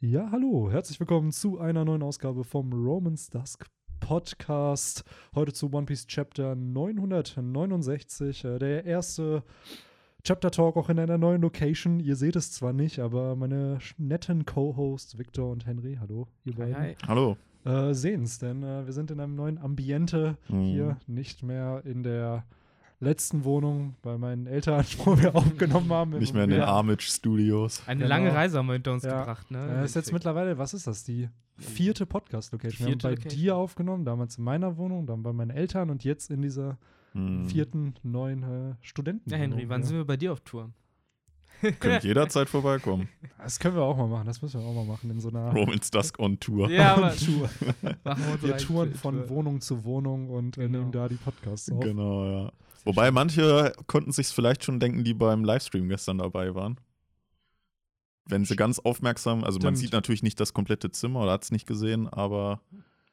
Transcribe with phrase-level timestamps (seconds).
[0.00, 3.66] Ja, hallo, herzlich willkommen zu einer neuen Ausgabe vom Romans Dusk
[4.00, 5.04] Podcast.
[5.34, 9.42] Heute zu One Piece Chapter 969, äh, der erste
[10.24, 12.00] Chapter Talk auch in einer neuen Location.
[12.00, 16.76] Ihr seht es zwar nicht, aber meine netten Co-Hosts Victor und Henry, hallo, ihr beiden,
[16.76, 17.36] Hi, Hallo.
[17.64, 20.60] äh, sehen es, denn äh, wir sind in einem neuen Ambiente Mhm.
[20.62, 22.44] hier, nicht mehr in der
[23.00, 26.18] letzten Wohnung bei meinen Eltern, wo wir aufgenommen haben.
[26.18, 26.66] Nicht mehr in den Ja.
[26.66, 27.82] Armage Studios.
[27.86, 28.08] Eine Genau.
[28.08, 29.20] lange Reise haben wir hinter uns Ja.
[29.20, 29.80] gebracht, ne?
[29.80, 31.04] Äh, ist jetzt mittlerweile, was ist das?
[31.04, 32.86] Die vierte Podcast-Location.
[32.86, 33.38] Wir haben bei Location.
[33.40, 36.78] dir aufgenommen, damals in meiner Wohnung, dann bei meinen Eltern und jetzt in dieser
[37.12, 37.44] Hm.
[37.46, 39.28] vierten neuen äh, Studenten.
[39.30, 40.70] Ja, Henry, wann sind wir bei dir auf Tour?
[41.80, 43.08] Könnt jederzeit vorbeikommen.
[43.38, 45.52] Das können wir auch mal machen, das müssen wir auch mal machen in so einer
[45.52, 46.70] Romans Dusk on Tour.
[46.70, 47.50] Ja, aber Tour.
[48.04, 49.28] machen wir Wir touren von Tour.
[49.28, 50.78] Wohnung zu Wohnung und Genau.
[50.78, 51.80] nehmen da die Podcasts auf.
[51.80, 52.52] Genau, ja.
[52.84, 56.78] Wobei manche konnten sich vielleicht schon denken, die beim Livestream gestern dabei waren.
[58.26, 59.78] Wenn sie ganz aufmerksam, also man Stimmt.
[59.78, 62.60] sieht natürlich nicht das komplette Zimmer oder hat es nicht gesehen, aber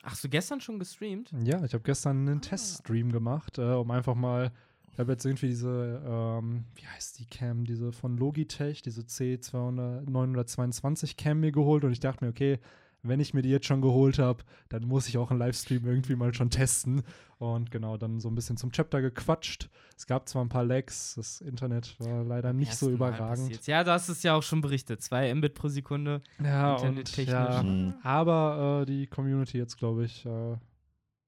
[0.04, 1.32] Ach, so gestern schon gestreamt?
[1.44, 2.42] Ja, ich habe gestern einen Ah.
[2.42, 4.52] Teststream gemacht, äh, um einfach mal,
[4.94, 11.18] ich habe jetzt irgendwie diese, ähm, wie heißt die Cam, diese von Logitech, diese C922
[11.18, 12.60] Cam mir geholt und ich dachte mir, okay,
[13.08, 16.16] wenn ich mir die jetzt schon geholt habe, dann muss ich auch einen Livestream irgendwie
[16.16, 17.04] mal schon testen.
[17.40, 19.70] Und genau, dann so ein bisschen zum Chapter gequatscht.
[19.96, 23.66] Es gab zwar ein paar Lags, das Internet war leider nicht so überragend.
[23.68, 25.02] Ja, du hast es ja auch schon berichtet.
[25.04, 26.22] Zwei Mbit pro Sekunde.
[26.44, 27.94] Ja, und ja, Hm.
[28.04, 30.56] aber äh, die Community jetzt, glaube ich, äh,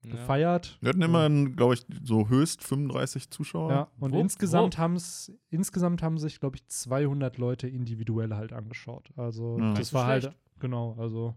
[0.02, 0.78] gefeiert.
[0.80, 3.70] wir hatten immerhin, glaube ich, so höchst 35 Zuschauer.
[3.70, 9.10] Ja, und Wo- insgesamt haben's, insgesamt haben sich, glaube ich, 200 Leute individuell halt angeschaut.
[9.16, 9.70] Also Ja.
[9.70, 10.38] das Nicht so war halt, schlecht.
[10.58, 11.34] genau, also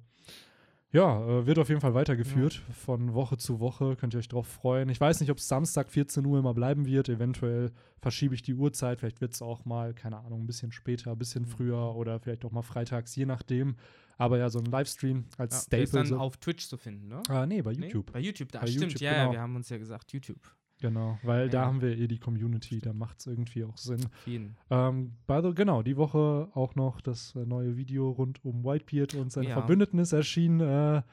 [0.94, 3.96] ja, äh, wird auf jeden Fall weitergeführt von Woche zu Woche.
[3.96, 4.88] Könnt ihr euch drauf freuen.
[4.90, 7.10] Ich weiß nicht, ob es Samstag 14 Uhr immer bleiben wird.
[7.10, 9.00] Eventuell verschiebe ich die Uhrzeit.
[9.00, 12.46] Vielleicht wird es auch mal, keine Ahnung, ein bisschen später, ein bisschen früher oder vielleicht
[12.46, 13.76] auch mal freitags, je nachdem.
[14.18, 15.88] Aber ja, so ein Livestream Ja, als ist Staple.
[15.88, 16.18] dann So.
[16.20, 17.22] auf Twitch zu finden, ne?
[17.28, 17.88] Ah, nee, bei Nee?
[17.88, 18.12] YouTube.
[18.14, 18.84] Bei YouTube, da Bei stimmt.
[18.84, 19.26] YouTube, ja, genau.
[19.26, 20.40] ja, wir haben uns ja gesagt, YouTube.
[20.82, 21.66] Genau, weil da Ja.
[21.68, 22.80] haben wir eh die Community.
[22.80, 24.06] Da macht es irgendwie auch Sinn.
[24.26, 24.58] Jeden.
[24.70, 29.32] Ähm, the, genau, die Woche auch noch das äh, neue Video rund um Whitebeard und
[29.32, 29.54] seine Ja.
[29.54, 30.60] Verbündeten ist erschienen.
[30.60, 31.04] Äh,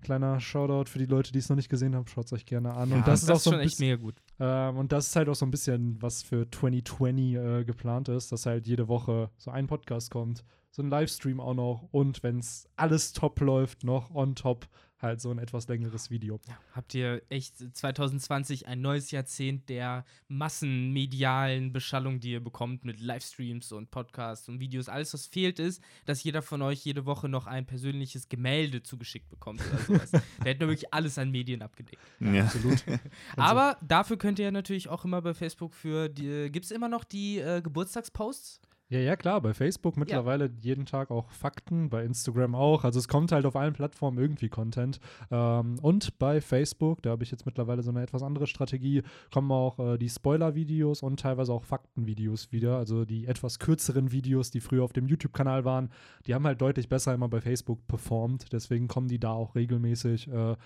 [0.00, 2.74] kleiner Shoutout für die Leute, die es noch nicht gesehen haben, schaut es euch gerne
[2.74, 2.90] an.
[2.90, 4.14] Ja, und das, ist auch so ein bisschen, mega gut.
[4.40, 8.32] ähm, und das ist halt auch so ein bisschen, was für 2020 äh, geplant ist,
[8.32, 12.38] dass halt jede Woche so ein Podcast kommt, so ein Livestream auch noch und wenn
[12.38, 14.66] es alles top läuft, noch on top
[15.02, 16.40] halt so ein etwas längeres Video.
[16.48, 23.00] Ja, habt ihr echt 2020 ein neues Jahrzehnt der massenmedialen Beschallung, die ihr bekommt mit
[23.00, 24.88] Livestreams und Podcasts und Videos.
[24.88, 29.28] Alles, was fehlt, ist, dass jeder von euch jede Woche noch ein persönliches Gemälde zugeschickt
[29.28, 30.10] bekommt oder sowas.
[30.10, 32.02] Der hätte wirklich alles an Medien abgedeckt.
[32.20, 32.44] Ja.
[32.44, 32.84] Absolut.
[33.36, 36.50] Aber dafür könnt ihr natürlich auch immer bei Facebook für die.
[36.50, 38.60] Gibt es immer noch die äh, Geburtstagsposts?
[38.92, 42.84] Ja, ja, klar, bei Facebook mittlerweile jeden Tag auch Fakten, bei Instagram auch.
[42.84, 45.00] Also es kommt halt auf allen Plattformen irgendwie Content.
[45.30, 49.50] Ähm, und bei Facebook, da habe ich jetzt mittlerweile so eine etwas andere Strategie, kommen
[49.50, 52.76] auch äh, die Spoiler-Videos und teilweise auch Faktenvideos wieder.
[52.76, 55.88] Also die etwas kürzeren Videos, die früher auf dem YouTube-Kanal waren,
[56.26, 58.52] die haben halt deutlich besser immer bei Facebook performt.
[58.52, 60.28] Deswegen kommen die da auch regelmäßig.
[60.28, 60.56] Äh,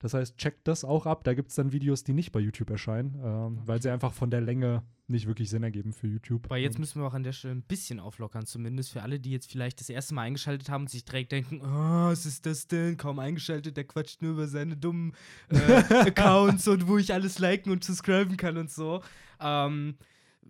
[0.00, 1.24] das heißt, checkt das auch ab.
[1.24, 4.30] Da gibt es dann Videos, die nicht bei YouTube erscheinen, ähm, weil sie einfach von
[4.30, 6.46] der Länge nicht wirklich Sinn ergeben für YouTube.
[6.46, 9.30] Aber jetzt müssen wir auch an der Stelle ein bisschen auflockern, zumindest für alle, die
[9.30, 12.66] jetzt vielleicht das erste Mal eingeschaltet haben und sich direkt denken, oh, was ist das
[12.66, 12.96] denn?
[12.96, 15.12] Kaum eingeschaltet, der quatscht nur über seine dummen
[15.50, 15.56] äh,
[16.08, 19.02] Accounts und wo ich alles liken und subscriben kann und so.
[19.40, 20.04] Ähm, äh,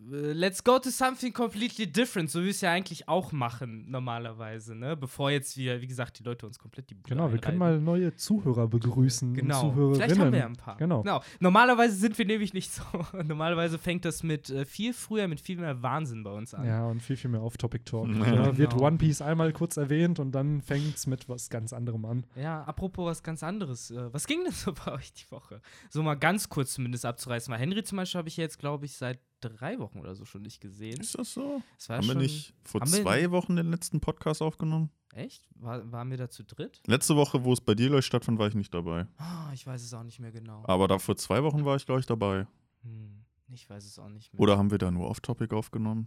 [0.09, 4.75] let's go to something completely different, so wie wir es ja eigentlich auch machen, normalerweise,
[4.75, 4.97] ne?
[4.97, 7.81] Bevor jetzt wir, wie gesagt, die Leute uns komplett die Bude Genau, wir können mal
[7.81, 9.35] neue Zuhörer begrüßen.
[9.35, 9.61] Genau.
[9.61, 9.95] Zuhörerinnen.
[9.95, 10.77] Vielleicht haben wir ja ein paar.
[10.77, 11.05] Genau.
[11.39, 12.83] Normalerweise sind wir nämlich nicht so.
[13.25, 16.67] Normalerweise fängt das mit äh, viel früher, mit viel mehr Wahnsinn bei uns an.
[16.67, 18.09] Ja, und viel, viel mehr Off-Topic-Talk.
[18.09, 18.31] Ja.
[18.41, 18.87] Ja, wird Genau.
[18.87, 22.25] One Piece einmal kurz erwähnt und dann fängt es mit was ganz anderem an.
[22.37, 23.91] Ja, apropos was ganz anderes.
[23.91, 25.61] Äh, was ging denn so bei euch die Woche?
[25.89, 27.53] So mal ganz kurz zumindest abzureißen.
[27.53, 29.19] Weil Henry zum Beispiel habe ich jetzt, glaube ich, seit
[29.49, 31.01] drei Wochen oder so schon nicht gesehen.
[31.01, 31.63] Ist das so?
[31.89, 34.91] War Haben wir schon, nicht vor haben wir- zwei Wochen den letzten Podcast aufgenommen?
[35.13, 35.49] Echt?
[35.57, 36.81] War, waren wir da zu dritt?
[36.87, 39.07] Letzte Woche, wo es bei dir gleich stattfand, war ich nicht dabei.
[39.17, 40.63] Ah, ich weiß es auch nicht mehr genau.
[40.67, 42.47] Aber da vor zwei Wochen war ich, glaube ich, dabei.
[42.83, 44.41] Hm, ich weiß es auch nicht mehr.
[44.41, 46.07] Oder haben wir da nur Off-Topic aufgenommen?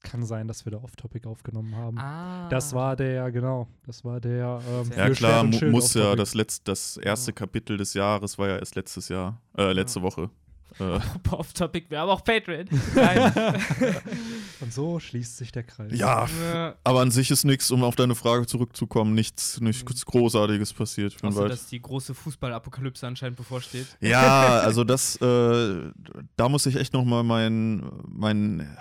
[0.00, 1.98] Kann sein, dass wir da Off-Topic aufgenommen haben.
[1.98, 2.48] Ah.
[2.50, 4.60] Das war der, genau, das war der.
[4.68, 7.34] Ähm, Ja klar, muss ja das letzte, das erste Ja.
[7.34, 10.28] Kapitel des Jahres war ja erst letztes Jahr, äh, letzte Woche.
[10.78, 10.98] Äh,
[11.30, 12.66] Off-Topic, wir haben auch Patreon.
[12.94, 13.32] Nein.
[14.60, 15.92] Und so schließt sich der Kreis.
[15.94, 16.74] ja, Ja.
[16.84, 21.16] aber an sich ist nichts, um auf deine Frage zurückzukommen, nichts, nichts Großartiges passiert.
[21.22, 23.86] Außer, weit- dass die große Fußballapokalypse anscheinend bevorsteht.
[24.00, 25.90] Ja, also das, äh,
[26.36, 28.76] da muss ich echt noch mal mein, mein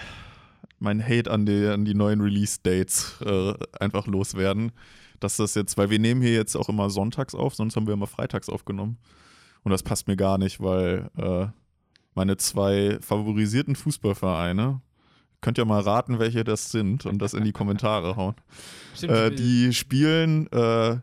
[0.79, 4.71] mein Hate an die, an die neuen Release-Dates äh, einfach loswerden.
[5.21, 7.93] Dass das jetzt, weil wir nehmen hier jetzt auch immer sonntags auf, sonst haben wir
[7.93, 8.97] immer freitags aufgenommen.
[9.63, 11.47] Und das passt mir gar nicht, weil äh,
[12.15, 14.81] meine zwei favorisierten Fußballvereine,
[15.41, 18.35] könnt ihr mal raten, welche das sind und das in die Kommentare hauen.
[19.01, 20.95] Äh, die spielen, äh,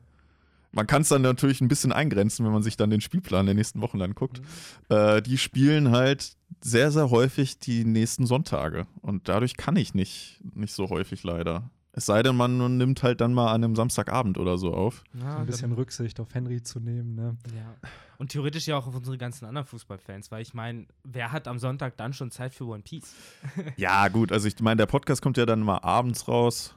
[0.73, 3.55] man kann es dann natürlich ein bisschen eingrenzen, wenn man sich dann den Spielplan der
[3.55, 4.41] nächsten Wochen anguckt.
[4.89, 6.33] Äh, die spielen halt
[6.63, 8.87] sehr, sehr häufig die nächsten Sonntage.
[9.03, 11.71] Und dadurch kann ich nicht, nicht so häufig leider.
[11.95, 15.05] Es sei denn, man nimmt halt dann mal an einem Samstagabend oder so auf.
[15.13, 17.15] ja, ein bisschen Rücksicht auf Henry zu nehmen.
[17.15, 17.37] Ne?
[17.55, 17.75] Ja.
[18.17, 21.59] Und theoretisch ja auch auf unsere ganzen anderen Fußballfans, weil ich meine, wer hat am
[21.59, 23.15] Sonntag dann schon Zeit für One Piece?
[23.77, 26.75] Ja, gut, also ich meine, der Podcast kommt ja dann mal abends raus.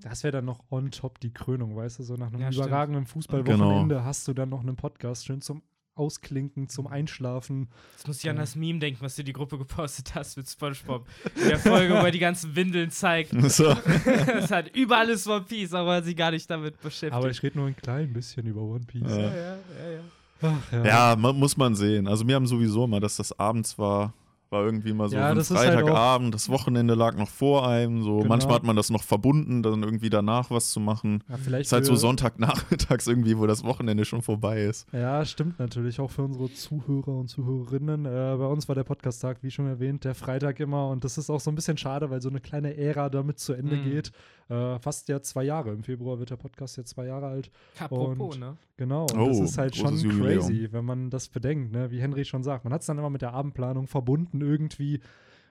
[0.00, 2.02] Das wäre dann noch on top die Krönung, weißt du?
[2.02, 2.66] So nach einem Ja, stimmt.
[2.66, 5.62] überragenden Fußballwochenende hast du dann noch einen Podcast, schön zum
[5.94, 7.68] Ausklinken, zum Einschlafen.
[7.92, 11.06] Jetzt muss ich an das Meme denken, was du die Gruppe gepostet hast mit Spongebob.
[11.36, 13.32] In der Folge, wo er die ganzen Windeln zeigt.
[13.52, 13.76] So.
[14.06, 17.12] Es hat überall ist One Piece, aber er sich gar nicht damit beschäftigt.
[17.12, 19.10] Aber ich rede nur ein klein bisschen über One Piece.
[19.10, 19.18] Ja.
[19.18, 19.56] ja, ja,
[19.92, 20.00] ja.
[20.42, 20.84] Ach, ja.
[20.84, 22.08] Ja, muss man sehen.
[22.08, 24.14] Also mir haben sowieso mal, dass das abends war,
[24.52, 27.66] war irgendwie mal so Ja, ein das ist halt Freitagabend, das Wochenende lag noch vor
[27.66, 28.02] einem.
[28.02, 28.28] So Genau.
[28.28, 31.24] manchmal hat man das noch verbunden, dann irgendwie danach was zu machen.
[31.28, 34.86] Ja, vielleicht Ist halt so Sonntagnachmittags irgendwie, wo das Wochenende schon vorbei ist.
[34.92, 38.04] Ja, stimmt natürlich auch für unsere Zuhörer und Zuhörerinnen.
[38.06, 40.88] Äh, bei uns war der Podcast-Tag, wie schon erwähnt, der Freitag immer.
[40.90, 43.54] Und das ist auch so ein bisschen schade, weil so eine kleine Ära damit zu
[43.54, 43.84] Ende Mhm.
[43.84, 44.12] geht.
[44.48, 45.70] Äh, fast ja zwei Jahre.
[45.70, 47.50] Im Februar wird der Podcast jetzt zwei Jahre alt.
[47.78, 48.56] Apropos, Und- ne?
[48.76, 49.02] Genau.
[49.02, 50.40] Und das Oh, ist halt schon großes Jubiläum.
[50.40, 51.90] crazy, wenn man das bedenkt, ne?
[51.90, 52.64] wie Henry schon sagt.
[52.64, 55.00] Man hat es dann immer mit der Abendplanung verbunden irgendwie.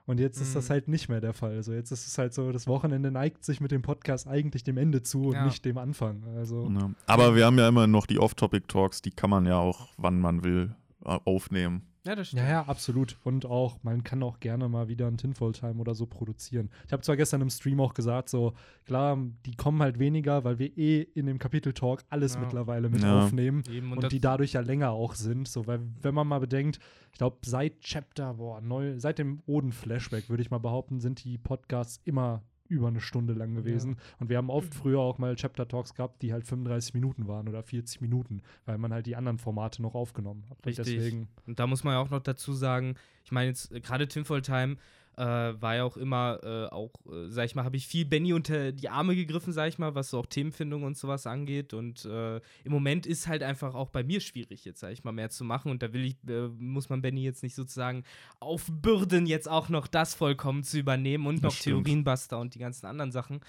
[0.08, 0.74] Und jetzt ist das Mhm.
[0.74, 1.52] halt nicht mehr der Fall.
[1.56, 4.78] Also jetzt ist es halt so, das Wochenende neigt sich mit dem Podcast eigentlich dem
[4.78, 5.46] Ende zu und Ja.
[5.46, 6.24] nicht dem Anfang.
[6.36, 6.90] Also Ja.
[7.06, 10.44] Aber wir haben ja immer noch die Off-Topic-Talks, die kann man ja auch, wann man
[10.44, 11.84] will, äh, aufnehmen.
[12.06, 12.42] Ja, das stimmt.
[12.42, 13.18] Ja, ja, absolut.
[13.24, 16.72] Und auch, man kann auch gerne mal wieder ein Tinfoil Time oder so produzieren.
[16.88, 18.54] Ich habe zwar gestern im Stream auch gesagt, so,
[18.86, 22.40] klar, die kommen halt weniger, weil wir eh in dem Kapitel-Talk alles Ja.
[22.40, 23.20] mittlerweile mit Ja.
[23.26, 23.62] aufnehmen.
[23.70, 25.48] Eben, und, Und, die dadurch ja länger auch sind.
[25.48, 26.80] So, weil, wenn man mal bedenkt,
[27.12, 31.38] ich glaube, seit Chapter, boah, neu, seit dem Oden-Flashback, würde ich mal behaupten, sind die
[31.38, 33.98] Podcasts immer über eine Stunde lang gewesen.
[34.20, 37.62] Und wir haben oft früher auch mal Chapter-Talks gehabt, die halt 35 Minuten waren oder
[37.62, 40.58] 40 Minuten, weil man halt die anderen Formate noch aufgenommen hat.
[40.58, 40.86] Und Richtig.
[40.86, 41.28] deswegen.
[41.46, 44.42] Und da muss man ja auch noch dazu sagen, ich meine jetzt äh, gerade Tinfoil
[44.42, 44.78] Time
[45.22, 48.34] äh, war ja auch immer äh, auch, äh, sag ich mal, habe ich viel Benny
[48.34, 51.76] unter die Arme gegriffen, sag ich mal, was so auch Themenfindung und sowas angeht.
[51.76, 55.12] Und äh, im Moment ist halt einfach auch bei mir schwierig, jetzt sag ich mal,
[55.12, 55.70] mehr zu machen.
[55.70, 58.04] Und da will ich, äh, muss man Benny jetzt nicht sozusagen
[58.40, 61.86] aufbürden, jetzt auch noch das vollkommen zu übernehmen und Das noch stimmt.
[61.86, 63.42] Theorienbuster und die ganzen anderen Sachen.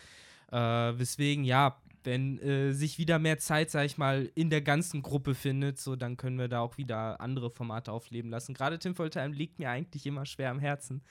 [0.51, 5.01] Äh, weswegen, ja, wenn äh, sich wieder mehr Zeit, sag ich mal, in der ganzen
[5.01, 8.53] Gruppe findet, so dann können wir da auch wieder andere Formate aufleben lassen.
[8.53, 11.03] Gerade Tim Time liegt mir eigentlich immer schwer am Herzen.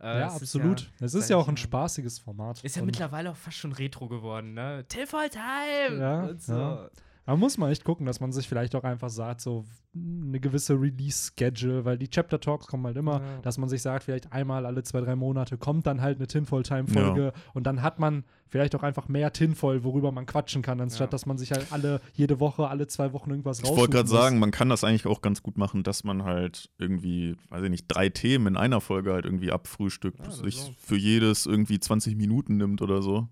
[0.00, 0.90] Äh, ja, absolut.
[1.00, 2.62] es ist ja auch ein spaßiges Format.
[2.62, 4.84] Ist ja mittlerweile auch fast schon Retro geworden, ne?
[4.88, 5.98] Tim Time!
[5.98, 6.52] Ja, und so.
[6.52, 6.90] ja.
[7.28, 10.80] Da muss man echt gucken, dass man sich vielleicht auch einfach sagt, so eine gewisse
[10.80, 13.40] Release-Schedule, weil die Chapter-Talks kommen halt immer, Ja.
[13.42, 17.34] dass man sich sagt, vielleicht einmal alle zwei, drei Monate kommt dann halt eine Tinfoil-Time-Folge
[17.52, 21.10] und dann hat man vielleicht auch einfach mehr Tinfoil, worüber man quatschen kann, anstatt Ja.
[21.10, 24.08] dass man sich halt alle, jede Woche, alle zwei Wochen irgendwas Ich raussuchen wollte gerade
[24.08, 27.70] sagen, man kann das eigentlich auch ganz gut machen, dass man halt irgendwie, weiß ich
[27.70, 32.16] nicht, drei Themen in einer Folge halt irgendwie abfrühstückt, Ja, sich für jedes irgendwie 20
[32.16, 33.28] Minuten nimmt oder so.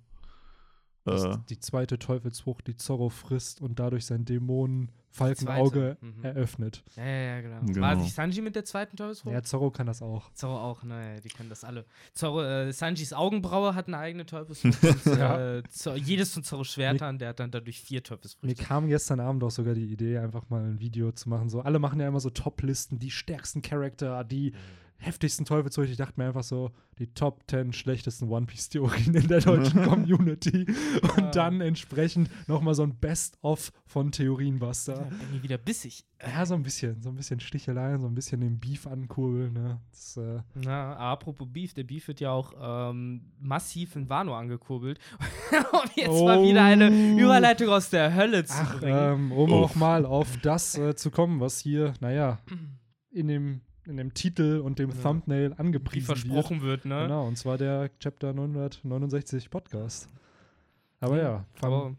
[1.07, 6.25] Äh, die zweite Teufelsfrucht, die Zorro frisst und dadurch sein Dämonen-Falkenauge mhm.
[6.25, 6.83] eröffnet.
[6.97, 7.61] Ja, ja, ja, genau.
[7.67, 7.81] Genau.
[7.81, 9.33] War sich Sanji mit der zweiten Teufelsfrucht?
[9.33, 10.33] Ja, Zorro kann das auch.
[10.35, 11.85] Zorro auch, ne, die können das alle.
[12.13, 15.07] Zorro, äh, Sanjis Augenbraue hat eine eigene Teufelsfrucht.
[15.07, 15.57] und, Ja.
[15.59, 18.63] äh, Zor jedes von Zorros Schwertern, der hat dann dadurch vier Mir Teufelsfrüchte.
[18.65, 21.49] kam gestern Abend auch sogar die Idee, einfach mal ein Video zu machen.
[21.49, 24.53] So, alle machen ja immer so Top-Listen, die stärksten Charakter, die
[24.99, 25.93] heftigsten Teufelsfrüchte.
[25.93, 30.67] Ich dachte mir einfach so, die Top 10 schlechtesten One Piece-Theorien in der deutschen Community.
[31.17, 34.95] Und dann entsprechend nochmal so ein Best-of von Ja, Theorienbuster.
[35.11, 36.05] Benny wieder bissig.
[36.27, 39.53] Ja, so ein bisschen, so ein bisschen Sticheleien, so ein bisschen den Beef ankurbeln.
[39.53, 39.81] Ne?
[39.91, 42.55] Das, äh, Na, apropos Beef, der Beef wird ja auch
[42.91, 44.99] ähm, massiv in Wano angekurbelt.
[45.73, 47.19] um jetzt mal wieder eine Oh.
[47.19, 48.97] Überleitung aus der Hölle zu Ach, bringen.
[48.99, 49.73] ähm, um Uff.
[49.73, 52.39] auch mal auf das äh, zu kommen, was hier, naja,
[53.11, 54.97] in dem, in dem Titel und dem Ja.
[55.03, 56.19] Thumbnail Wie angepriesen wird.
[56.19, 57.03] versprochen wird, ne?
[57.03, 60.09] Genau, und zwar der Chapter 969 Podcast.
[61.01, 61.97] Aber ja, fang, Aber,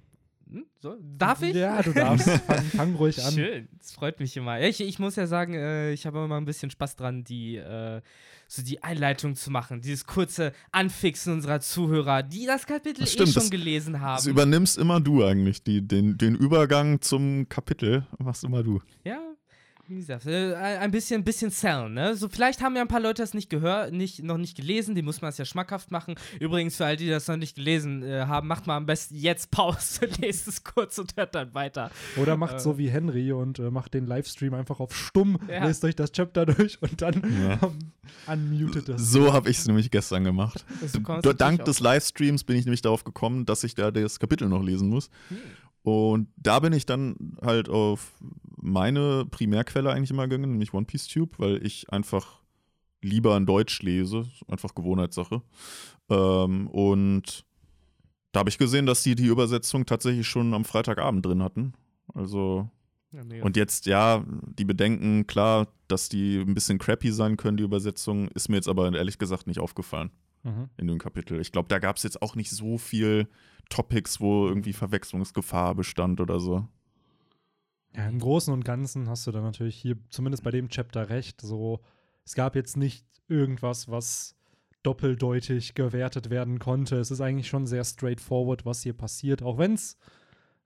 [0.50, 1.56] hm, so, darf ich?
[1.56, 2.28] Ja, du darfst.
[2.48, 3.32] fang, fang ruhig an.
[3.34, 4.60] Schön, das freut mich immer.
[4.62, 8.02] Ich, ich muss ja sagen, äh, ich habe immer ein bisschen Spaß dran, die, äh,
[8.48, 9.82] so die Einleitung zu machen.
[9.82, 14.02] Dieses kurze Anfixen unserer Zuhörer, die das Kapitel Das eh stimmt, schon das- gelesen das
[14.02, 14.30] haben.
[14.30, 18.82] übernimmst immer du eigentlich, die, den, den Übergang zum Kapitel machst immer du.
[19.04, 19.20] Ja,
[19.90, 22.16] wie gesagt, äh, ein bisschen, bisschen Cell, ne?
[22.16, 25.02] So, vielleicht haben ja ein paar Leute das nicht gehört, nicht, noch nicht gelesen, die
[25.02, 26.16] muss man es ja schmackhaft machen.
[26.40, 29.16] Übrigens, für all die, die das noch nicht gelesen äh, haben, macht mal am besten
[29.16, 31.90] jetzt Pause, lest es kurz und hört dann weiter.
[32.18, 32.60] Oder macht Äh.
[32.60, 35.66] so wie Henry und äh, macht den Livestream einfach auf stumm, Ja.
[35.66, 37.60] lest euch das Chapter durch und dann Ja.
[38.28, 39.12] ähm, unmutet es.
[39.12, 40.66] So habe ich es nämlich gestern gemacht.
[41.38, 44.90] Dank des Livestreams bin ich nämlich darauf gekommen, dass ich da das Kapitel noch lesen
[44.90, 45.10] muss.
[45.30, 45.38] Hm.
[45.88, 48.22] Und da bin ich dann halt auf
[48.58, 52.42] meine Primärquelle eigentlich immer gegangen, nämlich One Piece Tube, weil ich einfach
[53.02, 54.26] lieber in Deutsch lese.
[54.50, 55.42] Einfach Gewohnheitssache.
[56.10, 57.46] Ähm, und
[58.34, 61.72] da habe ich gesehen, dass die die Übersetzung tatsächlich schon am Freitagabend drin hatten.
[62.14, 62.70] Also
[63.14, 64.26] Ja, und jetzt, ja,
[64.60, 68.68] die Bedenken, klar, dass die ein bisschen crappy sein können, die Übersetzung, ist mir jetzt
[68.68, 70.12] aber ehrlich gesagt nicht aufgefallen
[70.44, 70.70] Mhm.
[70.78, 71.40] in dem Kapitel.
[71.40, 73.28] Ich glaube, da gab es jetzt auch nicht so viel
[73.70, 76.68] Topics, wo irgendwie Verwechslungsgefahr bestand oder so.
[77.96, 81.42] Ja, im Großen und Ganzen hast du dann natürlich hier zumindest bei dem Chapter recht.
[81.42, 81.82] So,
[82.26, 84.36] es gab jetzt nicht irgendwas, was
[84.84, 86.98] doppeldeutig gewertet werden konnte.
[86.98, 89.98] Es ist eigentlich schon sehr straightforward, was hier passiert, auch wenn es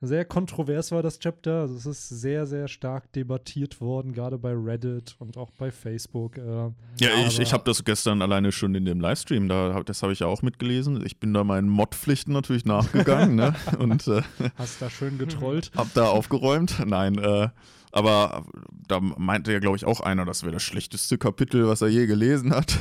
[0.02, 1.62] sehr kontrovers war, das Chapter.
[1.62, 6.38] Also es ist sehr, sehr stark debattiert worden, gerade bei Reddit und auch bei Facebook.
[6.38, 10.12] Äh, Ja, ich, ich habe das gestern alleine schon in dem Livestream, da, das habe
[10.14, 11.06] ich ja auch mitgelesen.
[11.06, 13.56] Ich bin da meinen Mod-Pflichten natürlich nachgegangen ne?
[13.80, 14.22] und äh,
[14.58, 15.72] Hast da schön getrollt.
[15.76, 16.82] hab da aufgeräumt.
[16.86, 17.50] Nein, äh,
[17.92, 18.46] aber
[18.88, 22.08] da meinte ja, glaube ich, auch einer, das wäre das schlechteste Kapitel, was er je
[22.08, 22.78] gelesen hat.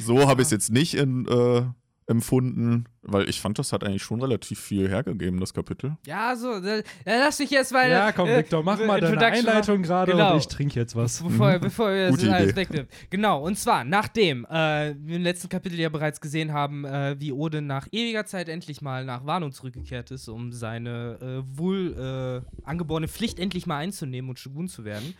[0.00, 1.62] So habe ich es jetzt nicht in, äh,
[2.08, 5.96] empfunden, weil ich fand, das hat eigentlich schon relativ viel hergegeben, das Kapitel.
[6.06, 7.88] ja, so, äh, lass mich jetzt mal.
[7.88, 10.32] Ja, komm, äh, Victor, mach mal deine Einleitung gerade Genau.
[10.32, 11.22] und ich trinke jetzt was.
[11.22, 12.88] Bevor, bevor wir das alles wegnehmen.
[13.10, 17.30] Genau, und zwar, nachdem äh, wir im letzten Kapitel ja bereits gesehen haben, äh, wie
[17.32, 22.66] Odin nach ewiger Zeit endlich mal nach Warnung zurückgekehrt ist, um seine äh, wohl äh,
[22.68, 25.14] angeborene Pflicht endlich mal einzunehmen und Shogun zu werden,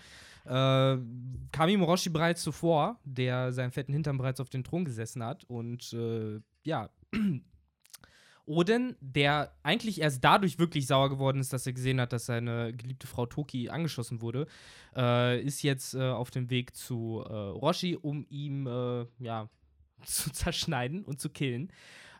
[0.48, 0.98] äh,
[1.52, 5.44] kam ihm Orochi bereits zuvor, der seinen fetten Hintern bereits auf den Thron gesessen hat
[5.44, 6.90] und äh, ja,
[8.46, 12.72] Odin, der eigentlich erst dadurch wirklich sauer geworden ist, dass er gesehen hat, dass seine
[12.72, 14.46] geliebte Frau Toki angeschossen wurde,
[14.96, 19.50] äh, ist jetzt äh, auf dem Weg zu äh, Roshi, um ihm äh, ja,
[20.04, 21.70] zu zerschneiden und zu killen.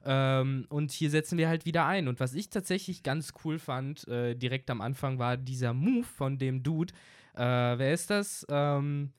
[0.04, 2.08] Ähm, und hier setzen wir halt wieder ein.
[2.08, 6.38] Und was ich tatsächlich ganz cool fand, äh, direkt am Anfang, war dieser Move von
[6.38, 6.92] dem Dude.
[7.38, 8.45] Äh, wer ist das?
[8.50, 9.12] Ähm,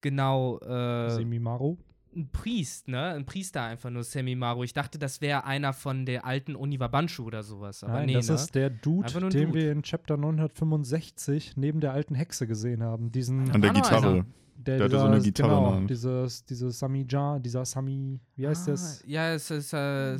[0.00, 0.58] genau.
[0.58, 1.76] Äh, Semimaru.
[2.14, 3.00] ein Priest, ne?
[3.14, 4.64] Ein Priester einfach nur, Semimaru.
[4.64, 7.82] Ich dachte, das wäre einer von der alten Oniwabanshu oder sowas.
[7.84, 8.34] Aber Nein, nee, das ne?
[8.34, 9.54] ist der Dude, den Dude.
[9.54, 13.10] wir in Chapter 965 neben der alten Hexe gesehen haben.
[13.12, 14.10] Diesen, An der Gitarre.
[14.10, 14.26] einer.
[14.56, 15.90] der, der hatte so eine Gitarre Genau, Hand.
[15.90, 19.02] dieses, dieses Samija, dieser Sami, wie heißt ah, das?
[19.06, 20.16] Ja, es ist, äh,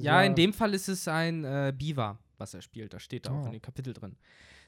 [0.00, 2.94] ja, in dem Fall ist es ein äh, Biwa, was er spielt.
[2.94, 3.46] Da steht auch Ah.
[3.46, 4.16] in dem Kapitel drin.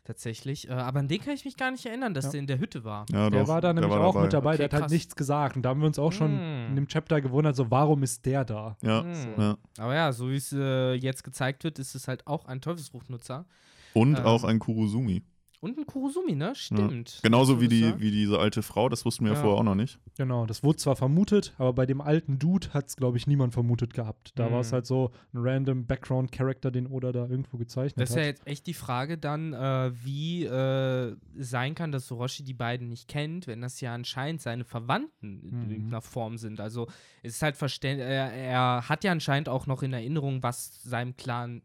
[0.09, 0.69] Tatsächlich.
[0.71, 2.31] Äh, aber an den kann ich mich gar nicht erinnern, dass Ja.
[2.31, 3.05] der in der Hütte war.
[3.13, 5.55] Ja, Der doch, war da nämlich auch mit dabei, Okay, der hat halt nichts gesagt.
[5.57, 6.67] Und da haben wir uns auch schon Hm.
[6.71, 8.79] in dem Chapter gewundert, so warum ist der da?
[8.81, 9.15] Ja, Hm.
[9.37, 9.57] ja.
[9.77, 13.45] Aber ja, so wie es äh, jetzt gezeigt wird, ist es halt auch ein Teufelsfruchtnutzer.
[13.93, 15.23] Und Ähm, auch ein Kurosumi.
[15.61, 16.55] Und ein Kurosumi, ne?
[16.55, 17.19] Stimmt.
[17.23, 18.01] Genauso So wie, die, sagen.
[18.01, 19.43] wie diese alte Frau, das wussten wir ja Ja.
[19.43, 19.99] vorher auch noch nicht.
[20.17, 23.55] Genau, das wurde zwar vermutet, aber bei dem alten Dude hat es, glaube ich, niemand
[23.55, 24.33] vermutet gehabt.
[24.39, 24.53] Da Mhm.
[24.53, 28.23] war es halt so ein random Background-Character, den Oda da irgendwo gezeichnet Das ist ja
[28.23, 28.27] hat.
[28.29, 33.09] jetzt echt die Frage dann, äh, wie äh, sein kann, dass Orochi die beiden nicht
[33.09, 35.71] kennt, wenn das ja anscheinend seine Verwandten in Mhm.
[35.71, 36.61] irgendeiner Form sind.
[36.61, 36.87] Also
[37.25, 41.17] es ist halt verständlich, er, er hat ja anscheinend auch noch in Erinnerung, was seinem
[41.17, 41.63] Clan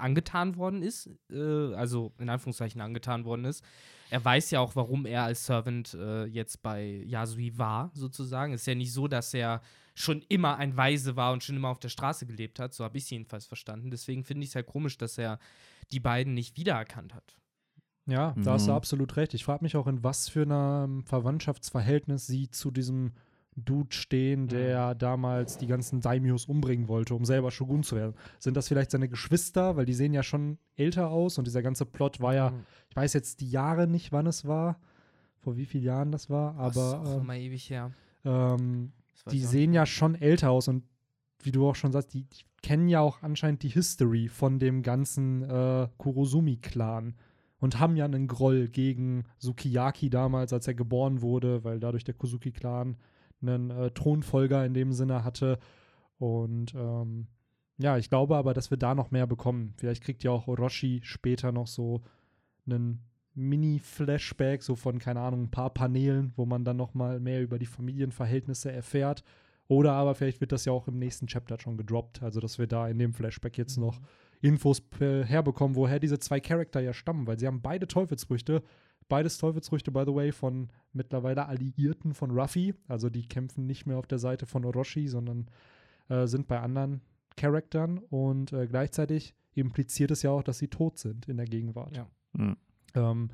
[0.00, 3.64] angetan worden ist, äh, also in Anführungszeichen angetan worden ist.
[4.10, 8.52] Er weiß ja auch, warum er als Servant äh, jetzt bei Yasui war, sozusagen.
[8.52, 9.60] Es ist ja nicht so, dass er
[9.94, 12.74] schon immer ein Weise war und schon immer auf der Straße gelebt hat.
[12.74, 13.90] So habe ich es jedenfalls verstanden.
[13.90, 15.38] Deswegen finde ich es halt komisch, dass er
[15.90, 17.36] die beiden nicht wiedererkannt hat.
[18.08, 18.76] Ja, da hast du Mhm.
[18.76, 19.34] absolut recht.
[19.34, 23.12] Ich frage mich auch, in was für einem Verwandtschaftsverhältnis sie zu diesem
[23.56, 28.14] Dude stehen, der damals die ganzen Daimios umbringen wollte, um selber Shogun zu werden.
[28.38, 29.76] Sind das vielleicht seine Geschwister?
[29.76, 32.52] Weil die sehen ja schon älter aus und dieser ganze Plot war ja,
[32.90, 34.78] ich weiß jetzt die Jahre nicht, wann es war,
[35.38, 37.92] vor wie vielen Jahren das war, Das ist aber immer ewig her.
[38.24, 38.92] ähm,
[39.30, 40.84] die sehen ja schon älter aus und
[41.42, 44.82] wie du auch schon sagst, die, die kennen ja auch anscheinend die History von dem
[44.82, 47.14] ganzen äh, Kurosumi-Clan
[47.58, 52.14] und haben ja einen Groll gegen Sukiyaki damals, als er geboren wurde, weil dadurch der
[52.14, 52.96] Kozuki-Clan
[53.42, 55.58] einen äh, Thronfolger in dem Sinne hatte.
[56.18, 57.26] Und ähm,
[57.78, 59.74] ja, ich glaube aber, dass wir da noch mehr bekommen.
[59.76, 62.02] Vielleicht kriegt ja auch Orochi später noch so
[62.66, 63.02] einen
[63.34, 67.58] Mini-Flashback, so von, keine Ahnung, ein paar Paneelen, wo man dann noch mal mehr über
[67.58, 69.22] die Familienverhältnisse erfährt.
[69.68, 72.22] Oder aber vielleicht wird das ja auch im nächsten Chapter schon gedroppt.
[72.22, 74.00] Also, dass wir da in dem Flashback jetzt noch
[74.40, 78.62] Infos äh, herbekommen, woher diese zwei Charakter ja stammen, weil sie haben beide Teufelsfrüchte.
[79.08, 82.74] Beides Teufelsfrüchte, by the way, von mittlerweile Alliierten von Ruffy.
[82.88, 85.46] Also die kämpfen nicht mehr auf der Seite von Orochi, sondern
[86.08, 87.00] äh, sind bei anderen
[87.36, 87.98] Charaktern.
[87.98, 91.96] Und äh, gleichzeitig impliziert es ja auch, dass sie tot sind in der Gegenwart.
[91.96, 92.06] Ja.
[92.32, 92.56] Mhm.
[92.94, 93.30] Ähm,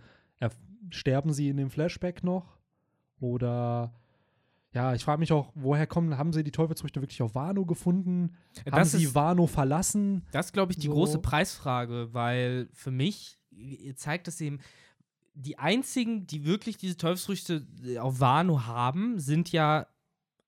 [0.91, 2.59] sterben sie in dem Flashback noch?
[3.21, 3.95] Oder
[4.75, 8.35] ja, ich frage mich auch, woher kommen, haben sie die Teufelsfrüchte wirklich auf Wano gefunden?
[8.64, 10.25] Das haben sie ist- Wano verlassen?
[10.33, 10.93] Das ist, glaube ich, die So.
[10.93, 14.59] große Preisfrage, weil für mich äh, zeigt das eben,
[15.35, 19.87] die einzigen, die wirklich diese Teufelsfrüchte äh, auf Wano haben, sind ja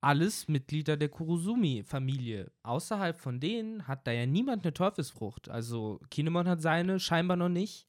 [0.01, 2.53] alles Mitglieder der Kurosumi-Familie.
[2.63, 5.49] Außerhalb von denen hat da ja niemand eine Teufelsfrucht.
[5.49, 7.87] Also Kinemon hat seine, scheinbar noch nicht.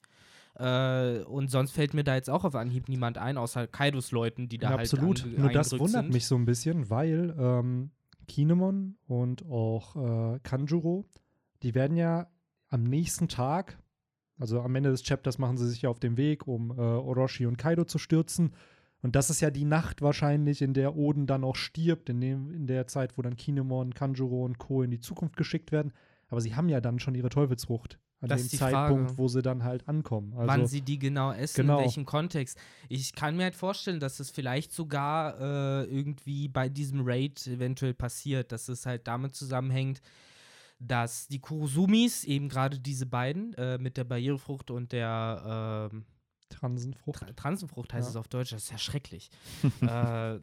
[0.55, 4.47] Äh, und sonst fällt mir da jetzt auch auf Anhieb niemand ein, außer Kaidos Leuten,
[4.47, 5.25] die da Ja, halt absolut.
[5.37, 6.13] Nur das wundert sind.
[6.13, 7.91] mich so ein bisschen, weil ähm,
[8.27, 11.05] Kinemon und auch äh, Kanjuro,
[11.61, 12.27] die werden ja
[12.69, 13.77] am nächsten Tag,
[14.39, 17.45] also am Ende des Chapters machen sie sich ja auf den Weg, um äh, Orochi
[17.45, 18.53] und Kaido zu stürzen.
[19.01, 22.51] Und das ist ja die Nacht wahrscheinlich, in der Oden dann auch stirbt, in, dem,
[22.51, 24.81] in der Zeit, wo dann Kinemon, Kanjuro und Co.
[24.81, 25.93] in die Zukunft geschickt werden.
[26.29, 29.17] Aber sie haben ja dann schon ihre Teufelsfrucht an Das dem Zeitpunkt, Frage.
[29.19, 30.33] wo sie dann halt ankommen.
[30.33, 31.77] Also, wann sie die genau essen, Genau.
[31.77, 32.57] in welchem Kontext.
[32.89, 37.93] Ich kann mir halt vorstellen, dass es vielleicht sogar äh, irgendwie bei diesem Raid eventuell
[37.93, 40.01] passiert, dass es halt damit zusammenhängt,
[40.79, 46.05] dass die Kurosumis, eben gerade diese beiden, äh, mit der Barrierefrucht und der ähm,
[46.49, 47.19] Transenfrucht.
[47.19, 48.09] Tra Transenfrucht heißt Ja.
[48.11, 49.29] es auf Deutsch, das ist ja schrecklich.
[49.81, 50.39] äh,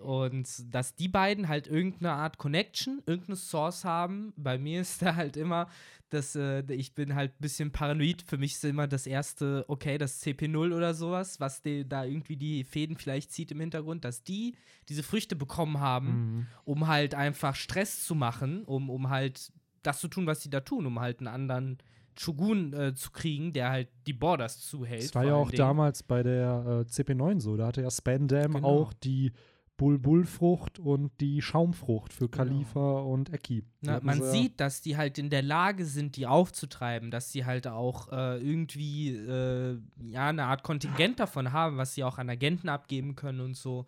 [0.00, 4.32] und dass die beiden halt irgendeine Art Connection, irgendeine Source haben.
[4.36, 5.68] Bei mir ist da halt immer,
[6.10, 8.22] dass äh, ich bin halt ein bisschen paranoid.
[8.22, 12.36] Für mich ist immer das erste, okay, das CP0 oder sowas, was die, da irgendwie
[12.36, 14.56] die Fäden vielleicht zieht im Hintergrund, dass die
[14.88, 16.46] diese Früchte bekommen haben, Mhm.
[16.64, 19.52] um halt einfach Stress zu machen, um, um halt
[19.82, 21.78] das zu tun, was sie da tun, um halt einen anderen
[22.18, 25.02] Shogun äh, zu kriegen, der halt die Borders zuhält.
[25.04, 25.58] Das war ja auch Dingen.
[25.58, 27.56] damals bei der äh, CP9 so.
[27.56, 28.68] Da hatte ja Spandam Genau.
[28.68, 29.32] auch die
[29.78, 33.64] Bulbulfrucht und die Schaumfrucht für Khalifa und Eki.
[33.80, 37.44] Na, man ja- sieht, dass die halt in der Lage sind, die aufzutreiben, dass sie
[37.44, 42.30] halt auch äh, irgendwie äh, ja eine Art Kontingent davon haben, was sie auch an
[42.30, 43.86] Agenten abgeben können und so.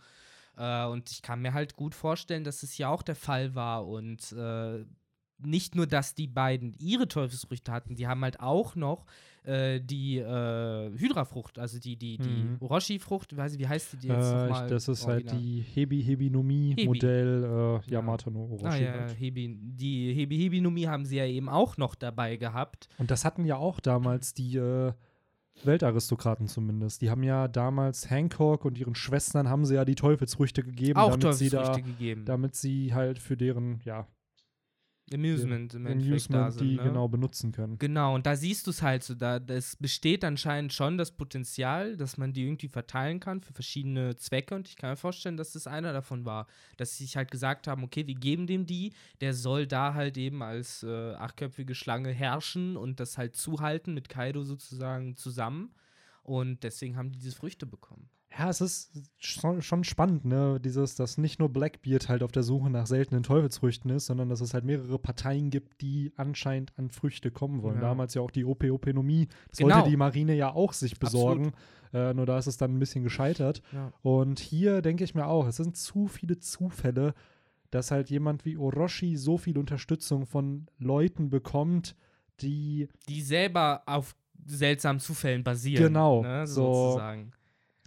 [0.56, 3.86] Äh, und ich kann mir halt gut vorstellen, dass es hier auch der Fall war
[3.86, 4.84] und äh,
[5.38, 9.04] nicht nur, dass die beiden ihre Teufelsfrüchte hatten, die haben halt auch noch
[9.44, 12.56] äh, die äh, Hydrafrucht, also die, die, die Mhm.
[13.36, 14.68] Weiß ich, wie heißt die jetzt Äh, nochmal?
[14.68, 15.38] das ist halt original?
[15.42, 16.30] die Hebi Hebi
[17.44, 17.82] äh, Ja.
[17.86, 18.64] Yamato no Orochi.
[18.66, 19.20] Ah ja, halt.
[19.20, 22.88] Hebi, die Hebi Hebi Numi haben sie ja eben auch noch dabei gehabt.
[22.98, 24.92] Und das hatten ja auch damals die äh,
[25.62, 27.02] Weltaristokraten zumindest.
[27.02, 31.16] Die haben ja damals Hancock und ihren Schwestern haben sie ja die Teufelsfrüchte gegeben, auch
[31.16, 32.24] damit sie Teufelsfrüchte da, gegeben.
[32.24, 34.06] damit sie halt für deren ja,
[35.12, 36.68] Amusement im Endeffekt da Amusement sind.
[36.68, 36.82] die ne?
[36.82, 37.78] genau benutzen können.
[37.78, 41.96] Genau, und da siehst du es halt so, da es besteht anscheinend schon das Potenzial,
[41.96, 45.52] dass man die irgendwie verteilen kann für verschiedene Zwecke und ich kann mir vorstellen, dass
[45.52, 46.46] das einer davon war,
[46.78, 50.16] dass sie sich halt gesagt haben, okay, wir geben dem die, der soll da halt
[50.16, 55.74] eben als äh, achtköpfige Schlange herrschen und das halt zuhalten mit Kaido sozusagen zusammen
[56.22, 58.08] und deswegen haben die diese Früchte bekommen.
[58.36, 60.58] Ja, es ist schon, spannend, ne?
[60.60, 64.40] Dieses, dass nicht nur Blackbeard halt auf der Suche nach seltenen Teufelsfrüchten ist, sondern dass
[64.40, 67.76] es halt mehrere Parteien gibt, die anscheinend an Früchte kommen wollen.
[67.76, 67.82] Ja.
[67.82, 69.28] Damals ja auch die OP-Openomie.
[69.50, 69.76] Das Genau.
[69.76, 71.52] wollte die Marine ja auch sich besorgen.
[71.92, 73.62] Äh, nur da ist es dann ein bisschen gescheitert.
[73.72, 73.92] Ja.
[74.02, 77.14] Und hier denke ich mir auch, es sind zu viele Zufälle,
[77.70, 81.94] dass halt jemand wie Orochi so viel Unterstützung von Leuten bekommt,
[82.40, 85.84] die Die selber auf seltsamen Zufällen basieren.
[85.84, 87.30] Genau, Ne, so- sozusagen.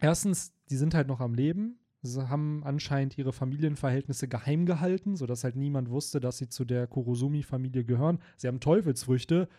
[0.01, 1.79] Erstens, die sind halt noch am Leben.
[2.03, 6.87] Sie haben anscheinend ihre Familienverhältnisse geheim gehalten, sodass halt niemand wusste, dass sie zu der
[6.87, 8.19] Kurosumi-Familie gehören.
[8.37, 9.49] Sie haben Teufelsfrüchte,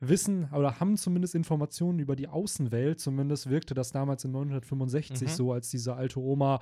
[0.00, 3.00] wissen oder haben zumindest Informationen über die Außenwelt.
[3.00, 5.32] Zumindest wirkte das damals in 965 Mhm.
[5.32, 6.60] so, als diese alte Oma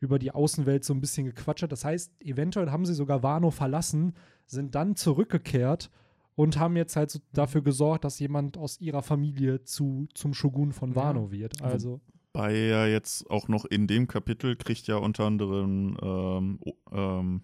[0.00, 1.72] über die Außenwelt so ein bisschen gequatscht hat.
[1.72, 4.12] Das heißt, eventuell haben sie sogar Wano verlassen,
[4.44, 5.88] sind dann zurückgekehrt
[6.34, 10.72] und haben jetzt halt so dafür gesorgt, dass jemand aus ihrer Familie zu, zum Shogun
[10.72, 10.96] von Ja.
[10.96, 11.62] Wano wird.
[11.62, 12.00] Also.
[12.34, 16.58] Bei ja jetzt auch noch in dem Kapitel kriegt ja unter anderem ähm,
[16.92, 17.42] ähm,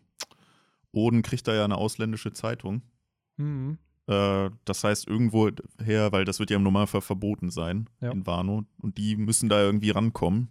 [0.92, 2.82] Oden kriegt da ja eine ausländische Zeitung.
[3.36, 3.78] Mhm.
[4.08, 5.48] Äh, das heißt irgendwo
[5.80, 8.10] her, weil das wird ja im Normalfall verboten sein Ja.
[8.10, 8.64] in Wano.
[8.78, 10.48] Und die müssen da irgendwie rankommen.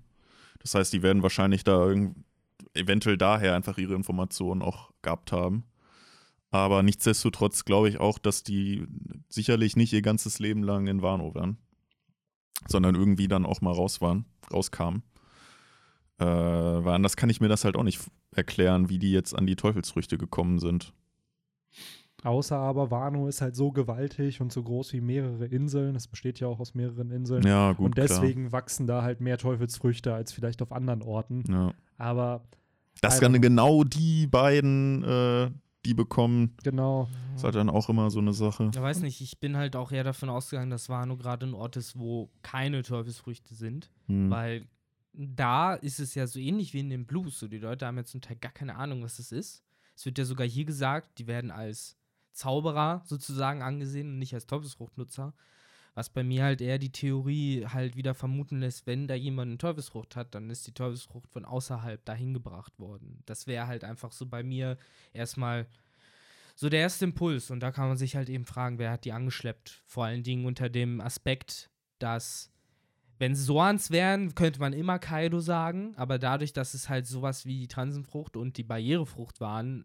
[0.60, 1.94] Das heißt, die werden wahrscheinlich da
[2.74, 5.66] eventuell daher einfach ihre Informationen auch gehabt haben.
[6.52, 8.88] Aber nichtsdestotrotz glaube ich auch, dass die
[9.28, 11.58] sicherlich nicht ihr ganzes Leben lang in Wano waren,
[12.68, 15.04] sondern irgendwie dann auch mal raus waren, rauskamen.
[16.20, 18.02] Äh, weil anders kann ich mir das halt auch nicht
[18.36, 20.94] erklären, wie die jetzt an die Teufelsfrüchte gekommen sind.
[22.24, 25.96] Außer aber Wano ist halt so gewaltig und so groß wie mehrere Inseln.
[25.96, 27.44] Es besteht ja auch aus mehreren Inseln.
[27.44, 27.86] Ja, gut.
[27.86, 31.44] und deswegen wachsen da halt mehr Teufelsfrüchte als vielleicht auf anderen Orten.
[31.44, 31.68] Klar.
[31.70, 31.74] Ja.
[31.98, 32.44] Aber
[33.02, 33.40] Das know.
[33.40, 35.50] genau die beiden, äh,
[35.86, 38.70] die bekommen, genau, ist halt dann auch immer so eine Sache.
[38.74, 41.78] Ich weiß nicht, ich bin halt auch eher davon ausgegangen, dass Wano gerade ein Ort
[41.78, 43.90] ist, wo keine Teufelsfrüchte sind.
[44.08, 44.30] Hm.
[44.30, 44.68] Weil
[45.14, 47.40] da ist es ja so ähnlich wie in den Blues.
[47.40, 49.64] So, die Leute haben ja zum Teil gar keine Ahnung, was das ist.
[49.96, 51.98] Es wird ja sogar hier gesagt, die werden als
[52.32, 55.34] Zauberer sozusagen angesehen und nicht als Teufelsfruchtnutzer.
[56.00, 59.58] Was bei mir halt eher die Theorie halt wieder vermuten lässt, wenn da jemand eine
[59.58, 63.22] Teufelsfrucht hat, dann ist die Teufelsfrucht von außerhalb dahin gebracht worden.
[63.26, 64.78] Das wäre halt einfach so bei mir
[65.12, 65.68] erstmal
[66.56, 67.52] so der erste Impuls.
[67.52, 69.84] Und da kann man sich halt eben fragen, wer hat die angeschleppt?
[69.88, 72.50] Vor allen Dingen unter dem Aspekt, dass
[73.18, 77.46] wenn es Soans wären, könnte man immer Kaido sagen, aber dadurch, dass es halt sowas
[77.46, 79.84] wie die Transenfrucht und die Barrierefrucht waren,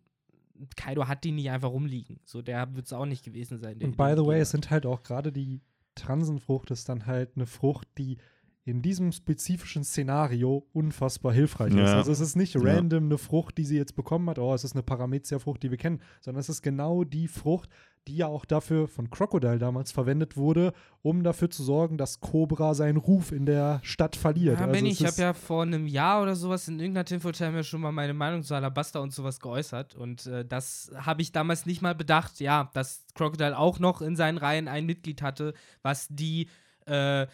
[0.76, 2.20] Kaido hat die nicht einfach rumliegen.
[2.24, 3.82] So, der wird es auch nicht gewesen sein.
[3.82, 5.60] Und by the way, es sind halt auch gerade die
[5.94, 8.18] Transenfrucht ist dann halt eine Frucht, die
[8.66, 11.78] in diesem spezifischen Szenario unfassbar hilfreich ist.
[11.90, 11.96] Ja.
[11.96, 12.62] Also es ist nicht Ja.
[12.62, 15.76] random eine Frucht, die sie jetzt bekommen hat, oh, es ist eine Paramezia-Frucht, die wir
[15.76, 17.68] kennen, sondern es ist genau die Frucht,
[18.08, 20.72] die ja auch dafür von Crocodile damals verwendet wurde,
[21.02, 24.54] um dafür zu sorgen, dass Cobra seinen Ruf in der Stadt verliert.
[24.58, 27.04] Ja, also Benny, es ich habe ist- ja vor einem Jahr oder sowas in irgendeiner
[27.04, 29.94] Tinfoil-Time ja schon mal meine Meinung zu Alabaster und sowas geäußert.
[29.94, 34.16] Und äh, das habe ich damals nicht mal bedacht, ja, dass Crocodile auch noch in
[34.16, 36.48] seinen Reihen ein Mitglied hatte, was die,
[36.86, 37.26] äh,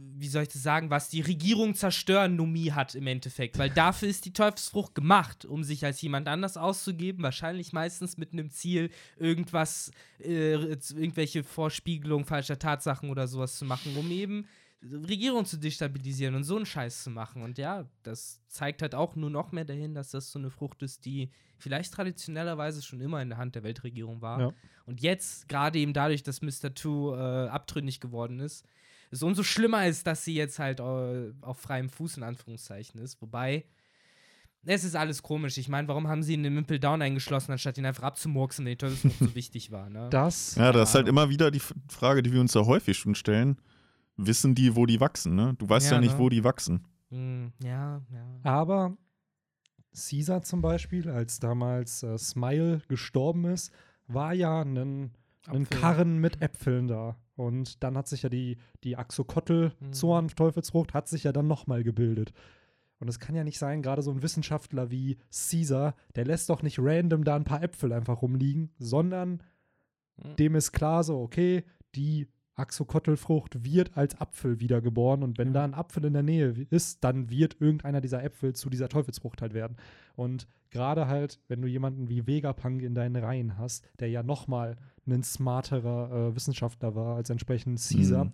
[0.00, 3.58] wie soll ich das sagen, was die Regierung zerstören Nomie hat im Endeffekt.
[3.58, 8.32] Weil dafür ist die Teufelsfrucht gemacht, um sich als jemand anders auszugeben, wahrscheinlich meistens mit
[8.32, 14.46] einem Ziel, irgendwas, äh, irgendwelche Vorspiegelung falscher Tatsachen oder sowas zu machen, um eben
[14.82, 17.42] Regierung zu destabilisieren und so einen Scheiß zu machen.
[17.42, 20.82] Und ja, das zeigt halt auch nur noch mehr dahin, dass das so eine Frucht
[20.82, 24.40] ist, die vielleicht traditionellerweise schon immer in der Hand der Weltregierung war.
[24.40, 24.52] Ja.
[24.86, 26.74] Und jetzt, gerade eben dadurch, dass Mr.
[26.74, 28.64] Two äh, abtrünnig geworden ist,
[29.10, 33.20] es umso schlimmer ist, dass sie jetzt halt äh, auf freiem Fuß in Anführungszeichen ist.
[33.22, 33.64] Wobei,
[34.64, 35.56] es ist alles komisch.
[35.58, 38.72] Ich meine, warum haben sie ihn in Impel Down eingeschlossen, anstatt ihn einfach abzumurksen, wenn
[38.72, 40.08] die Teufelsfrucht so wichtig war, ne?
[40.10, 43.14] das Ja, das ist halt immer wieder die Frage, die wir uns da häufig schon
[43.14, 43.58] stellen.
[44.16, 45.54] Wissen die, wo die wachsen, ne?
[45.58, 46.18] Du weißt ja, Ja, nicht, ne?
[46.18, 46.84] wo die wachsen.
[47.10, 48.40] Hm, ja, ja.
[48.42, 48.96] Aber
[49.94, 53.72] Caesar zum Beispiel, als damals äh, Smile gestorben ist,
[54.06, 55.12] war ja ein.
[55.70, 57.16] Karren mit Äpfeln da.
[57.38, 59.92] Und dann hat sich ja die, die Axokottel, Mhm.
[60.92, 62.32] Hat sich ja dann nochmal gebildet.
[63.00, 66.62] Und es kann ja nicht sein, gerade so ein Wissenschaftler wie Caesar, der lässt doch
[66.62, 69.42] nicht random da ein paar Äpfel einfach rumliegen, sondern
[70.16, 70.36] Mhm.
[70.36, 75.54] dem ist klar so, okay, die Axokottelfrucht wird als Apfel wiedergeboren und wenn Ja.
[75.54, 79.40] da ein Apfel in der Nähe ist, dann wird irgendeiner dieser Äpfel zu dieser Teufelsfrucht
[79.42, 79.76] halt werden.
[80.16, 84.76] Und gerade halt, wenn du jemanden wie Vegapunk in deinen Reihen hast, der ja nochmal
[85.16, 88.30] ein smarterer äh, Wissenschaftler war als entsprechend Caesar, Mhm.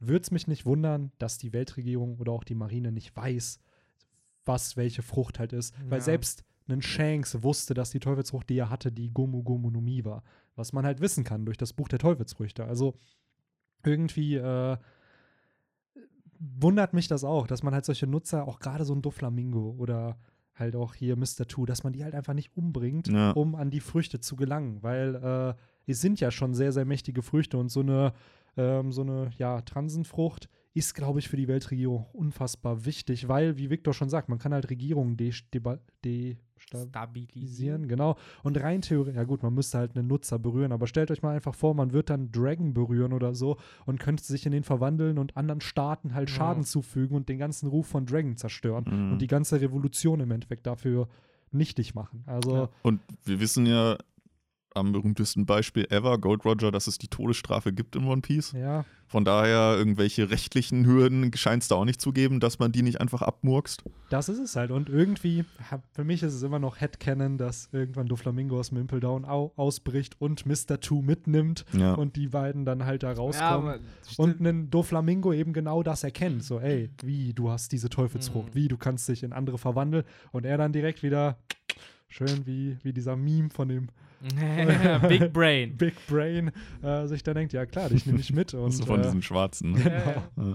[0.00, 3.60] würde es mich nicht wundern, dass die Weltregierung oder auch die Marine nicht weiß,
[4.44, 5.74] was welche Frucht halt ist.
[5.88, 6.04] Weil Ja.
[6.04, 10.04] selbst ein Shanks wusste, dass die Teufelsfrucht, die er hatte, die Gomu Gomu no Mi
[10.04, 10.22] war.
[10.56, 12.64] Was man halt wissen kann durch das Buch der Teufelsfrüchte.
[12.64, 12.94] Also
[13.84, 14.76] irgendwie äh,
[16.38, 20.18] wundert mich das auch, dass man halt solche Nutzer, auch gerade so ein Doflamingo oder
[20.54, 21.46] halt auch hier Mr.
[21.46, 23.30] Two, dass man die halt einfach nicht umbringt, Ja.
[23.32, 24.82] um an die Früchte zu gelangen.
[24.82, 25.54] Weil äh,
[25.86, 28.12] es sind ja schon sehr, sehr mächtige Früchte und so eine,
[28.56, 33.70] ähm, so eine ja, Transenfrucht ist, glaube ich, für die Weltregierung unfassbar wichtig, weil, wie
[33.70, 35.80] Victor schon sagt, man kann halt Regierungen destabilisieren.
[36.04, 37.86] De Stabilisieren.
[37.88, 38.16] genau.
[38.42, 41.34] Und rein theoretisch, ja gut, man müsste halt einen Nutzer berühren, aber stellt euch mal
[41.34, 45.18] einfach vor, man wird dann Dragon berühren oder so und könnte sich in den verwandeln
[45.18, 46.36] und anderen Staaten halt Ja.
[46.36, 49.12] Schaden zufügen und den ganzen Ruf von Dragon zerstören Mhm.
[49.12, 51.08] und die ganze Revolution im Endeffekt dafür
[51.52, 52.24] nichtig machen.
[52.26, 52.68] Also, Ja.
[52.82, 53.96] Und wir wissen ja
[54.76, 58.52] am berühmtesten Beispiel ever, Gold Roger, dass es die Todesstrafe gibt in One Piece.
[58.52, 62.72] ja, Von daher irgendwelche rechtlichen Hürden scheint es da auch nicht zu geben, dass man
[62.72, 63.82] die nicht einfach abmurkst.
[64.10, 64.70] das ist es halt.
[64.70, 65.44] Und irgendwie,
[65.92, 70.20] für mich ist es immer noch Headcanon, dass irgendwann Doflamingo aus Mimple Down au ausbricht
[70.20, 70.78] und Mr.
[70.80, 71.94] Two mitnimmt Ja.
[71.94, 73.68] und die beiden dann halt da Ja, rauskommen.
[73.70, 73.78] aber
[74.18, 76.44] Und ein Doflamingo eben genau das erkennt.
[76.44, 78.58] So, ey, wie, du hast diese Teufelsfrucht, Mhm.
[78.58, 80.04] wie, du kannst dich in andere verwandeln.
[80.32, 81.38] Und er dann direkt wieder,
[82.08, 83.88] schön wie, wie dieser Meme von dem
[85.08, 85.76] Big Brain.
[85.78, 86.50] Big Brain,
[86.82, 88.54] äh, sich dann denkt, ja klar, dich nehme ich mit.
[88.54, 89.74] Und, Also von äh, diesen Schwarzen.
[89.74, 90.22] Genau.
[90.36, 90.54] Ja.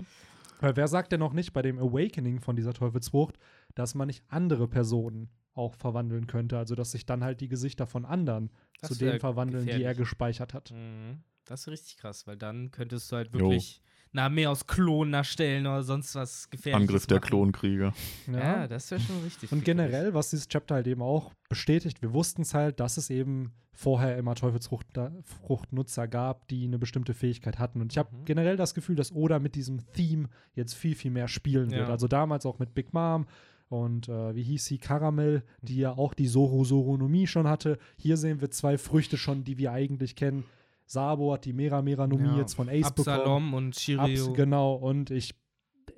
[0.59, 3.37] Weil wer sagt denn noch nicht bei dem Awakening von dieser Teufelsfrucht,
[3.75, 6.57] dass man nicht andere Personen auch verwandeln könnte?
[6.57, 9.77] Also, dass sich dann halt die Gesichter von anderen Das zu denen verwandeln, die er
[9.77, 9.97] gefährlich.
[9.99, 10.71] gespeichert hat.
[10.71, 11.23] Mhm.
[11.45, 13.39] Das ist richtig krass, weil dann könntest du halt Jo.
[13.41, 13.81] wirklich
[14.13, 17.27] eine Armee aus Klonen erstellen oder sonst was gefährliches Angriff der machen.
[17.29, 17.93] Klonkrieger.
[18.31, 19.51] Ja, das wäre schon richtig.
[19.51, 23.09] Und generell, was dieses Chapter halt eben auch bestätigt, wir wussten es halt, dass es
[23.09, 27.81] eben vorher immer Teufelsfruchtnutzer gab, die eine bestimmte Fähigkeit hatten.
[27.81, 28.25] Und ich habe Mhm.
[28.25, 31.87] generell das Gefühl, dass Oda mit diesem Theme jetzt viel, viel mehr spielen wird.
[31.87, 31.89] Ja.
[31.89, 33.27] Also damals auch mit Big Mom
[33.69, 37.77] und äh, wie hieß sie, Karamell, die ja auch die Zoro-Zoronomie schon hatte.
[37.97, 40.43] Hier sehen wir zwei Früchte schon, die wir eigentlich kennen.
[40.91, 42.37] Sabo hat die Mera-Mera-Nomie Ja.
[42.37, 43.07] jetzt von Ace bekommen.
[43.15, 44.01] Absalom und Shiryu.
[44.27, 45.33] Abs genau, und ich,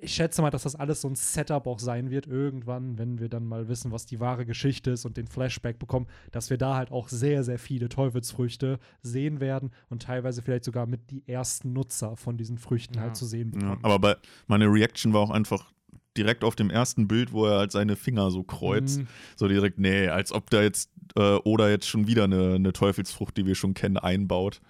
[0.00, 3.28] ich schätze mal, dass das alles so ein Setup auch sein wird, irgendwann, wenn wir
[3.28, 6.76] dann mal wissen, was die wahre Geschichte ist und den Flashback bekommen, dass wir da
[6.76, 11.72] halt auch sehr, sehr viele Teufelsfrüchte sehen werden und teilweise vielleicht sogar mit die ersten
[11.72, 13.00] Nutzer von diesen Früchten Ja.
[13.02, 13.80] halt zu sehen Ja, bekommen.
[13.84, 15.72] aber bei, meine Reaction war auch einfach
[16.16, 19.00] direkt auf dem ersten Bild, wo er halt seine Finger so kreuzt.
[19.00, 19.08] Mhm.
[19.34, 23.36] So direkt, nee, als ob da jetzt äh, oder jetzt schon wieder eine, eine Teufelsfrucht,
[23.36, 24.60] die wir schon kennen, einbaut.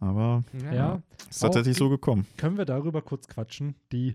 [0.00, 2.26] Aber Ja, ist tatsächlich so gekommen.
[2.36, 3.74] können wir darüber kurz quatschen?
[3.92, 4.14] Die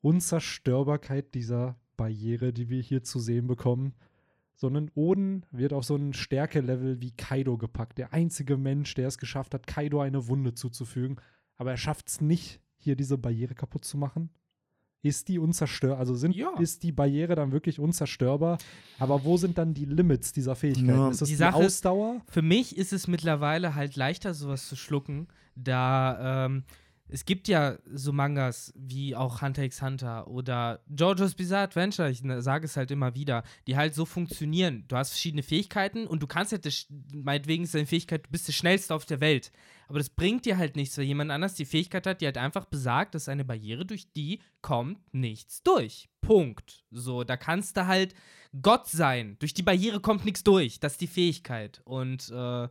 [0.00, 3.94] Unzerstörbarkeit dieser Barriere, die wir hier zu sehen bekommen.
[4.54, 7.98] So ein Oden wird auf so ein Stärkelevel wie Kaido gepackt.
[7.98, 11.16] Der einzige Mensch, der es geschafft hat, Kaido eine Wunde zuzufügen.
[11.56, 14.30] Aber er schafft es nicht, hier diese Barriere kaputt zu machen.
[15.02, 15.98] Ist die unzerstörbar?
[15.98, 16.50] Also sind, Ja.
[16.58, 18.58] ist die Barriere dann wirklich unzerstörbar?
[18.98, 20.88] Aber wo sind dann die Limits dieser Fähigkeiten?
[20.88, 21.08] Ja.
[21.10, 22.20] ist es Die die, Sache ist- Ausdauer?
[22.28, 26.64] Für mich ist es mittlerweile halt leichter, sowas zu schlucken, da ähm,
[27.12, 32.22] es gibt ja so Mangas wie auch Hunter x Hunter oder JoJo's Bizarre Adventure, ich
[32.22, 34.84] ne- sage es halt immer wieder, die halt so funktionieren.
[34.88, 38.52] Du hast verschiedene Fähigkeiten und du kannst halt, meinetwegen ist deine Fähigkeit, du bist der
[38.52, 39.50] Schnellste auf der Welt.
[39.88, 42.64] Aber das bringt dir halt nichts, weil jemand anders die Fähigkeit hat, die halt einfach
[42.64, 46.08] besagt, dass eine Barriere, durch die kommt nichts durch.
[46.20, 46.84] Punkt.
[46.92, 48.14] So, da kannst du halt
[48.62, 49.36] Gott sein.
[49.40, 50.78] Durch die Barriere kommt nichts durch.
[50.78, 51.80] Das ist die Fähigkeit.
[51.84, 52.68] Und äh,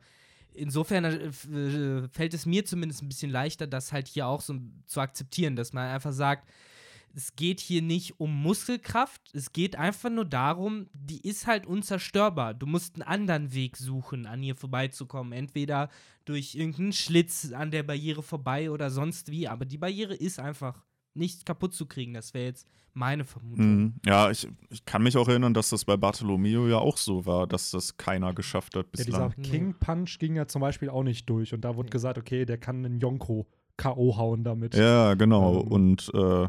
[0.59, 4.55] insofern äh, äh, fällt es mir zumindest ein bisschen leichter, das halt hier auch so
[4.85, 6.49] zu akzeptieren, dass man einfach sagt,
[7.15, 12.53] es geht hier nicht um Muskelkraft, es geht einfach nur darum, die ist halt unzerstörbar.
[12.53, 15.33] Du musst einen anderen Weg suchen, an ihr vorbeizukommen.
[15.33, 15.89] Entweder
[16.25, 19.47] durch irgendeinen Schlitz an der Barriere vorbei oder sonst wie.
[19.47, 22.13] Aber die Barriere ist einfach nicht kaputt zu kriegen.
[22.13, 23.65] Das wäre jetzt meine Vermutung.
[23.77, 23.93] Mhm.
[24.05, 27.47] Ja, ich, ich kann mich auch erinnern, dass das bei Bartolomeo ja auch so war,
[27.47, 29.33] dass das keiner geschafft hat Ja, dieser bislang.
[29.37, 29.43] Nee.
[29.49, 31.53] King Punch ging ja zum Beispiel auch nicht durch.
[31.53, 34.17] Und da wurde gesagt, okay, der kann einen Yonko K.O.
[34.17, 34.75] hauen damit.
[34.75, 35.61] Ja, genau.
[35.61, 35.67] Ähm.
[35.67, 36.47] Und äh,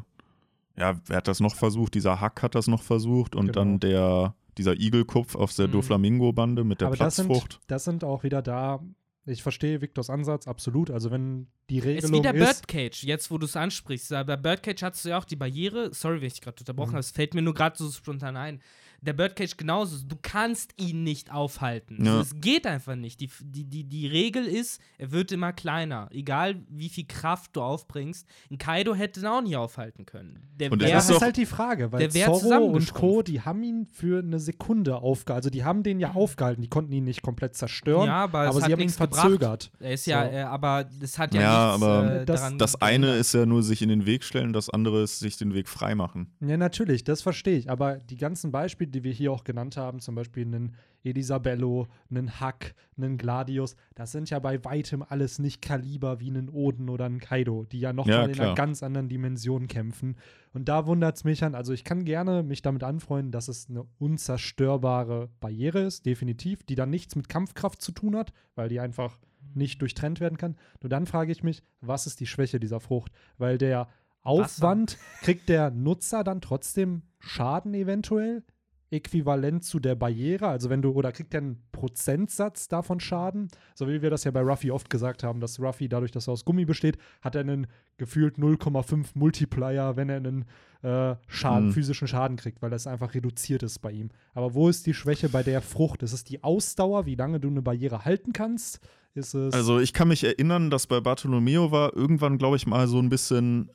[0.79, 1.94] ja, wer hat das noch versucht?
[1.94, 3.53] Dieser Hack hat das noch versucht und Genau.
[3.55, 5.73] dann der, dieser Igelkopf aus der Mhm.
[5.73, 7.61] Doflamingo-Bande mit der Aber das sind, Platzfrucht.
[7.68, 8.81] das sind auch wieder da.
[9.26, 10.90] Ich verstehe Victors Ansatz absolut.
[10.90, 14.11] Also wenn die Es ist Regelung wie der Birdcage, jetzt wo du es ansprichst.
[14.11, 15.92] Bei Birdcage hattest du ja auch die Barriere.
[15.92, 16.94] Sorry, wenn ich gerade unterbrochen Mhm.
[16.94, 18.62] habe, es fällt mir nur gerade so spontan ein.
[19.02, 19.96] Der Birdcage genauso.
[20.06, 22.04] Du kannst ihn nicht aufhalten.
[22.04, 22.20] Ja.
[22.20, 23.20] Es geht einfach nicht.
[23.20, 26.08] Die, die, die, die Regel ist, er wird immer kleiner.
[26.12, 28.26] Egal wie viel Kraft du aufbringst.
[28.50, 30.48] Ein Kaido hätte ihn auch nicht aufhalten können.
[30.58, 32.92] Der Und wär- das ist halt die Frage, weil Zorro und.
[32.94, 35.40] Co., die haben ihn für eine Sekunde aufgehalten.
[35.40, 36.60] Also die haben den ja aufgehalten.
[36.62, 39.70] Die konnten ihn nicht komplett zerstören, ja, aber, aber sie haben ihn verzögert.
[39.80, 40.30] Er ist ja, So.
[40.32, 43.46] äh, aber das hat ja, Ja, nichts aber äh, das- daran Das eine ist ja
[43.46, 46.32] nur sich in den Weg stellen, das andere ist sich den Weg freimachen.
[46.40, 47.70] Ja, natürlich, das verstehe ich.
[47.70, 52.40] Aber die ganzen Beispiele, die wir hier auch genannt haben, zum Beispiel einen Elisabello, einen
[52.40, 57.07] Hack, einen Gladius, das sind ja bei weitem alles nicht Kaliber wie einen Oden oder
[57.07, 60.16] einen Kaido, die ja nochmal Ja, in einer ganz anderen Dimension kämpfen.
[60.53, 63.70] Und da wundert es mich an, also ich kann gerne mich damit anfreunden, dass es
[63.70, 68.81] eine unzerstörbare Barriere ist, definitiv, die dann nichts mit Kampfkraft zu tun hat, weil die
[68.81, 69.18] einfach
[69.55, 70.57] nicht durchtrennt werden kann.
[70.83, 73.12] Nur dann frage ich mich, was ist die Schwäche dieser Frucht?
[73.38, 73.88] Weil der
[74.22, 78.42] Aufwand kriegt der Nutzer dann trotzdem Schaden eventuell
[78.90, 83.87] äquivalent zu der Barriere, also wenn du oder kriegt er einen Prozentsatz davon Schaden, so
[83.88, 86.44] wie wir das ja bei Ruffy oft gesagt haben, dass Ruffy dadurch, dass er aus
[86.44, 87.66] Gummi besteht, hat er einen
[87.98, 90.44] gefühlt 0,5 Multiplier, wenn er einen
[90.83, 91.72] äh, Schaden, Mhm.
[91.72, 94.09] physischen Schaden kriegt, weil das einfach reduziert ist bei ihm.
[94.33, 96.03] Aber wo ist die Schwäche bei der Frucht?
[96.03, 98.81] Ist es die Ausdauer, wie lange du eine Barriere halten kannst?
[99.14, 102.87] Ist es Also ich kann mich erinnern, dass bei Bartolomeo war irgendwann, glaube ich, mal
[102.88, 103.68] so ein bisschen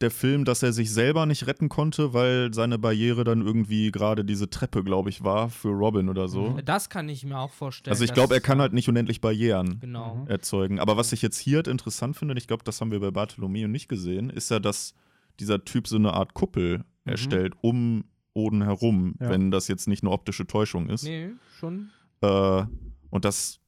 [0.00, 4.24] der Film, dass er sich selber nicht retten konnte, weil seine Barriere dann irgendwie gerade
[4.24, 6.58] diese Treppe, glaube ich, war für Robin oder so.
[6.64, 7.92] Das kann ich mir auch vorstellen.
[7.92, 10.16] Also ich glaube, er kann halt nicht unendlich Barrieren Genau.
[10.16, 10.26] Mhm.
[10.28, 10.78] erzeugen.
[10.80, 13.10] Aber was ich jetzt hier halt interessant finde, und ich glaube, das haben wir bei
[13.10, 14.94] Bartolomeo nicht gesehen, ist ja, dass
[15.38, 19.30] dieser Typ so eine Art Kuppel erstellt um Oden herum, Ja.
[19.30, 21.04] wenn das jetzt nicht eine optische Täuschung ist.
[21.04, 21.90] Nee, schon.
[22.20, 22.64] Äh,
[23.10, 23.59] und das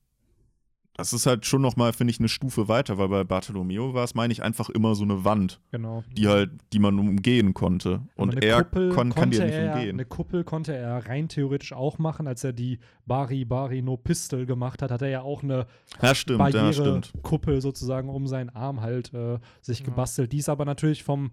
[0.95, 4.15] das ist halt schon nochmal, finde ich, eine Stufe weiter, weil bei Bartolomeo war es,
[4.15, 6.05] meine ich, einfach immer so eine Wand, Genau.
[6.17, 8.03] die halt, die man umgehen konnte.
[8.15, 9.97] Und er Kuppel kon, kann die ja konnte nicht er, umgehen.
[9.97, 14.45] Eine Kuppel konnte er rein theoretisch auch machen, als er die Bari Bari No Pistol
[14.45, 15.67] gemacht hat, hat er ja auch eine
[16.03, 17.13] Ja, stimmt, ja, stimmt.
[17.13, 19.87] Barrierekuppel sozusagen um seinen Arm halt äh, sich Ja.
[19.87, 20.33] gebastelt.
[20.33, 21.33] Die ist aber natürlich vom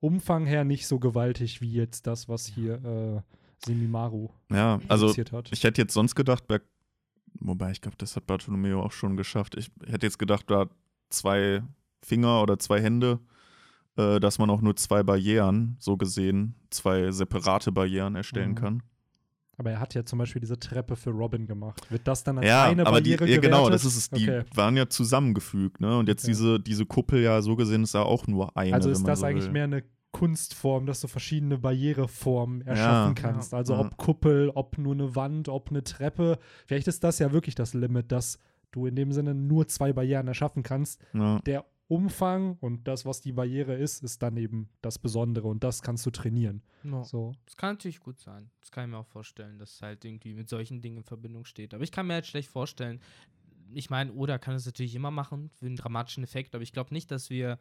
[0.00, 3.20] Umfang her nicht so gewaltig wie jetzt das, was hier äh,
[3.64, 5.14] Semimaru Ja, also
[5.50, 6.60] ich hätte jetzt sonst gedacht, bei,
[7.40, 9.56] wobei ich glaube, das hat Bartolomeo auch schon geschafft.
[9.56, 10.66] Ich hätte jetzt gedacht, da
[11.10, 11.62] zwei
[12.02, 13.20] Finger oder zwei Hände,
[13.96, 18.54] äh, dass man auch nur zwei Barrieren, so gesehen, zwei separate Barrieren erstellen Mhm.
[18.56, 18.82] kann.
[19.56, 21.88] aber er hat ja zum Beispiel diese Treppe für Robin gemacht.
[21.88, 23.74] Wird das dann als Ja, eine aber die, Barriere ja, genau, gewertet?
[23.74, 24.10] das ist es.
[24.10, 24.42] Die Okay.
[24.52, 25.96] waren ja zusammengefügt, ne?
[25.96, 26.32] Und jetzt Okay.
[26.32, 28.74] diese, diese Kuppel ja so gesehen ist ja auch nur eine.
[28.74, 29.52] Also ist das so eigentlich will.
[29.52, 33.22] mehr eine Kunstform, dass du verschiedene Barriereformen erschaffen Ja.
[33.22, 33.52] kannst.
[33.52, 33.58] Ja.
[33.58, 33.80] Also Ja.
[33.80, 36.38] ob Kuppel, ob nur eine Wand, ob eine Treppe.
[36.66, 38.38] Vielleicht ist das ja wirklich das Limit, dass
[38.70, 41.00] du in dem Sinne nur zwei Barrieren erschaffen kannst.
[41.12, 41.40] Ja.
[41.40, 45.82] Der Umfang und das, was die Barriere ist, ist dann eben das Besondere und das
[45.82, 46.62] kannst du trainieren.
[46.82, 47.02] No.
[47.04, 47.32] So.
[47.44, 48.50] Das kann natürlich gut sein.
[48.60, 51.44] Das kann ich mir auch vorstellen, dass es halt irgendwie mit solchen Dingen in Verbindung
[51.44, 51.74] steht.
[51.74, 53.00] Aber ich kann mir halt schlecht vorstellen,
[53.72, 56.94] ich meine, Oda kann es natürlich immer machen für einen dramatischen Effekt, aber ich glaube
[56.94, 57.58] nicht, dass wir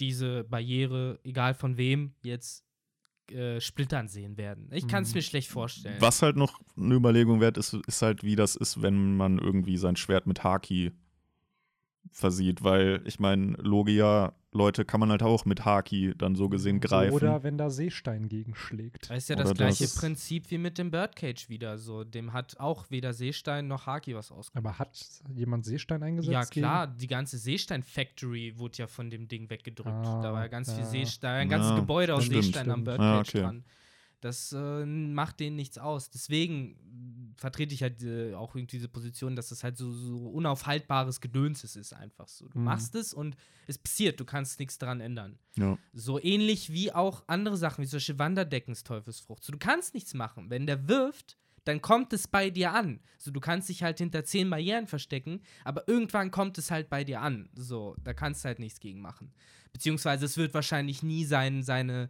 [0.00, 2.64] diese Barriere, egal von wem, jetzt
[3.30, 4.70] äh, splittern sehen werden.
[4.72, 5.18] Ich kann es Mhm.
[5.18, 6.00] mir schlecht vorstellen.
[6.00, 9.76] Was halt noch eine Überlegung wert ist, ist halt, wie das ist, wenn man irgendwie
[9.76, 10.92] sein Schwert mit Haki
[12.12, 17.14] versieht, weil ich meine, Logia-Leute kann man halt auch mit Haki dann so gesehen greifen.
[17.14, 19.10] Oder wenn da Seestein gegenschlägt.
[19.10, 21.78] Das ist ja Oder das gleiche das- Prinzip wie mit dem Birdcage wieder.
[21.78, 24.66] So, dem hat auch weder Seestein noch Haki was ausgemacht.
[24.66, 24.98] Aber hat
[25.34, 26.32] jemand Seestein eingesetzt?
[26.32, 29.88] Ja, klar, die ganze Seestein-Factory wurde ja von dem Ding weggedrückt.
[30.06, 30.86] Ah, da war ja ganz viel ja.
[30.86, 32.84] Seestein, ein ganzes Ja, Gebäude aus stimmt, Seestein am stimmt.
[32.84, 33.40] Birdcage Ja, okay.
[33.42, 33.64] dran.
[34.20, 36.10] Das äh, macht denen nichts aus.
[36.10, 40.28] Deswegen mh, vertrete ich halt äh, auch irgendwie diese Position, dass es halt so, so
[40.28, 42.48] unaufhaltbares Gedöns ist, ist einfach so.
[42.48, 42.64] Du Mhm.
[42.64, 43.36] machst es und
[43.68, 45.38] es passiert, du kannst nichts daran ändern.
[45.56, 45.78] Ja.
[45.92, 49.44] So ähnlich wie auch andere Sachen, wie zum Beispiel Wanderdeckens Teufelsfrucht.
[49.44, 50.50] So, du kannst nichts machen.
[50.50, 52.98] Wenn der wirft, dann kommt es bei dir an.
[53.18, 57.04] So, du kannst dich halt hinter zehn Barrieren verstecken, aber irgendwann kommt es halt bei
[57.04, 57.50] dir an.
[57.54, 59.32] So, da kannst du halt nichts gegen machen.
[59.72, 62.08] Beziehungsweise es wird wahrscheinlich nie sein, seine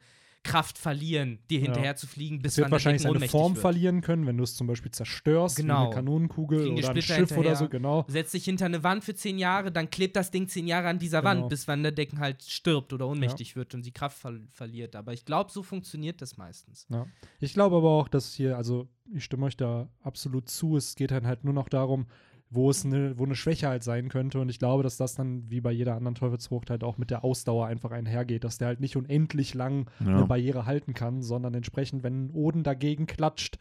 [0.49, 1.65] Kraft verlieren, dir Ja.
[1.67, 3.61] hinterher zu fliegen, bis Es wird wahrscheinlich seine Form wird.
[3.63, 5.87] verlieren können, wenn du es zum Beispiel zerstörst, Genau.
[5.87, 7.57] eine Kanonenkugel oder ein Splitter Schiff oder hinterher.
[7.57, 8.05] so, genau.
[8.09, 10.99] Setzt dich hinter eine Wand für zehn Jahre, dann klebt das Ding zehn Jahre an
[10.99, 11.49] dieser Wand, Genau.
[11.49, 14.97] bis Van der Decken halt stirbt oder ohnmächtig wird und die Kraft ver verliert.
[14.97, 16.87] Aber ich glaube, so funktioniert das meistens.
[16.91, 17.07] Ja.
[17.41, 21.11] Ich glaube aber auch, dass hier, also ich stimme euch da absolut zu, es geht
[21.11, 22.07] dann halt nur noch darum,
[22.51, 24.41] wo es eine, wo eine Schwäche halt sein könnte.
[24.41, 27.23] Und ich glaube, dass das dann wie bei jeder anderen Teufelsfrucht halt auch mit der
[27.25, 30.17] Ausdauer einfach einhergeht, dass der halt nicht unendlich lang Ja.
[30.17, 33.59] eine Barriere halten kann, sondern entsprechend, wenn ein Oden dagegen klatscht,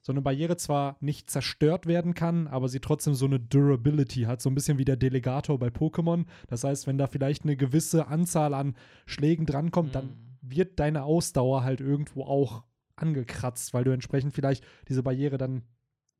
[0.00, 4.42] so eine Barriere zwar nicht zerstört werden kann, aber sie trotzdem so eine Durability hat,
[4.42, 6.26] so ein bisschen wie der Delegator bei Pokémon.
[6.48, 8.74] Das heißt, wenn da vielleicht eine gewisse Anzahl an
[9.06, 10.10] Schlägen drankommt, dann Mhm.
[10.42, 12.64] wird deine Ausdauer halt irgendwo auch
[12.96, 15.62] angekratzt, weil du entsprechend vielleicht diese Barriere dann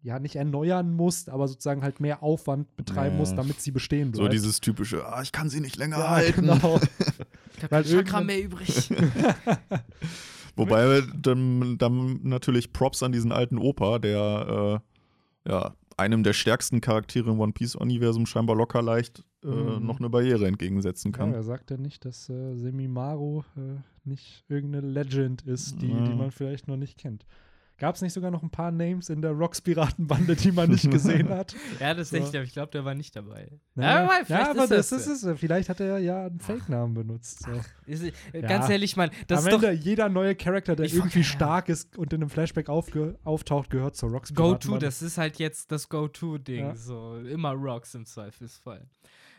[0.04, 3.20] ja nicht erneuern musst, aber sozusagen halt mehr Aufwand betreiben Ja.
[3.20, 4.22] musst, damit sie bestehen bleibt.
[4.24, 6.42] So dieses typische, ah, ich kann sie nicht länger ja, halten.
[6.42, 6.78] genau.
[7.56, 8.90] Ich habe Weil kein Chakra mehr übrig.
[10.56, 14.80] Wobei dann, dann natürlich Props an diesen alten Opa, der
[15.46, 19.86] äh, ja einem der stärksten Charaktere im One Piece-Universum scheinbar locker leicht äh, Mhm.
[19.86, 21.32] noch eine Barriere entgegensetzen Ja, kann.
[21.32, 26.02] er sagt ja nicht, dass äh, Semimaru äh, nicht irgendeine Legend ist, die, Ja.
[26.04, 27.24] die man vielleicht noch nicht kennt.
[27.76, 31.28] Gab es nicht sogar noch ein paar Names in der Rocks-Piratenbande, die man nicht gesehen
[31.28, 31.56] hat?
[31.80, 32.16] ja, das So.
[32.16, 33.50] ich, aber ich glaube, der war nicht dabei.
[33.74, 35.40] Ja, aber vielleicht ja, aber ist das das ist es.
[35.40, 37.40] Vielleicht hat er ja einen Fake-Namen benutzt.
[37.40, 37.50] So.
[37.86, 38.42] Ist, äh, Ja.
[38.42, 41.24] Ganz ehrlich, Mann, das Am ist doch Ende, jeder neue Charakter, der irgendwie ja.
[41.24, 45.72] stark ist und in einem Flashback auftaucht, gehört zur Rocks Go-To, das ist halt jetzt
[45.72, 46.66] das Go-To-Ding.
[46.66, 46.76] Ja.
[46.76, 48.86] So, immer Rocks im Zweifelsfall.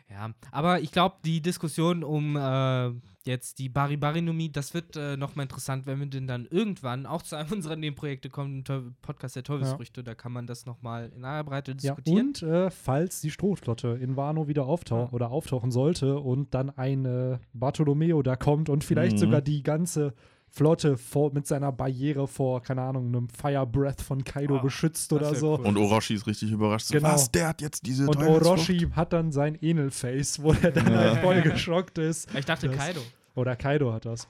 [0.10, 2.92] Ja, aber ich glaube, die Diskussion um äh,
[3.28, 7.36] jetzt die Bari-Bari-Numie, das wird äh, nochmal interessant, wenn wir denn dann irgendwann auch zu
[7.36, 11.44] einem unserer Nebenprojekte kommen, Teu Podcast der Teufelsfrüchte, da kann man das nochmal in aller
[11.44, 12.28] Breite Ja, diskutieren.
[12.28, 15.16] und äh, falls die Strohflotte in Wano wieder auftaucht Ja.
[15.16, 19.20] oder auftauchen sollte und dann ein äh, Bartolomeo da kommt und vielleicht Mhm.
[19.20, 20.14] sogar die ganze
[20.56, 25.12] Flotte vor, mit seiner Barriere vor, keine Ahnung, einem Fire Breath von Kaido Ah, beschützt
[25.12, 25.60] oder so.
[25.60, 25.66] cool.
[25.66, 26.92] Und Orochi ist richtig überrascht.
[26.92, 27.10] Genau.
[27.10, 27.30] Was?
[27.30, 28.16] Der hat jetzt diese Und?
[28.18, 30.98] Orochi hat dann sein Enel-Face, wo er dann Ja.
[30.98, 32.34] halt voll geschockt ist.
[32.34, 33.02] Ich dachte Das- Kaido.
[33.36, 34.30] Oder Kaido hat das.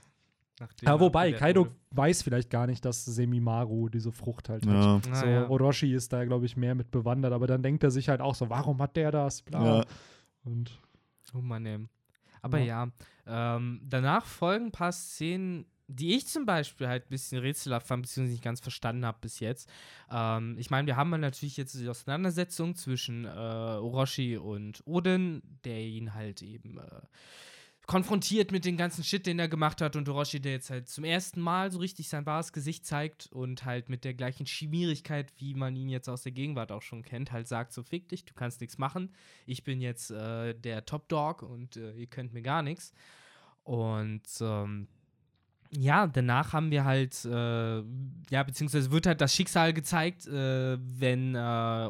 [0.60, 1.76] nachdem Ja, wobei, Kaido wurde.
[1.92, 4.74] weiß vielleicht gar nicht, dass Semimaru diese Frucht halt hat.
[4.74, 5.02] Ja.
[5.12, 5.48] Ah, So, ja.
[5.50, 8.34] Orochi ist da, glaube ich, mehr mit bewandert, aber dann denkt er sich halt auch
[8.36, 9.42] so, warum hat der das?
[9.44, 9.80] Bla.
[9.80, 9.86] Ja.
[10.44, 10.80] Und
[11.36, 11.80] Oh Mann, ey.
[12.42, 12.88] Aber ja,
[13.28, 18.04] ähm, danach folgen ein paar Szenen, die ich zum Beispiel halt ein bisschen rätselhaft fand,
[18.04, 19.70] beziehungsweise nicht ganz verstanden habe bis jetzt.
[20.10, 25.80] Ähm, ich meine, wir haben natürlich jetzt die Auseinandersetzung zwischen äh, Orochi und Odin, der
[25.82, 27.02] ihn halt eben äh,
[27.86, 31.04] konfrontiert mit dem ganzen Shit, den er gemacht hat und Orochi, der jetzt halt zum
[31.04, 35.54] ersten Mal so richtig sein wahres Gesicht zeigt und halt mit der gleichen Schmierigkeit, wie
[35.54, 38.34] man ihn jetzt aus der Gegenwart auch schon kennt, halt sagt, so fick dich, du
[38.34, 39.14] kannst nichts machen,
[39.46, 42.92] ich bin jetzt äh, der Top Dog und äh, ihr könnt mir gar nichts.
[43.64, 44.88] Und ähm,
[45.78, 47.78] ja, danach haben wir halt, äh,
[48.30, 51.90] ja, beziehungsweise wird halt das Schicksal gezeigt, äh, wenn, äh,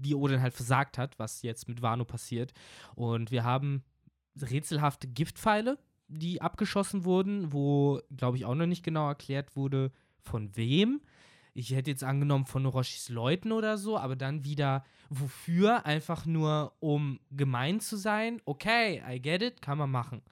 [0.00, 2.52] wie Odin halt versagt hat, was jetzt mit Wano passiert.
[2.94, 3.82] Und wir haben
[4.40, 9.92] rätselhafte Giftpfeile, die abgeschossen wurden, wo, glaube ich, auch noch nicht genau erklärt wurde,
[10.22, 11.00] von wem.
[11.52, 15.84] Ich hätte jetzt angenommen von Orochis Leuten oder so, aber dann wieder wofür?
[15.84, 18.40] Einfach nur, um gemein zu sein.
[18.44, 20.22] Okay, I get it, kann man machen.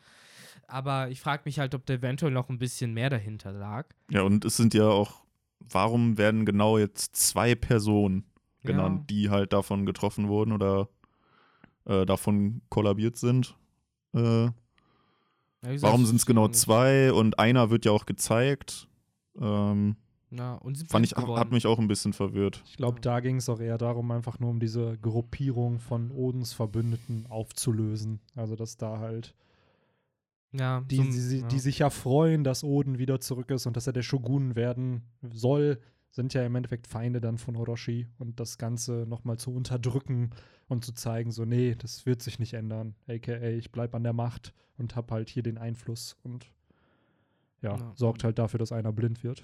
[0.69, 3.89] Aber ich frage mich halt, ob da eventuell noch ein bisschen mehr dahinter lag.
[4.11, 5.25] Ja, und es sind ja auch,
[5.61, 8.25] warum werden genau jetzt zwei Personen
[8.63, 9.05] genannt, ja.
[9.17, 10.89] die halt davon getroffen wurden oder
[11.87, 13.57] äh, davon kollabiert sind?
[14.15, 14.53] Äh, ja,
[15.63, 18.89] gesagt, warum sind es genau zwei und einer wird ja auch gezeigt?
[19.41, 19.97] Ähm,
[20.31, 21.41] ja, und fand ich, geworden.
[21.41, 22.63] hat mich auch ein bisschen verwirrt.
[22.67, 26.53] Ich glaube, da ging es auch eher darum, einfach nur um diese Gruppierung von Odens
[26.53, 28.21] Verbündeten aufzulösen.
[28.37, 29.35] Also, dass da halt
[30.53, 31.49] ja, die, so, die, ja.
[31.49, 35.03] die, sich ja freuen, dass Oden wieder zurück ist und dass er der Shogun werden
[35.23, 35.79] soll,
[36.11, 40.31] sind ja im Endeffekt Feinde dann von Orochi und das Ganze nochmal zu unterdrücken
[40.67, 42.95] und zu zeigen, so, nee, das wird sich nicht ändern.
[43.09, 46.51] AKA, ich bleib an der Macht und hab halt hier den Einfluss und
[47.61, 47.93] ja, ja.
[47.95, 49.43] sorgt halt dafür, dass einer blind wird.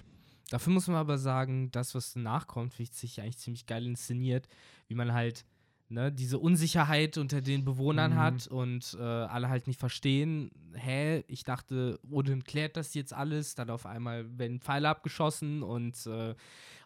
[0.50, 4.48] Dafür muss man aber sagen, das, was danach kommt, finde ich eigentlich ziemlich geil inszeniert,
[4.88, 5.44] wie man halt
[5.89, 8.16] ne, diese Unsicherheit unter den Bewohnern mhm.
[8.16, 13.55] hat und äh, alle halt nicht verstehen, hä, ich dachte, Odin klärt das jetzt alles,
[13.55, 16.35] dann auf einmal werden Pfeile abgeschossen und äh,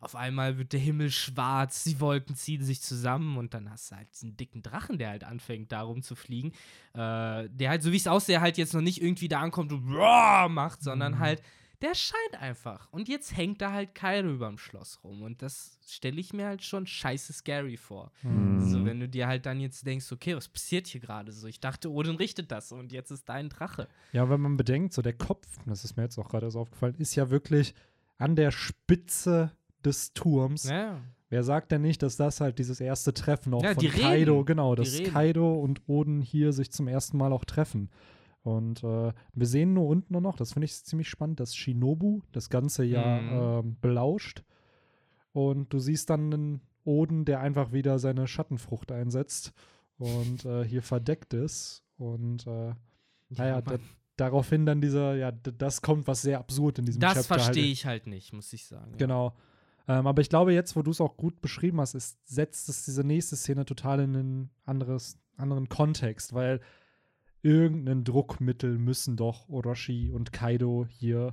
[0.01, 3.97] auf einmal wird der Himmel schwarz, die Wolken ziehen sich zusammen und dann hast du
[3.97, 6.53] halt diesen dicken Drachen, der halt anfängt, darum zu fliegen,
[6.95, 9.85] äh, der halt, so wie es aussehe, halt jetzt noch nicht irgendwie da ankommt und
[9.87, 11.19] macht, sondern mhm.
[11.19, 11.43] halt
[11.83, 12.89] der scheint einfach.
[12.93, 15.23] Und jetzt hängt da halt Kairo überm Schloss rum.
[15.23, 18.11] Und das stelle ich mir halt schon scheiße scary vor.
[18.23, 18.61] Mhm.
[18.61, 21.47] So, wenn du dir halt dann jetzt denkst, okay, was passiert hier gerade so?
[21.47, 23.89] Ich dachte, Odin richtet das und jetzt ist dein Drache.
[24.13, 26.97] Ja, wenn man bedenkt, so der Kopf, das ist mir jetzt auch gerade so aufgefallen,
[26.99, 27.75] ist ja wirklich
[28.19, 29.53] an der Spitze
[29.85, 30.65] des Turms.
[30.65, 31.01] Ja.
[31.31, 34.47] Wer sagt denn nicht, dass das halt dieses erste Treffen auch ja, von Kaido, reden.
[34.47, 37.91] genau, dass Kaido und Odin hier sich zum ersten Mal auch treffen.
[38.49, 42.49] Und äh, wir sehen nur unten noch, das finde ich ziemlich spannend, dass Shinobu das
[42.49, 43.69] Ganze ja mhm.
[43.69, 44.43] äh, belauscht.
[45.33, 49.53] Und du siehst dann einen Oden, der einfach wieder seine Schattenfrucht einsetzt
[49.99, 51.85] und äh, hier verdeckt ist.
[51.99, 52.73] Und äh,
[53.29, 53.79] naja, da,
[54.17, 57.15] daraufhin dann dieser, ja, das kommt was sehr absurd in diesem das.
[57.15, 57.73] Das verstehe halt.
[57.73, 58.97] ich halt nicht, muss ich sagen.
[58.97, 59.37] Genau.
[59.87, 62.87] Ähm, aber ich glaube, jetzt, wo du es auch gut beschrieben hast, ist, setzt es
[62.87, 66.61] diese nächste Szene total in einen anderes, anderen Kontext, weil
[67.43, 71.33] irgendein Druckmittel müssen doch Orochi und Kaido hier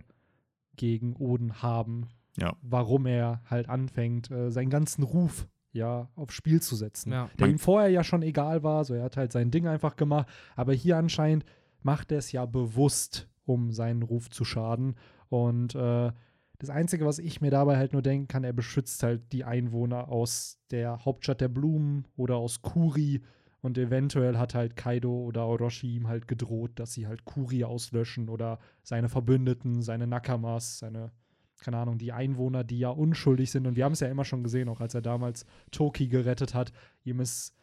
[0.76, 2.10] gegen Oden haben.
[2.38, 2.56] Ja.
[2.62, 7.12] Warum er halt anfängt, äh, seinen ganzen Ruf ja aufs Spiel zu setzen.
[7.12, 7.30] Ja.
[7.38, 10.28] Der ihm vorher ja schon egal war, so er hat halt sein Ding einfach gemacht,
[10.56, 11.46] aber hier anscheinend
[11.82, 14.96] macht er es ja bewusst, um seinen Ruf zu schaden.
[15.30, 16.12] Und äh,
[16.58, 20.10] das Einzige, was ich mir dabei halt nur denken kann, er beschützt halt die Einwohner
[20.10, 23.22] aus der Hauptstadt der Blumen oder aus Kuri
[23.66, 28.30] und eventuell hat halt Kaido oder Orochi ihm halt gedroht, dass sie halt Kuri auslöschen
[28.30, 31.12] oder seine Verbündeten, seine Nakamas, seine,
[31.60, 33.66] keine Ahnung, die Einwohner, die ja unschuldig sind.
[33.66, 36.74] Und wir haben es ja immer schon gesehen, auch als er damals Toki gerettet hat.
[37.06, 37.56] Ihm ist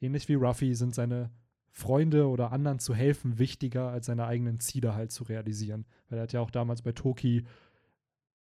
[0.00, 1.30] ähnlich wie Ruffy, sind seine
[1.68, 5.84] Freunde oder anderen zu helfen wichtiger, als seine eigenen Ziele halt zu realisieren.
[6.08, 7.44] Weil er hat ja auch damals bei Toki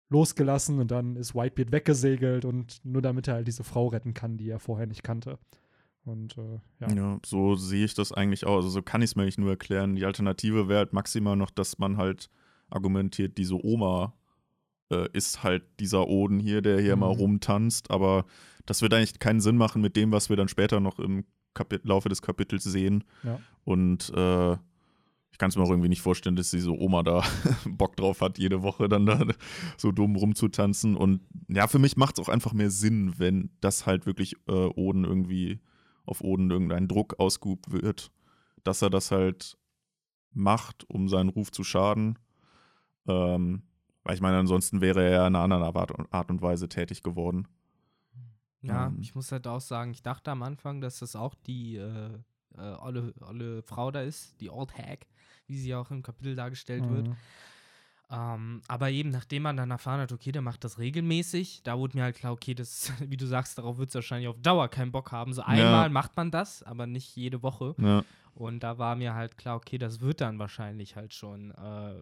[0.07, 4.37] losgelassen und dann ist Whitebeard weggesegelt und nur damit er halt diese Frau retten kann,
[4.37, 5.37] die er vorher nicht kannte.
[6.05, 6.93] Und äh, ja.
[6.93, 7.19] ja.
[7.25, 8.57] so sehe ich das eigentlich auch.
[8.57, 9.95] Also so kann ich es mir nicht nur erklären.
[9.95, 12.29] Die Alternative wäre halt maximal noch, dass man halt
[12.69, 14.13] argumentiert, diese Oma
[14.91, 17.01] äh, ist halt dieser Oden hier, der hier mhm.
[17.01, 17.91] mal rumtanzt.
[17.91, 18.25] Aber
[18.65, 21.85] das wird eigentlich keinen Sinn machen mit dem, was wir dann später noch im Kapit
[21.85, 23.03] Laufe des Kapitels sehen.
[23.23, 23.39] Ja.
[23.63, 24.53] Und äh,
[25.31, 27.23] ich kann es mir auch irgendwie nicht vorstellen, dass diese Oma da
[27.65, 29.25] Bock drauf hat, jede Woche dann da
[29.77, 30.95] so dumm rumzutanzen.
[30.95, 34.51] Und ja, für mich macht es auch einfach mehr Sinn, wenn das halt wirklich äh,
[34.51, 35.59] Oden irgendwie
[36.05, 38.11] auf Oden irgendein Druck ausgeübt wird,
[38.63, 39.57] dass er das halt
[40.31, 42.19] macht, um seinen Ruf zu schaden.
[43.07, 43.63] Ähm,
[44.03, 47.47] weil ich meine, ansonsten wäre er in einer anderen Art und Weise tätig geworden.
[48.61, 48.97] Ja, ähm.
[48.99, 52.17] ich muss halt auch sagen, ich dachte am Anfang, dass das auch die äh,
[52.57, 55.07] äh, olle, olle Frau da ist, die Old Hag,
[55.47, 56.95] wie sie auch im Kapitel dargestellt mhm.
[56.95, 57.09] wird.
[58.11, 61.95] Ähm, aber eben, nachdem man dann erfahren hat, okay, der macht das regelmäßig, da wurde
[61.97, 64.91] mir halt klar, okay, das, wie du sagst, darauf wird es wahrscheinlich auf Dauer keinen
[64.91, 65.33] Bock haben.
[65.33, 65.89] So einmal Ja.
[65.89, 67.75] macht man das, aber nicht jede Woche.
[67.77, 68.03] Ja.
[68.33, 71.95] Und da war mir halt klar, okay, das wird dann wahrscheinlich halt schon äh,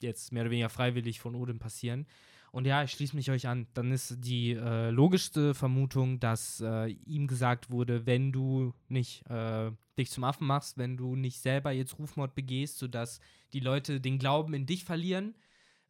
[0.00, 2.06] jetzt mehr oder weniger freiwillig von Odin passieren.
[2.50, 3.66] Und ja, ich schließe mich euch an.
[3.74, 9.70] Dann ist die äh, logischste Vermutung, dass äh, ihm gesagt wurde, wenn du nicht äh,
[9.98, 13.20] dich zum Affen machst, wenn du nicht selber jetzt Rufmord begehst, sodass
[13.52, 15.34] die Leute den Glauben in dich verlieren,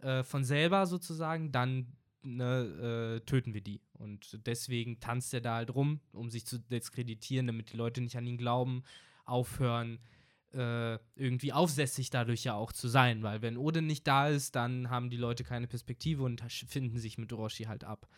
[0.01, 1.93] äh, von selber sozusagen, dann
[2.23, 3.81] ne, äh, töten wir die.
[3.95, 8.17] Und deswegen tanzt er da halt rum, um sich zu diskreditieren, damit die Leute nicht
[8.17, 8.85] an ihn glauben,
[9.25, 9.99] aufhören,
[10.53, 13.23] äh, irgendwie aufsässig dadurch ja auch zu sein.
[13.23, 17.19] Weil wenn Odin nicht da ist, dann haben die Leute keine Perspektive und finden sich
[17.19, 18.09] mit Orochi halt ab.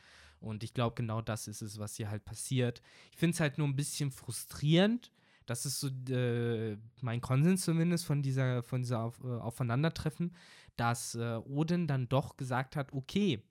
[0.41, 2.81] Und ich glaube, genau das ist es, was hier halt passiert.
[3.13, 5.13] Ich finde es halt nur ein bisschen frustrierend.
[5.45, 10.35] Das ist so äh, mein Konsens zumindest von dieser, von dieser Auf, äh, Aufeinandertreffen,
[10.81, 13.43] dass äh, Odin dann doch gesagt hat, okay,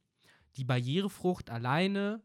[0.58, 2.22] die Barrierefrucht alleine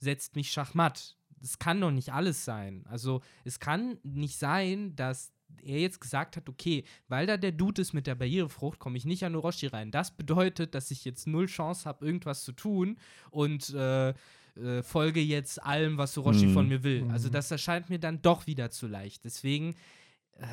[0.00, 1.16] setzt mich schachmatt.
[1.40, 2.84] Das kann doch nicht alles sein.
[2.88, 5.32] Also es kann nicht sein, dass
[5.62, 9.04] er jetzt gesagt hat, okay, weil da der Dude ist mit der Barrierefrucht, komme ich
[9.04, 9.90] nicht an Orochi rein.
[9.92, 12.98] Das bedeutet, dass ich jetzt null Chance habe, irgendwas zu tun
[13.30, 16.52] und äh, äh, folge jetzt allem, was Orochi Mhm.
[16.52, 17.04] von mir will.
[17.04, 17.10] Mhm.
[17.12, 19.24] Also das erscheint mir dann doch wieder zu leicht.
[19.24, 19.76] Deswegen,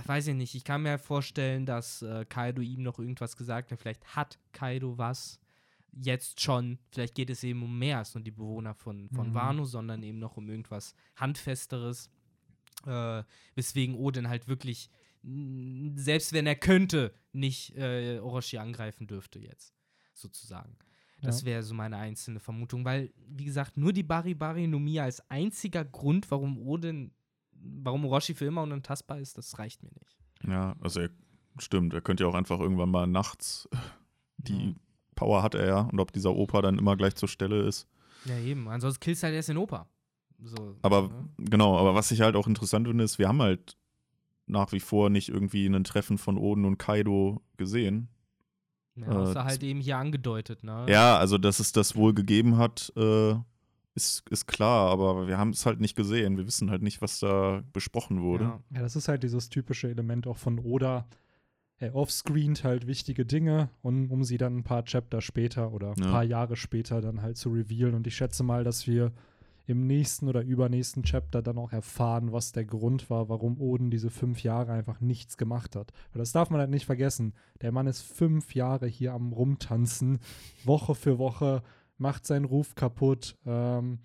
[0.06, 3.80] weiß ich nicht, ich kann mir vorstellen, dass äh, Kaido ihm noch irgendwas gesagt hat.
[3.80, 5.40] Vielleicht hat Kaido was
[5.92, 6.80] jetzt schon.
[6.92, 9.34] Vielleicht geht es eben um mehr als nur die Bewohner von, von Mhm.
[9.34, 12.10] Wano, sondern eben noch um irgendwas Handfesteres.
[12.86, 13.24] Äh,
[13.56, 14.90] weswegen Odin halt wirklich,
[15.96, 19.74] selbst wenn er könnte, nicht äh, Orochi angreifen dürfte jetzt,
[20.14, 20.78] sozusagen.
[21.22, 25.28] Das wäre so meine einzelne Vermutung, weil, wie gesagt, nur die Baribari no Mi als
[25.32, 27.15] einziger Grund, warum Odin,
[27.84, 30.18] warum Orochi für immer unantastbar ist, das reicht mir nicht.
[30.48, 31.10] Ja, also er,
[31.58, 33.68] stimmt, er könnte ja auch einfach irgendwann mal nachts,
[34.38, 34.74] die Ja.
[35.16, 37.88] Power hat er ja, und ob dieser Opa dann immer gleich zur Stelle ist.
[38.26, 38.68] Ja, eben.
[38.68, 39.88] Ansonsten killst du halt erst den Opa.
[40.44, 41.30] So, Aber ne?
[41.38, 43.78] genau, aber was ich halt auch interessant finde, ist, wir haben halt
[44.48, 48.10] nach wie vor nicht irgendwie ein Treffen von Oden und Kaido gesehen.
[48.96, 50.86] Ja, äh, außer das- halt eben hier angedeutet, ne?
[50.90, 53.36] Ja, also dass es das wohl gegeben hat, äh,
[53.96, 56.38] ist, ist klar, aber wir haben es halt nicht gesehen.
[56.38, 58.44] Wir wissen halt nicht, was da besprochen wurde.
[58.46, 58.60] Ja.
[58.76, 61.08] Ja, das ist halt dieses typische Element auch von Oda.
[61.78, 66.04] Er offscreent halt wichtige Dinge, und, um sie dann ein paar Chapter später oder ein
[66.04, 66.12] Ja.
[66.12, 67.96] paar Jahre später dann halt zu revealen.
[67.96, 69.12] Und ich schätze mal, dass wir
[69.68, 74.12] im nächsten oder übernächsten Chapter dann auch erfahren, was der Grund war, warum Oden diese
[74.12, 75.92] fünf Jahre einfach nichts gemacht hat.
[76.14, 77.34] Weil das darf man halt nicht vergessen.
[77.62, 80.20] Der Mann ist fünf Jahre hier am Rumtanzen,
[80.66, 81.64] Woche für Woche,
[81.98, 83.38] macht seinen Ruf kaputt.
[83.46, 84.00] Ähm,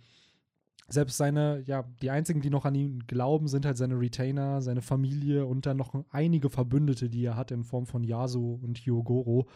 [0.88, 4.82] selbst seine, ja, die einzigen, die noch an ihn glauben, sind halt seine Retainer, seine
[4.82, 9.46] Familie und dann noch einige Verbündete, die er hat in Form von Yasuo und Hyogoro.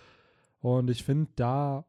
[0.61, 1.85] Und ich finde, da,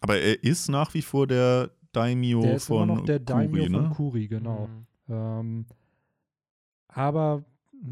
[0.00, 3.62] Aber er ist nach wie vor der Daimyo der ist von immer noch der Daimyo
[3.62, 3.90] Kuri, von ne?
[3.94, 4.68] Kuri, genau.
[4.68, 4.86] Mhm.
[5.08, 5.66] Ähm,
[6.88, 7.44] aber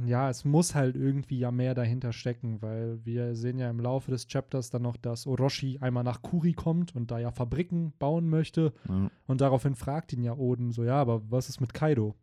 [0.07, 4.11] ja, es muss halt irgendwie ja mehr dahinter stecken, weil wir sehen ja im Laufe
[4.11, 8.28] des Chapters dann noch, dass Orochi einmal nach Kuri kommt und da ja Fabriken bauen
[8.28, 8.72] möchte.
[8.89, 9.11] Ja.
[9.26, 12.14] Und daraufhin fragt ihn ja Oden so, ja, aber was ist mit Kaido?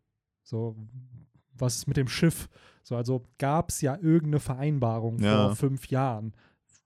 [0.43, 0.75] So,
[1.53, 2.49] was ist mit dem Schiff?
[2.83, 5.47] So, also gab es ja irgendeine Vereinbarung Ja.
[5.49, 6.33] vor fünf Jahren,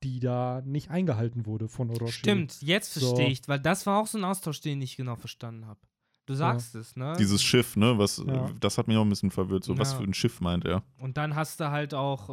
[0.03, 2.11] die da nicht eingehalten wurde von Orochi.
[2.11, 3.07] Stimmt, jetzt So.
[3.07, 5.79] verstehe ich, weil das war auch so ein Austausch, den ich genau verstanden habe.
[6.25, 7.15] Du sagst es, ne?
[7.19, 7.97] Dieses Schiff, ne?
[7.97, 8.49] Was, Ja.
[8.59, 9.63] Das hat mich auch ein bisschen verwirrt.
[9.63, 9.97] So, was Ja.
[9.97, 10.83] für ein Schiff meint er?
[10.97, 12.29] Und dann hast du halt auch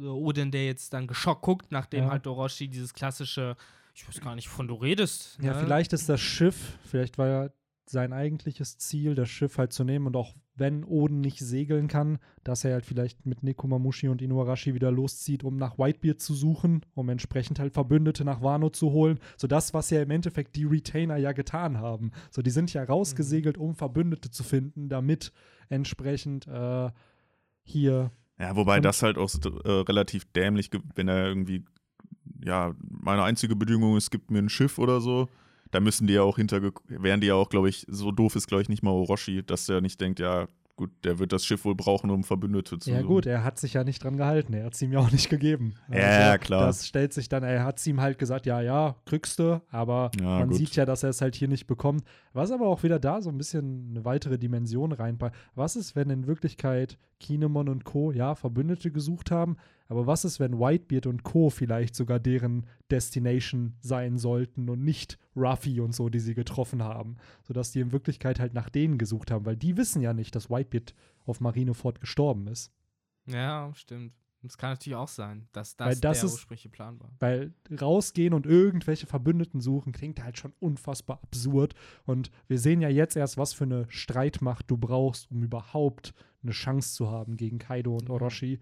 [0.00, 2.10] äh, Odin, der jetzt dann geschockt guckt, nachdem Ja.
[2.10, 3.56] halt Orochi dieses klassische,
[3.94, 5.38] ich weiß gar nicht, wovon du redest.
[5.42, 5.58] Ja, ne?
[5.60, 7.48] vielleicht ist das Schiff, vielleicht war ja
[7.86, 12.18] sein eigentliches Ziel, das Schiff halt zu nehmen und auch wenn Oden nicht segeln kann,
[12.44, 16.84] dass er halt vielleicht mit Nekomamushi und Inuarashi wieder loszieht, um nach Whitebeard zu suchen,
[16.94, 19.18] um entsprechend halt Verbündete nach Wano zu holen.
[19.36, 22.12] So das, was ja im Endeffekt die Retainer ja getan haben.
[22.30, 25.32] So die sind ja rausgesegelt, um Verbündete zu finden, damit
[25.68, 26.90] entsprechend äh,
[27.62, 29.30] hier Ja, wobei das halt auch
[29.64, 31.64] äh, relativ dämlich, wenn er irgendwie,
[32.44, 35.28] ja, meine einzige Bedingung ist, gibt mir ein Schiff oder so.
[35.74, 38.46] Da müssen die ja auch hinter, wären die ja auch, glaube ich, so doof ist,
[38.46, 40.46] glaube ich, nicht mal Orochi, dass der nicht denkt, ja,
[40.76, 43.06] gut, der wird das Schiff wohl brauchen, um Verbündete zu Ja suchen.
[43.08, 44.54] gut, er hat sich ja nicht dran gehalten.
[44.54, 45.74] Er hat es ihm ja auch nicht gegeben.
[45.88, 46.66] Also, Ja, klar.
[46.66, 50.10] Das stellt sich dann, er hat es ihm halt gesagt, ja, ja, kriegst du, aber
[50.18, 50.56] Ja, man gut.
[50.58, 52.02] sieht ja, dass er es halt hier nicht bekommt.
[52.32, 55.36] Was aber auch wieder da so ein bisschen eine weitere Dimension reinpackt.
[55.54, 58.10] Was ist, wenn in Wirklichkeit Kinemon und Co.
[58.12, 59.56] ja Verbündete gesucht haben,
[59.88, 61.50] aber was ist, wenn Whitebeard und Co.
[61.50, 67.16] vielleicht sogar deren Destination sein sollten und nicht Ruffy und so, die sie getroffen haben,
[67.42, 70.48] sodass die in Wirklichkeit halt nach denen gesucht haben, weil die wissen ja nicht, dass
[70.50, 70.94] Whitebeard
[71.26, 72.72] auf Marineford gestorben ist.
[73.26, 74.12] Ja, stimmt.
[74.42, 77.10] Das kann natürlich auch sein, dass das, Weil das der ist- ursprüngliche Plan war.
[77.18, 81.74] Weil rausgehen und irgendwelche Verbündeten suchen, klingt halt schon unfassbar absurd.
[82.04, 86.12] Und wir sehen ja jetzt erst, was für eine Streitmacht du brauchst, um überhaupt
[86.42, 88.14] eine Chance zu haben gegen Kaido und Ja.
[88.16, 88.60] Orochi.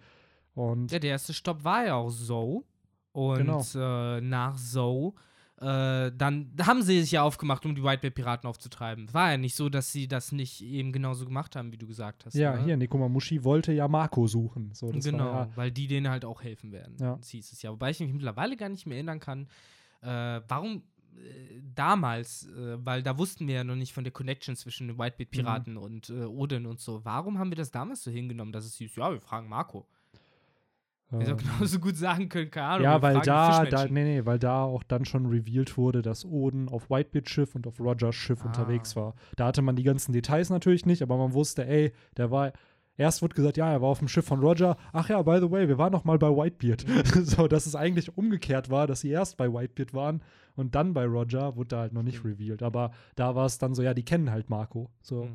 [0.54, 2.64] Und Ja, der erste Stopp war ja auch So.
[3.12, 3.62] Und Genau.
[3.74, 5.14] äh, nach So,
[5.60, 9.12] äh, dann haben sie sich ja aufgemacht, um die Whitebeard-Piraten aufzutreiben.
[9.14, 12.24] War ja nicht so, dass sie das nicht eben genauso gemacht haben, wie du gesagt
[12.26, 12.34] hast.
[12.34, 12.64] ja, ne?
[12.64, 14.70] hier, Nekomamushi wollte ja Marco suchen.
[14.74, 16.96] So, genau, ja, weil die denen halt auch helfen werden.
[17.00, 17.16] Ja.
[17.16, 17.70] Das hieß es ja.
[17.70, 19.46] Wobei ich mich mittlerweile gar nicht mehr erinnern kann,
[20.00, 20.82] äh, warum
[21.16, 24.98] äh, damals, äh, weil da wussten wir ja noch nicht von der Connection zwischen den
[24.98, 25.78] Whitebeard-Piraten Mhm.
[25.80, 27.04] und äh, Odin und so.
[27.04, 29.86] Warum haben wir das damals so hingenommen, dass es hieß, ja, wir fragen Marco?
[31.12, 32.84] Wir hätten ähm, auch genauso gut sagen können, keine Ahnung.
[32.84, 36.68] ja, weil da, da, nee, nee, weil da auch dann schon revealed wurde, dass Oden
[36.68, 38.46] auf Whitebeard Schiff und auf Rogers Schiff Ah.
[38.46, 39.14] unterwegs war.
[39.36, 42.52] Da hatte man die ganzen Details natürlich nicht, aber man wusste, ey, der war.
[42.98, 44.76] Erst wurde gesagt, ja, er war auf dem Schiff von Roger.
[44.92, 46.86] Ach ja, by the way, wir waren noch mal bei Whitebeard.
[46.86, 47.02] Mhm.
[47.24, 50.22] so, dass es eigentlich umgekehrt war, dass sie erst bei Whitebeard waren
[50.56, 52.62] und dann bei Roger, wurde da halt noch nicht revealed.
[52.62, 54.90] Aber da war es dann so, ja, die kennen halt Marco.
[55.00, 55.24] So.
[55.24, 55.30] Mhm.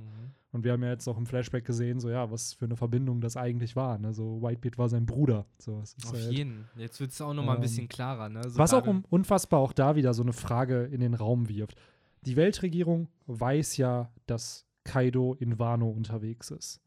[0.51, 3.19] Und wir haben ja jetzt auch im Flashback gesehen, so, ja, was für eine Verbindung
[3.19, 3.97] das eigentlich war.
[3.97, 4.13] Ne?
[4.13, 5.45] So, Whitebeard war sein Bruder.
[5.59, 6.67] So, es Auf halt- jeden.
[6.77, 8.29] Jetzt wird es auch noch mal ein Ähm, bisschen klarer.
[8.29, 8.41] Ne?
[8.47, 11.77] So was auch um, unfassbar auch da wieder so eine Frage in den Raum wirft.
[12.21, 16.81] Die Weltregierung weiß ja, dass Kaido in Wano unterwegs ist.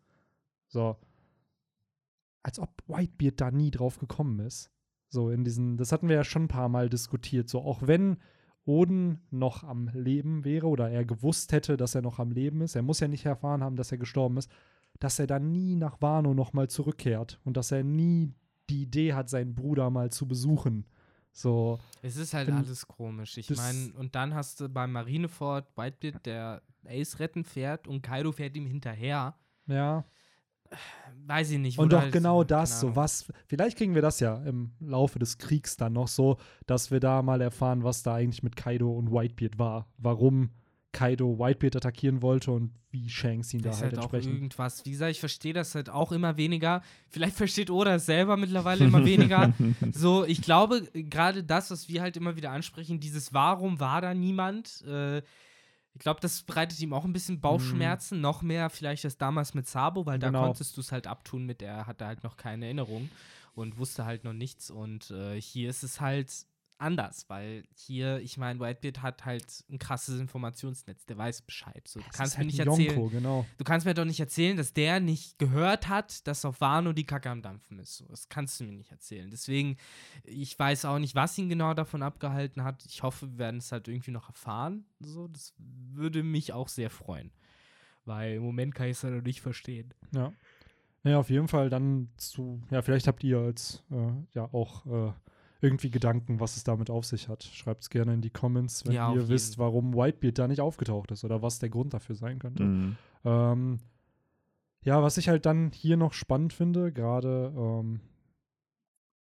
[0.68, 0.96] So.
[2.42, 4.70] Als ob Whitebeard da nie drauf gekommen ist.
[5.10, 7.48] So in diesen, das hatten wir ja schon ein paar Mal diskutiert.
[7.50, 8.16] So, auch wenn
[8.64, 12.74] Oden noch am Leben wäre oder er gewusst hätte, dass er noch am Leben ist,
[12.74, 14.50] er muss ja nicht erfahren haben, dass er gestorben ist,
[14.98, 18.34] dass er dann nie nach Wano nochmal zurückkehrt und dass er nie
[18.68, 20.86] die Idee hat, seinen Bruder mal zu besuchen.
[21.32, 23.38] So, Es ist halt alles komisch.
[23.38, 28.32] Ich meine, und dann hast du beim Marineford Whitebeard, der Ace retten fährt und Kaido
[28.32, 29.36] fährt ihm hinterher.
[29.66, 30.04] ja.
[31.26, 31.78] Weiß ich nicht.
[31.78, 35.18] Und doch halt- genau keine das, so was, vielleicht kriegen wir das ja im Laufe
[35.18, 38.90] des Kriegs dann noch so, dass wir da mal erfahren, was da eigentlich mit Kaido
[38.92, 39.86] und Whitebeard war.
[39.98, 40.50] Warum
[40.92, 44.34] Kaido Whitebeard attackieren wollte und wie Shanks ihn da Das ist halt halt auch entsprechend.
[44.34, 44.84] irgendwas.
[44.84, 46.82] Wie gesagt, ich verstehe das halt auch immer weniger.
[47.08, 49.52] Vielleicht versteht Oda es selber mittlerweile immer weniger.
[49.92, 54.14] So, ich glaube, gerade das, was wir halt immer wieder ansprechen, dieses Warum war da
[54.14, 55.22] niemand, äh,
[55.94, 59.66] ich glaube, das bereitet ihm auch ein bisschen Bauchschmerzen, noch mehr vielleicht als damals mit
[59.68, 60.42] Sabo, weil da Genau.
[60.44, 63.10] konntest du es halt abtun mit, er hatte halt noch keine Erinnerung
[63.54, 64.70] und wusste halt noch nichts.
[64.70, 66.32] Und äh, hier ist es halt
[66.80, 71.86] anders, weil hier, ich meine, Whitebeard hat halt ein krasses Informationsnetz, der weiß Bescheid.
[71.86, 73.46] So, du Das kannst mir halt nicht ein erzählen, genau.
[73.58, 77.04] Du kannst mir doch nicht erzählen, dass der nicht gehört hat, dass auf Wano die
[77.04, 77.98] Kacke am Dampfen ist.
[77.98, 79.30] So, das kannst du mir nicht erzählen.
[79.30, 79.76] Deswegen,
[80.24, 82.84] ich weiß auch nicht, was ihn genau davon abgehalten hat.
[82.86, 84.84] Ich hoffe, wir werden es halt irgendwie noch erfahren.
[85.00, 87.30] So, das würde mich auch sehr freuen.
[88.04, 89.92] Weil im Moment kann ich es halt noch nicht verstehen.
[90.12, 90.32] Ja.
[91.02, 95.12] Naja, auf jeden Fall dann zu, ja, vielleicht habt ihr als äh, ja auch äh,
[95.60, 97.44] irgendwie Gedanken, was es damit auf sich hat.
[97.44, 101.10] Schreibt es gerne in die Comments, wenn Ja, ihr wisst, warum Whitebeard da nicht aufgetaucht
[101.10, 102.62] ist oder was der Grund dafür sein könnte.
[102.64, 102.96] Mhm.
[103.24, 103.78] Ähm,
[104.82, 108.00] ja, was ich halt dann hier noch spannend finde, gerade, ähm,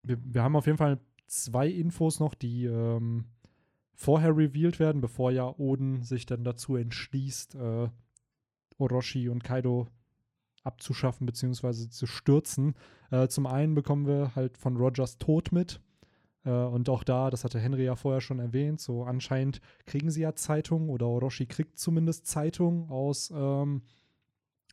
[0.03, 3.27] wir, wir haben auf jeden Fall zwei Infos noch, die ähm,
[3.95, 7.89] vorher revealed werden, bevor ja Oden sich dann dazu entschließt, äh,
[8.79, 9.89] Orochi und Kaido
[10.65, 11.89] abzuschaffen bzw.
[11.89, 12.75] zu stürzen.
[13.11, 15.81] Äh, zum einen bekommen wir halt von Rogers Tod mit.
[16.45, 20.23] Äh, und auch da, das hatte Henry ja vorher schon erwähnt, so anscheinend kriegen sie
[20.23, 23.83] ja Zeitungen oder Orochi kriegt zumindest Zeitungen aus, ähm,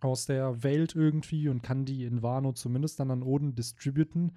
[0.01, 4.31] aus der Welt irgendwie und kann die in Wano zumindest dann an Oden distributen.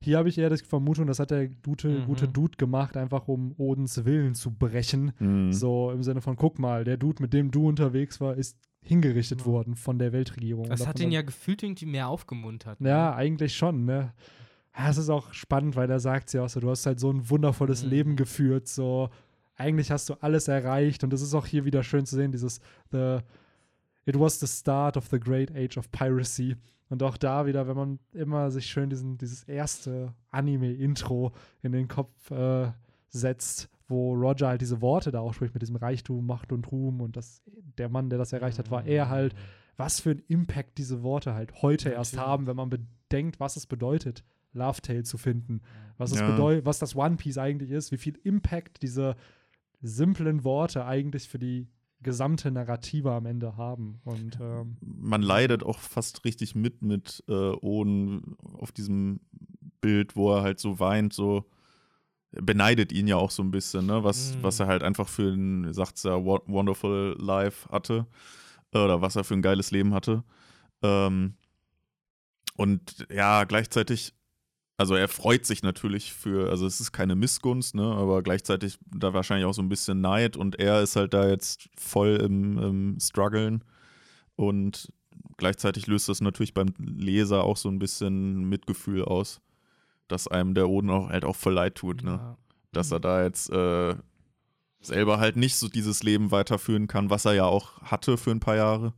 [0.00, 2.04] Hier habe ich eher die Vermutung, das hat der gute, Mhm.
[2.06, 5.12] gute Dude gemacht, einfach um Odens Willen zu brechen.
[5.18, 5.52] Mhm.
[5.52, 9.40] So im Sinne von, guck mal, der Dude, mit dem du unterwegs war, ist hingerichtet
[9.40, 9.46] Ja.
[9.46, 10.66] worden von der Weltregierung.
[10.68, 12.80] Das hat ihn ja gefühlt irgendwie mehr aufgemuntert.
[12.82, 12.88] ne?
[12.90, 14.12] Ja, eigentlich schon, ne?
[14.76, 17.10] Ja, es ist auch spannend, weil er sagt ja auch so, du hast halt so
[17.10, 17.90] ein wundervolles Mhm.
[17.90, 19.08] Leben geführt, so
[19.56, 22.60] eigentlich hast du alles erreicht und es ist auch hier wieder schön zu sehen, dieses
[22.90, 23.18] the
[24.06, 26.56] It was the start of the great age of piracy.
[26.90, 31.88] Und auch da wieder, wenn man immer sich schön diesen, dieses erste Anime-Intro in den
[31.88, 32.70] Kopf äh,
[33.08, 37.16] setzt, wo Roger halt diese Worte da ausspricht mit diesem Reichtum, Macht und Ruhm und
[37.16, 37.42] das,
[37.78, 39.34] der Mann, der das erreicht hat, war er halt.
[39.76, 43.66] Was für ein Impact diese Worte halt heute erst haben, wenn man bedenkt, was es
[43.66, 44.22] bedeutet,
[44.54, 45.60] Love Tale zu finden.
[45.98, 46.30] Was es Ja.
[46.30, 49.14] bedeutet, was das One Piece eigentlich ist, wie viel Impact diese
[49.82, 51.68] simplen Worte eigentlich für die
[52.02, 54.00] gesamte Narrative am Ende haben.
[54.04, 59.20] Und ähm, man leidet auch fast richtig mit mit äh, Oden auf diesem
[59.80, 61.44] Bild, wo er halt so weint, so
[62.32, 64.02] beneidet ihn ja auch so ein bisschen, ne?
[64.02, 64.42] was, Mhm.
[64.42, 68.06] was er halt einfach für ein, sagt's ja, wo- wonderful life hatte
[68.72, 70.24] äh, oder was er für ein geiles Leben hatte.
[70.82, 71.34] Ähm,
[72.56, 74.14] und ja, gleichzeitig
[74.76, 79.12] also er freut sich natürlich für, also es ist keine Missgunst, ne, aber gleichzeitig da
[79.14, 82.98] wahrscheinlich auch so ein bisschen Neid und er ist halt da jetzt voll im, im
[83.00, 83.62] Struggeln
[84.36, 84.92] und
[85.36, 89.40] gleichzeitig löst das natürlich beim Leser auch so ein bisschen Mitgefühl aus,
[90.08, 92.36] dass einem der Oden auch halt auch voll leid tut, ne, Ja.
[92.72, 93.94] dass er da jetzt äh,
[94.80, 98.40] selber halt nicht so dieses Leben weiterführen kann, was er ja auch hatte für ein
[98.40, 98.92] paar Jahre,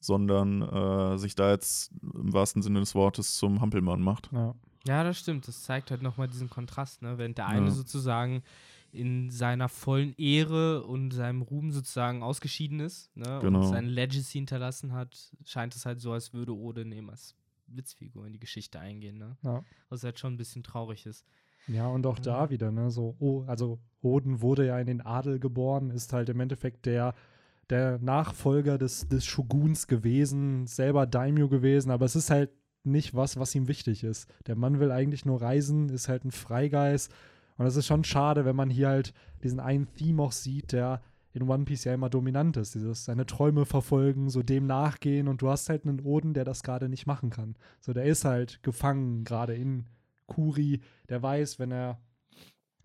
[0.00, 4.30] sondern äh, sich da jetzt im wahrsten Sinne des Wortes zum Hampelmann macht.
[4.32, 4.54] Ja.
[4.86, 5.48] Ja, das stimmt.
[5.48, 7.18] Das zeigt halt nochmal diesen Kontrast, ne?
[7.18, 7.72] Während der eine Ja.
[7.72, 8.42] sozusagen
[8.92, 13.40] in seiner vollen Ehre und seinem Ruhm sozusagen ausgeschieden ist, ne?
[13.42, 13.60] Genau.
[13.60, 17.34] Und seine Legacy hinterlassen hat, scheint es halt so, als würde Odin eben als
[17.66, 19.36] Witzfigur in die Geschichte eingehen, ne?
[19.42, 19.64] Ja.
[19.88, 21.26] Was halt schon ein bisschen traurig ist.
[21.68, 25.40] Ja, und auch da wieder, ne, so, oh, also Oden wurde ja in den Adel
[25.40, 27.12] geboren, ist halt im Endeffekt der,
[27.70, 32.50] der Nachfolger des, des Shoguns gewesen, selber Daimyo gewesen, aber es ist halt
[32.86, 34.28] nicht was, was ihm wichtig ist.
[34.46, 37.12] Der Mann will eigentlich nur reisen, ist halt ein Freigeist
[37.58, 39.12] und das ist schon schade, wenn man hier halt
[39.42, 43.26] diesen einen Theme auch sieht, der in One Piece ja immer dominant ist, dieses seine
[43.26, 47.06] Träume verfolgen, so dem nachgehen und du hast halt einen Oden, der das gerade nicht
[47.06, 47.56] machen kann.
[47.80, 49.84] So, der ist halt gefangen gerade in
[50.26, 50.80] Kuri,
[51.10, 51.98] der weiß, wenn er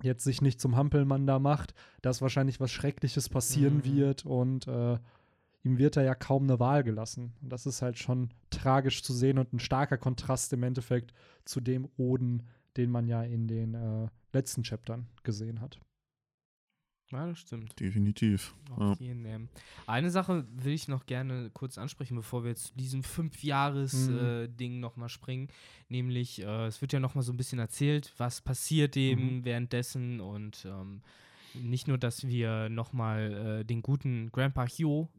[0.04, 3.86] jetzt sich nicht zum Hampelmann da macht, dass wahrscheinlich was Schreckliches passieren Mhm.
[3.86, 4.98] wird und äh,
[5.64, 7.34] ihm wird da ja kaum eine Wahl gelassen.
[7.42, 11.14] Und das ist halt schon tragisch zu sehen und ein starker Kontrast im Endeffekt
[11.46, 12.44] zu dem Oden,
[12.78, 15.80] den man ja in den äh, letzten Chaptern gesehen hat.
[17.12, 17.78] Ja, das stimmt.
[17.78, 18.56] Definitiv.
[18.70, 18.92] Ja.
[18.92, 19.50] Auf jeden Fall.
[19.86, 23.04] Eine Sache will ich noch gerne kurz ansprechen, bevor wir jetzt zu diesem Mhm.
[23.04, 25.50] Fünf-Jahres-Ding nochmal springen.
[25.90, 29.46] Nämlich, äh, es wird ja nochmal so ein bisschen erzählt, was passiert eben Mhm.
[29.46, 31.02] währenddessen und ähm,
[31.54, 35.10] nicht nur, dass wir nochmal äh, den guten Grandpa Hugh,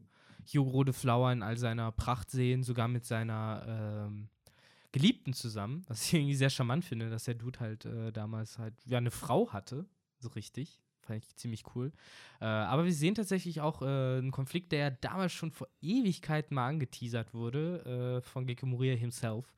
[0.47, 4.29] Hugh Rodeflower in all seiner Pracht sehen, sogar mit seiner ähm,
[4.91, 8.73] Geliebten zusammen, was ich irgendwie sehr charmant finde, dass der Dude halt äh, damals halt
[8.85, 9.85] ja eine Frau hatte,
[10.19, 10.79] so richtig.
[11.01, 11.91] Fand ich ziemlich cool.
[12.39, 16.69] Äh, aber wir sehen tatsächlich auch äh, einen Konflikt, der damals schon vor Ewigkeiten mal
[16.69, 19.53] angeteasert wurde, äh, von Gekko Moria himself,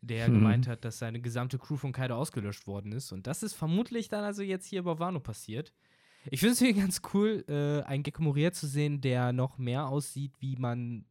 [0.00, 0.34] der Mhm.
[0.34, 3.12] gemeint hat, dass seine gesamte Crew von Kaido ausgelöscht worden ist.
[3.12, 5.72] Und das ist vermutlich dann also jetzt hier bei Wano passiert.
[6.30, 9.86] Ich finde es hier ganz cool, äh, einen Gekko Moria zu sehen, der noch mehr
[9.88, 11.04] aussieht, wie man.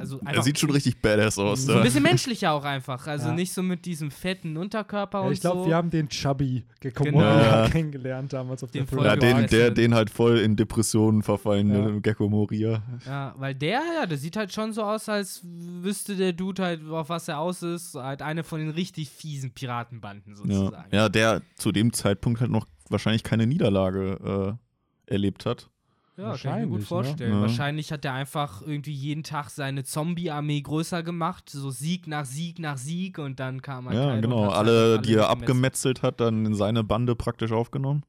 [0.00, 1.62] Also Er sieht schon richtig badass aus.
[1.64, 1.78] so da.
[1.78, 3.04] ein bisschen menschlicher auch einfach.
[3.08, 3.34] Also Ja.
[3.34, 5.66] nicht so mit diesem fetten Unterkörper Ja, und ich glaube, so.
[5.66, 7.18] wir haben den Chubby Gekko Genau.
[7.18, 7.68] Moria Ja.
[7.68, 11.88] kennengelernt damals auf Den der ja, den, der, den halt voll in Depressionen verfallen, Ja.
[11.88, 12.80] ne, Gecko Moria.
[13.06, 16.88] Ja, weil der, ja, der sieht halt schon so aus, als wüsste der Dude halt,
[16.88, 17.96] auf was er aus ist.
[17.96, 20.36] Halt eine von den richtig fiesen Piratenbanden Ja.
[20.36, 20.94] sozusagen.
[20.94, 24.58] ja, der zu dem Zeitpunkt halt noch wahrscheinlich keine Niederlage
[25.08, 25.70] äh, erlebt hat.
[26.16, 26.86] Ja, kann ich mir gut Wahrscheinlich, ne?
[26.86, 27.32] vorstellen.
[27.32, 27.40] Ja.
[27.42, 32.58] Wahrscheinlich hat er einfach irgendwie jeden Tag seine Zombie-Armee größer gemacht, so Sieg nach Sieg
[32.58, 34.48] nach Sieg und dann kam halt Ja, genau.
[34.48, 38.02] Alle, einfach die er abgemetzelt hat, dann in seine Bande praktisch aufgenommen.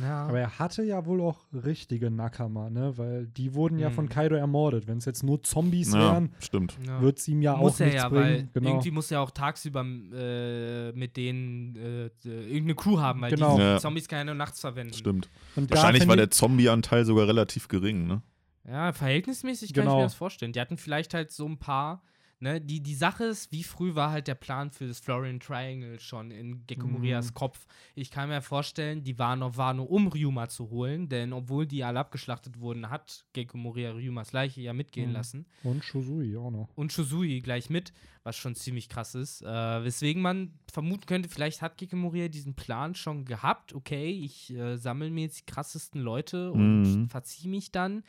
[0.00, 0.26] Ja.
[0.26, 2.96] Aber er hatte ja wohl auch richtige Nakama, ne?
[2.96, 3.94] Weil die wurden ja Mhm.
[3.94, 4.86] von Kaido ermordet.
[4.86, 6.76] Wenn es jetzt nur Zombies Ja, wären, stimmt.
[6.86, 7.00] ja.
[7.00, 8.50] wird es ihm ja muss auch er nichts ja, weil bringen.
[8.54, 8.68] Genau.
[8.70, 13.56] irgendwie muss er auch tagsüber äh, mit denen äh, äh, irgendeine Crew haben, weil Genau.
[13.56, 13.78] die Ja.
[13.78, 14.94] Zombies kann er nur nachts verwenden.
[14.94, 15.28] Stimmt.
[15.56, 18.22] Und Wahrscheinlich war der Zombie-Anteil sogar relativ gering, ne?
[18.68, 19.96] Ja, verhältnismäßig kann ich Genau.
[19.98, 20.52] mir das vorstellen.
[20.52, 22.02] Die hatten vielleicht halt so ein paar,
[22.40, 25.98] ne, die, die Sache ist, wie früh war halt der Plan für das Florian Triangle
[26.00, 26.92] schon in Gekko Mhm.
[26.94, 27.66] Morias Kopf.
[27.94, 31.66] Ich kann mir vorstellen, die waren noch, war nur um Ryuma zu holen, denn obwohl
[31.66, 35.14] die alle abgeschlachtet wurden, hat Gekko Moria Ryumas Leiche ja mitgehen Mhm.
[35.14, 35.46] lassen.
[35.62, 36.68] Und Shuzui auch noch.
[36.76, 39.42] Und Shuzui gleich mit, was schon ziemlich krass ist.
[39.42, 43.72] Äh, weswegen man vermuten könnte, vielleicht hat Gekko Moria diesen Plan schon gehabt.
[43.74, 47.08] Okay, ich äh, sammle mir jetzt die krassesten Leute und Mhm.
[47.08, 48.02] verziehe mich dann.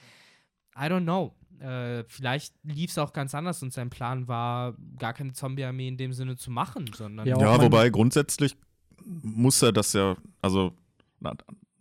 [0.79, 1.33] I don't know.
[1.59, 5.97] Äh, vielleicht lief es auch ganz anders und sein Plan war, gar keine Zombie-Armee in
[5.97, 8.55] dem Sinne zu machen, sondern Ja, auch Ja, wobei grundsätzlich
[9.03, 10.73] muss er das ja, also,
[11.19, 11.33] na,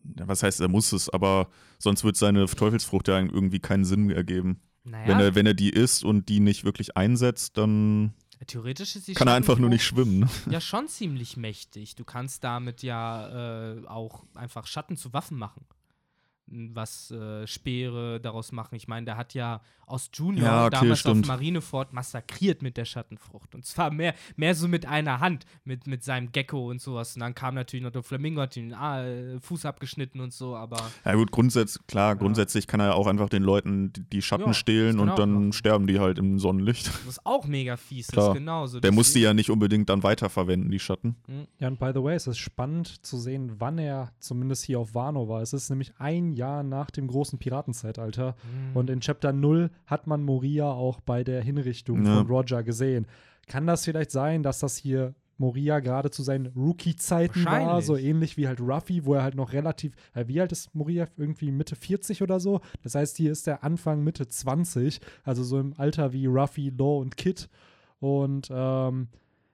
[0.03, 4.61] was heißt, er muss es, aber sonst wird seine Teufelsfrucht ja irgendwie keinen Sinn ergeben.
[4.85, 8.15] naja, Wenn, er, wenn er die isst und die nicht wirklich einsetzt, dann
[8.47, 10.21] theoretisch ist die kann er einfach nur nicht schwimmen.
[10.21, 10.29] Ne?
[10.51, 11.95] Ja, schon ziemlich mächtig.
[11.97, 15.67] Du kannst damit ja äh, auch einfach Schatten zu Waffen machen.
[16.51, 18.75] Was äh, Speere daraus machen.
[18.75, 21.25] Ich meine, der hat ja aus Junior Ja, okay, damals stimmt.
[21.25, 23.55] auf Marineford massakriert mit der Schattenfrucht.
[23.55, 27.15] Und zwar mehr, mehr so mit einer Hand, mit, mit seinem Gecko und sowas.
[27.17, 30.55] Und dann kam natürlich noch der Flamingo, hat den ah, äh, Fuß abgeschnitten und so,
[30.57, 34.23] aber Ja gut, grundsätzlich, klar, grundsätzlich kann er ja auch einfach den Leuten die, die
[34.23, 35.53] Schatten Ja, stehlen das und dann machen.
[35.53, 36.91] sterben die halt im Sonnenlicht.
[37.07, 38.33] was auch mega fies Klar.
[38.33, 38.81] ist, genauso.
[38.81, 41.17] Der muss die ja nicht unbedingt dann weiterverwenden, die Schatten.
[41.59, 44.95] Ja, und by the way, es ist spannend zu sehen, wann er zumindest hier auf
[44.95, 45.41] Wano war.
[45.41, 48.35] Es ist nämlich ein Jahr nach dem großen Piratenzeitalter.
[48.71, 48.77] Mhm.
[48.77, 52.17] Und in Chapter 0 hat man Moria auch bei der Hinrichtung Ja.
[52.19, 53.07] von Roger gesehen.
[53.47, 58.37] Kann das vielleicht sein, dass das hier Moria gerade zu seinen Rookie-Zeiten war, so ähnlich
[58.37, 61.07] wie halt Ruffy, wo er halt noch relativ, äh, wie alt ist Moria?
[61.17, 62.61] Irgendwie Mitte 40 oder so.
[62.83, 67.01] Das heißt, hier ist er Anfang Mitte 20, also so im Alter wie Ruffy, Law
[67.01, 67.49] und Kid.
[68.01, 69.09] Und ähm,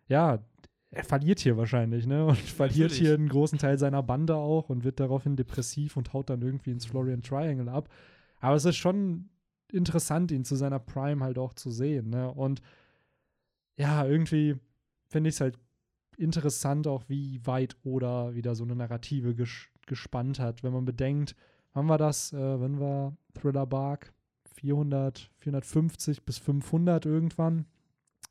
[0.08, 0.38] ja,
[0.94, 2.24] er verliert hier wahrscheinlich, ne?
[2.26, 2.98] Und verliert Natürlich.
[2.98, 6.70] hier einen großen Teil seiner Bande auch und wird daraufhin depressiv und haut dann irgendwie
[6.70, 7.88] ins Florian Triangle ab.
[8.40, 9.28] Aber es ist schon
[9.72, 12.30] interessant, ihn zu seiner Prime halt auch zu sehen, ne?
[12.30, 12.60] Und
[13.76, 14.56] ja, irgendwie
[15.08, 15.58] finde ich es halt
[16.16, 20.62] interessant auch, wie weit Oda wieder so eine Narrative ges gespannt hat.
[20.62, 21.36] Wenn man bedenkt,
[21.74, 24.12] wann war das, äh, wenn war Thriller Bark?
[24.54, 27.66] 400, 450 bis 500 irgendwann.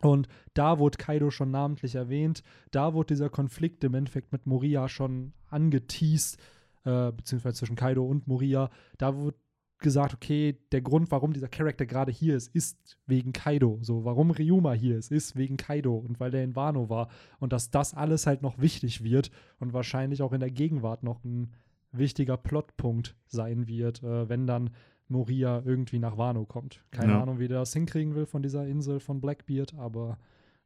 [0.03, 2.43] Und da wurde Kaido schon namentlich erwähnt.
[2.71, 6.37] Da wurde dieser Konflikt im Endeffekt mit Moria schon angeteased,
[6.83, 8.69] äh, beziehungsweise zwischen Kaido und Moria.
[8.97, 9.37] Da wurde
[9.79, 13.79] gesagt, okay, der Grund, warum dieser Charakter gerade hier ist, ist wegen Kaido.
[13.81, 17.09] So, warum Ryuma hier ist, ist wegen Kaido und weil er in Wano war.
[17.39, 21.23] Und dass das alles halt noch wichtig wird und wahrscheinlich auch in der Gegenwart noch
[21.23, 21.53] ein
[21.93, 24.71] wichtiger Plotpunkt sein wird, äh, wenn dann
[25.07, 26.83] Moria irgendwie nach Wano kommt.
[26.91, 27.21] Keine Ja.
[27.21, 30.17] Ahnung, wie der das hinkriegen will von dieser Insel von Blackbeard, aber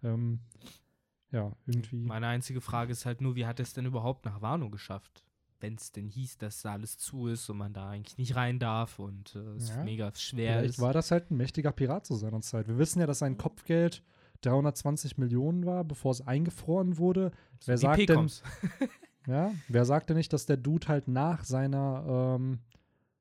[0.03, 0.39] ähm,
[1.31, 1.97] ja, irgendwie.
[2.05, 5.23] Meine einzige Frage ist halt nur, wie hat er es denn überhaupt nach Wano geschafft?
[5.59, 8.59] Wenn es denn hieß, dass da alles zu ist und man da eigentlich nicht rein
[8.59, 9.83] darf und äh, es Ja.
[9.83, 10.81] mega schwer Vielleicht ist.
[10.81, 12.67] war das halt ein mächtiger Pirat zu seiner Zeit.
[12.67, 14.03] Wir wissen ja, dass sein Kopfgeld
[14.41, 17.31] 320 Millionen war, bevor es eingefroren wurde.
[17.65, 18.29] Wer sagt denn-.
[19.25, 22.59] Ja, wer sagte nicht, dass der Dude halt nach seiner, ähm,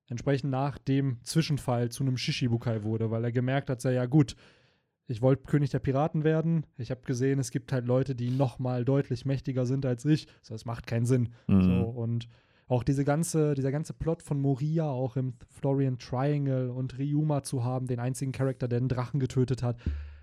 [0.08, 4.36] entsprechend nach dem Zwischenfall zu einem Shishibukai wurde, weil er gemerkt hat, ja gut,
[5.08, 6.66] ich wollte König der Piraten werden.
[6.78, 10.26] Ich habe gesehen, es gibt halt Leute, die noch mal deutlich mächtiger sind als ich.
[10.42, 11.30] So, das macht keinen Sinn.
[11.46, 11.62] Mhm.
[11.62, 12.28] So, und
[12.68, 17.62] auch diese ganze, dieser ganze Plot von Moria, auch im Florian Triangle und Ryuma zu
[17.62, 19.76] haben, den einzigen Charakter, der einen Drachen getötet hat,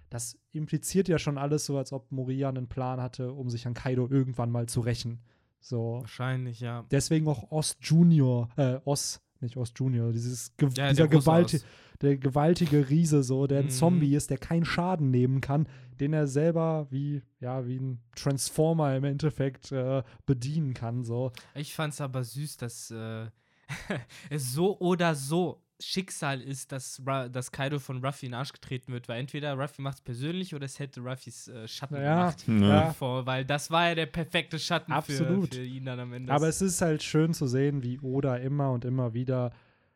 [0.09, 3.73] das impliziert ja schon alles so, als ob Moria einen Plan hatte, um sich an
[3.73, 5.21] Kaido irgendwann mal zu rächen.
[5.59, 5.99] So.
[6.01, 6.85] Wahrscheinlich, ja.
[6.91, 11.65] Deswegen auch Ost Junior, äh, Os, nicht Ost Junior, dieses Ge ja dieser gewalti Aus.
[12.01, 13.69] der gewaltige Riese, so, der ein Mhm.
[13.69, 15.67] Zombie ist, der keinen Schaden nehmen kann,
[15.99, 21.31] den er selber wie, ja, wie ein Transformer im Endeffekt äh, bedienen kann, so.
[21.55, 23.27] Ich fand's aber süß, dass äh,
[24.29, 28.53] es so oder so Schicksal ist, dass, Ra dass Kaido von Ruffy in den Arsch
[28.53, 32.43] getreten wird, weil entweder Ruffy macht's persönlich oder es hätte Ruffys äh, Schatten Ja, gemacht.
[32.47, 32.67] Ja.
[32.85, 32.93] ja.
[32.93, 35.53] Vor, weil das war ja der perfekte Schatten für, Absolut.
[35.55, 36.31] für ihn dann am Ende.
[36.33, 39.51] Aber es ist halt schön zu sehen, wie Oda immer und immer wieder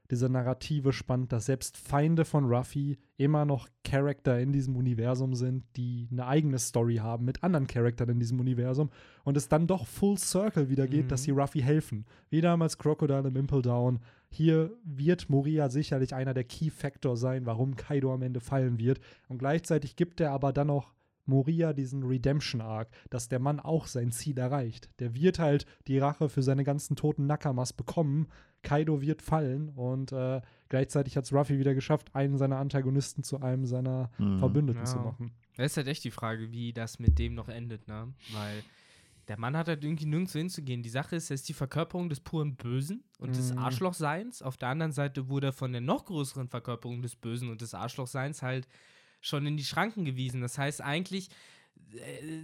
[0.09, 5.65] diese Narrative spannt, dass selbst Feinde von Ruffy immer noch Charakter in diesem Universum sind,
[5.75, 8.89] die eine eigene Story haben mit anderen Charakteren in diesem Universum
[9.25, 11.09] und es dann doch full circle wieder geht, Mhm.
[11.09, 12.05] dass sie Ruffy helfen.
[12.29, 13.99] Wie damals Crocodile im Impel Down.
[14.29, 18.99] Hier wird Moria sicherlich einer der Key Factor sein, warum Kaido am Ende fallen wird.
[19.29, 20.93] Und gleichzeitig gibt er aber dann auch
[21.25, 24.89] Moria diesen Redemption Arc, dass der Mann auch sein Ziel erreicht.
[24.99, 28.27] Der wird halt die Rache für seine ganzen toten Nakamas bekommen.
[28.63, 33.39] Kaido wird fallen und äh, gleichzeitig hat es Ruffy wieder geschafft, einen seiner Antagonisten zu
[33.41, 34.39] einem seiner Mhm.
[34.39, 34.85] Verbündeten Ja.
[34.85, 35.31] zu machen.
[35.57, 38.13] Das ist halt echt die Frage, wie das mit dem noch endet, ne?
[38.33, 38.63] Weil
[39.27, 40.83] der Mann hat halt irgendwie nirgendwo hinzugehen.
[40.83, 43.59] Die Sache ist, er ist die Verkörperung des puren Bösen und des Mhm.
[43.59, 44.41] Arschlochseins.
[44.41, 47.73] Auf der anderen Seite wurde er von der noch größeren Verkörperung des Bösen und des
[47.73, 48.67] Arschlochseins halt
[49.19, 50.41] schon in die Schranken gewiesen.
[50.41, 51.29] Das heißt eigentlich,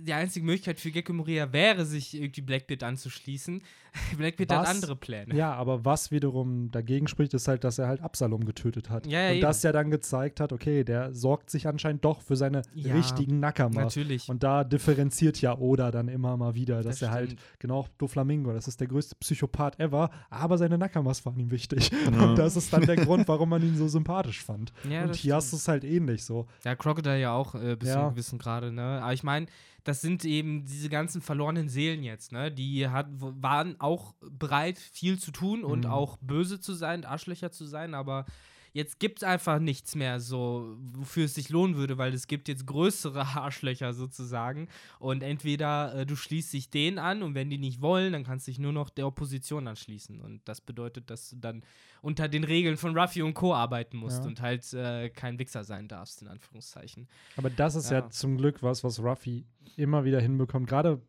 [0.06, 3.62] die einzige Möglichkeit für Gecko Moria wäre, sich irgendwie Blackbeard anzuschließen.
[4.18, 4.70] Blackbeard hat Was?
[4.70, 5.36] andere Pläne.
[5.36, 9.06] Ja, aber was wiederum dagegen spricht, ist halt, dass er halt Absalom getötet hat.
[9.06, 9.42] Ja, ja, und eben.
[9.42, 13.40] das ja dann gezeigt hat, okay, der sorgt sich anscheinend doch für seine Ja, richtigen
[13.40, 13.76] Nakamas.
[13.76, 14.30] Natürlich.
[14.30, 17.88] Und da differenziert ja Oda dann immer mal wieder, dass Das er halt, genau, auch
[17.98, 21.92] Doflamingo, das ist der größte Psychopath ever, aber seine Nakamas waren ihm wichtig.
[21.92, 22.24] Ja.
[22.24, 24.74] Und das ist dann der Grund, warum man ihn so sympathisch fand.
[24.90, 26.48] Ja, und du es halt ähnlich so.
[26.64, 29.00] Ja, Crocodile ja auch äh, bis zu einem gewissen Grade, ne?
[29.02, 29.48] Aber ich meine,
[29.84, 32.52] das sind eben diese ganzen verlorenen Seelen jetzt, ne?
[32.52, 35.92] Die hat, waren auch bereit, viel zu tun und Mhm.
[35.92, 38.26] auch böse zu sein, Arschlöcher zu sein, aber
[38.74, 42.48] jetzt gibt es einfach nichts mehr so, wofür es sich lohnen würde, weil es gibt
[42.48, 44.68] jetzt größere Arschlöcher sozusagen.
[45.00, 48.48] Und entweder äh, du schließt dich denen an und wenn die nicht wollen, dann kannst
[48.48, 50.20] du dich nur noch der Opposition anschließen.
[50.20, 51.64] Und das bedeutet, dass du dann
[52.02, 53.54] unter den Regeln von Ruffy und Co.
[53.54, 54.28] arbeiten musst Ja.
[54.28, 57.08] und halt äh, kein Wichser sein darfst, in Anführungszeichen.
[57.38, 58.00] Aber das ist ja.
[58.00, 58.10] Ja.
[58.10, 59.46] zum Glück was, was Ruffy
[59.78, 61.02] immer wieder hinbekommt, gerade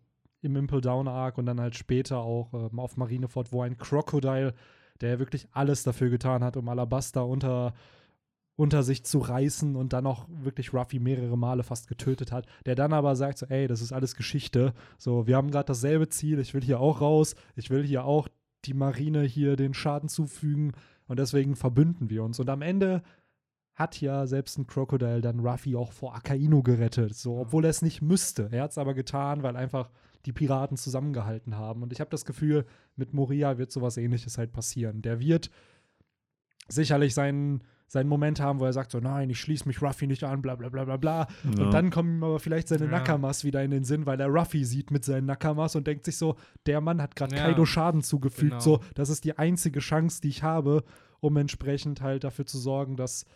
[0.42, 4.52] im Impel Down Arc und dann halt später auch ähm, auf Marineford, wo ein Crocodile,
[5.00, 7.74] der ja wirklich alles dafür getan hat, um Alabasta unter,
[8.56, 12.74] unter sich zu reißen und dann auch wirklich Ruffy mehrere Male fast getötet hat, der
[12.74, 16.38] dann aber sagt so, ey, das ist alles Geschichte, so, wir haben gerade dasselbe Ziel,
[16.38, 18.28] ich will hier auch raus, ich will hier auch
[18.64, 20.72] die Marine hier den Schaden zufügen
[21.06, 22.40] und deswegen verbünden wir uns.
[22.40, 23.02] Und am Ende
[23.74, 27.82] hat ja selbst ein Crocodile dann Ruffy auch vor Akainu gerettet, so, obwohl er es
[27.82, 28.48] nicht müsste.
[28.52, 29.90] Er hat es aber getan, weil einfach
[30.26, 31.82] die Piraten zusammengehalten haben.
[31.82, 32.64] Und ich habe das Gefühl,
[32.96, 35.02] mit Moria wird sowas ähnliches halt passieren.
[35.02, 35.50] Der wird
[36.68, 40.24] sicherlich seinen, seinen Moment haben, wo er sagt so, nein, ich schließe mich Ruffy nicht
[40.24, 41.26] an, bla bla bla bla bla.
[41.56, 41.64] Ja.
[41.64, 42.90] Und dann kommen ihm aber vielleicht seine Ja.
[42.90, 46.16] Nakamas wieder in den Sinn, weil er Ruffy sieht mit seinen Nakamas und denkt sich
[46.16, 47.44] so, der Mann hat gerade Ja.
[47.44, 48.60] Kaido Schaden zugefügt, Genau.
[48.60, 50.84] so, das ist die einzige Chance, die ich habe,
[51.20, 53.26] um entsprechend halt dafür zu sorgen, dass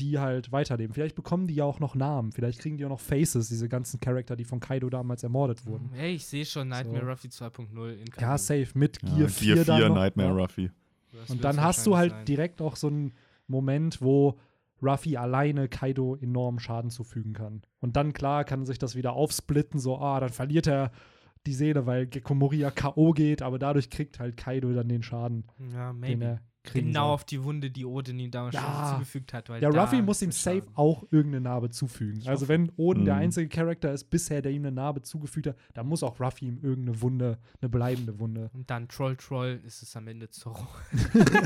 [0.00, 0.94] die halt weiterleben.
[0.94, 4.00] Vielleicht bekommen die ja auch noch Namen, vielleicht kriegen die auch noch Faces, diese ganzen
[4.00, 5.90] Charakter, die von Kaido damals ermordet wurden.
[5.92, 7.10] Hey, ich sehe schon Nightmare So.
[7.10, 8.38] Ruffy 2.0 in Ja, Kamin.
[8.38, 10.34] safe, mit Ja, Gear 4 Gear dann 4 noch, Nightmare ja.
[10.42, 10.70] Ruffy.
[11.12, 12.24] Das Und dann hast du halt sein.
[12.24, 13.12] direkt auch so einen
[13.46, 14.38] Moment, wo
[14.82, 17.62] Ruffy alleine Kaido enorm Schaden zufügen kann.
[17.80, 20.90] Und dann, klar, kann sich das wieder aufsplitten, so, ah, dann verliert er
[21.46, 23.12] die Seele, weil Gekko Moria K.O.
[23.12, 26.40] geht, aber dadurch kriegt halt Kaido dann den Schaden, Ja, den er
[26.70, 27.14] kriegen Genau soll.
[27.14, 28.60] auf die Wunde, die Odin ihm damals Ja.
[28.88, 29.48] schon zugefügt hat.
[29.48, 30.70] Weil Ja, Ruffy muss ihm der safe Schaden.
[30.76, 32.22] auch irgendeine Narbe zufügen.
[32.26, 33.20] Also wenn Oden der Mhm.
[33.22, 36.58] einzige Charakter ist bisher, der ihm eine Narbe zugefügt hat, dann muss auch Ruffy ihm
[36.62, 38.50] irgendeine Wunde, eine bleibende Wunde.
[38.54, 40.66] Und dann Troll Troll ist es am Ende Zorro.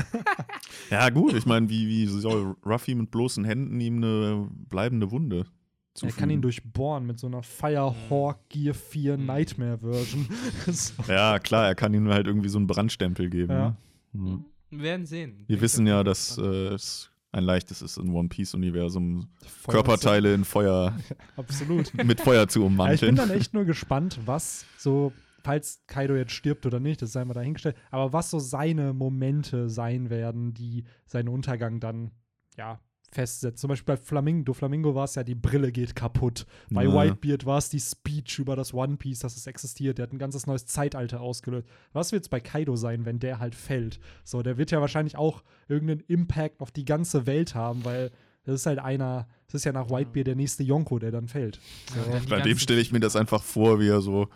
[0.91, 5.39] Ja, gut, ich meine, wie, wie soll Ruffy mit bloßen Händen ihm eine bleibende Wunde
[5.39, 5.45] Er
[5.93, 6.17] zufügen?
[6.19, 9.25] kann ihn durchbohren mit so einer Firehawk Gear 4 Mhm.
[9.25, 10.27] Nightmare Version.
[10.67, 10.93] so.
[11.07, 13.51] Ja, klar, er kann ihm halt irgendwie so einen Brandstempel geben.
[13.51, 13.75] Ja.
[14.13, 14.45] Mhm.
[14.77, 15.43] Wir werden sehen.
[15.47, 20.33] Wir Ich wissen ja, dass äh, es ein leichtes ist in One Piece-Universum, Feuer- Körperteile
[20.33, 20.97] in Feuer,
[21.35, 21.93] Absolut.
[22.03, 23.15] mit Feuer zu Ja, ich bin ummanteln.
[23.17, 25.11] dann echt nur gespannt, was so,
[25.43, 29.69] falls Kaido jetzt stirbt oder nicht, das sei mal dahingestellt, aber was so seine Momente
[29.69, 32.11] sein werden, die seinen Untergang dann,
[32.57, 32.79] ja,
[33.15, 33.57] festsetzen.
[33.57, 36.45] Zum Beispiel bei Flamingo, Flamingo war es ja, die Brille geht kaputt.
[36.69, 36.93] Bei Ja.
[36.93, 39.97] Whitebeard war es die Speech über das One Piece, dass es existiert.
[39.97, 41.67] Der hat ein ganzes neues Zeitalter ausgelöst.
[41.93, 43.99] Was wird es bei Kaido sein, wenn der halt fällt?
[44.23, 48.11] So, der wird ja wahrscheinlich auch irgendeinen Impact auf die ganze Welt haben, weil
[48.43, 51.59] das ist halt einer, das ist ja nach Whitebeard der nächste Yonko, der dann fällt.
[51.95, 52.11] Ja, So.
[52.11, 54.27] dann die Bei dem stelle ich mir das einfach vor, wie er so,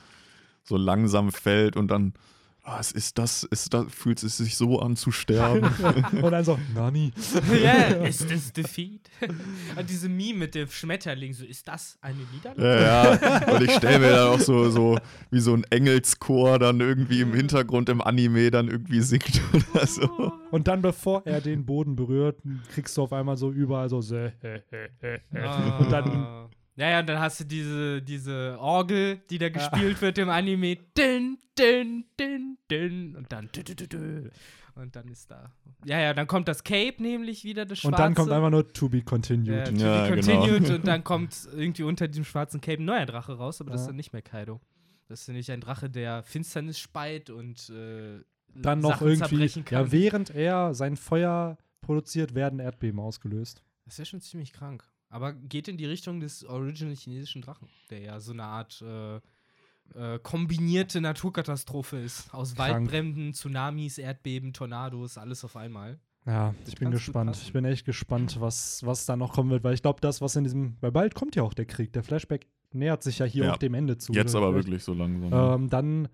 [0.64, 2.14] so langsam fällt und dann,
[2.72, 3.44] was ist das?
[3.44, 3.86] Ist das?
[3.90, 5.64] Fühlt es sich so an zu sterben?
[6.22, 7.12] Und dann so, Nani.
[7.64, 9.10] Ja, ist das Defeat?
[9.76, 12.82] Und diese Meme mit dem Schmetterling, so, ist das eine Niederlage?
[12.82, 13.54] ja, ja.
[13.54, 14.98] Und ich stelle mir dann auch so, so
[15.32, 20.32] wie so ein Engelschor dann irgendwie im Hintergrund im Anime dann irgendwie singt oder so.
[20.52, 22.42] Und dann, bevor er den Boden berührt,
[22.74, 24.00] kriegst du auf einmal so überall so.
[24.00, 25.80] Äh, äh, äh, äh.
[25.80, 26.10] Und dann.
[26.10, 26.50] Ah.
[26.80, 30.78] Ja, ja, und dann hast du diese, diese Orgel, die da gespielt wird im Anime.
[30.98, 33.50] Din, din, din, Und dann.
[33.56, 34.30] dü, dü, dü, dü.
[34.76, 35.52] Und dann ist da.
[35.86, 37.88] Ja, ja, dann kommt das Cape nämlich wieder, das Schwarze.
[37.96, 39.66] Und dann kommt einfach nur To be ja, continued.
[39.68, 40.40] to Ja, be genau.
[40.46, 43.80] continued und dann kommt irgendwie unter diesem schwarzen Cape ein neuer Drache raus, aber das
[43.82, 43.84] Ja.
[43.84, 44.62] ist dann nicht mehr Kaido.
[45.08, 48.22] Das ist nämlich ein Drache, der Finsternis speit und äh,
[48.56, 49.64] Dann noch Sachen irgendwie.
[49.72, 53.64] Ja, während er sein Feuer produziert, werden Erdbeben ausgelöst.
[53.86, 54.84] Das ist ja schon ziemlich krank.
[55.10, 59.20] Aber geht in die Richtung des original chinesischen Drachen, der ja so eine Art äh,
[59.96, 62.34] äh, kombinierte Naturkatastrophe ist.
[62.34, 62.74] Aus Krank.
[62.74, 66.00] Waldbränden, Tsunamis, Erdbeben, Tornados, alles auf einmal.
[66.26, 67.38] Ja, ich bin gespannt.
[67.42, 70.36] Ich bin echt gespannt, was, was da noch kommen wird, weil ich glaube, das, was
[70.36, 70.78] in diesem.
[70.82, 71.94] Weil bald kommt ja auch der Krieg.
[71.94, 73.54] Der Flashback nähert sich ja hier Ja.
[73.54, 74.14] auch dem Ende zu.
[74.14, 75.30] Jetzt aber Vielleicht- wirklich so langsam.
[75.30, 75.54] ne?
[75.56, 76.08] Ähm, dann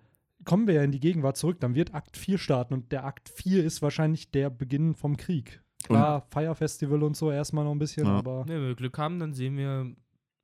[0.44, 1.58] kommen wir ja in die Gegenwart zurück.
[1.60, 5.60] Dann wird Akt 4 starten und der Akt 4 ist wahrscheinlich der Beginn vom Krieg.
[5.84, 8.16] Klar, Fire Festival und so erstmal noch ein bisschen, Ja.
[8.16, 9.92] aber Wenn wir Glück haben, dann sehen wir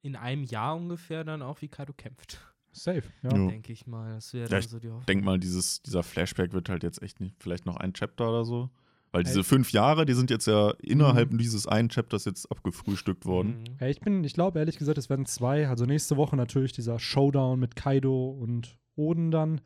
[0.02, 2.40] in einem Jahr ungefähr dann auch, wie Kaido kämpft.
[2.72, 3.02] Safe.
[3.22, 3.36] Ja.
[3.36, 3.48] Jo.
[3.48, 4.14] Denke ich mal.
[4.14, 5.06] Das wäre Ja, dann ich so die Hoffnung.
[5.06, 8.44] Denk mal, dieses, dieser Flashback wird halt jetzt echt nicht, vielleicht noch ein Chapter oder
[8.44, 8.70] so.
[9.14, 11.38] Weil diese fünf Jahre, die sind jetzt ja innerhalb Mhm.
[11.38, 13.58] dieses einen Chapters jetzt abgefrühstückt worden.
[13.60, 13.76] Mhm.
[13.78, 15.68] Ja, ich bin, ich glaube ehrlich gesagt, es werden zwei.
[15.68, 19.60] Also nächste Woche natürlich dieser Showdown mit Kaido und Oden dann.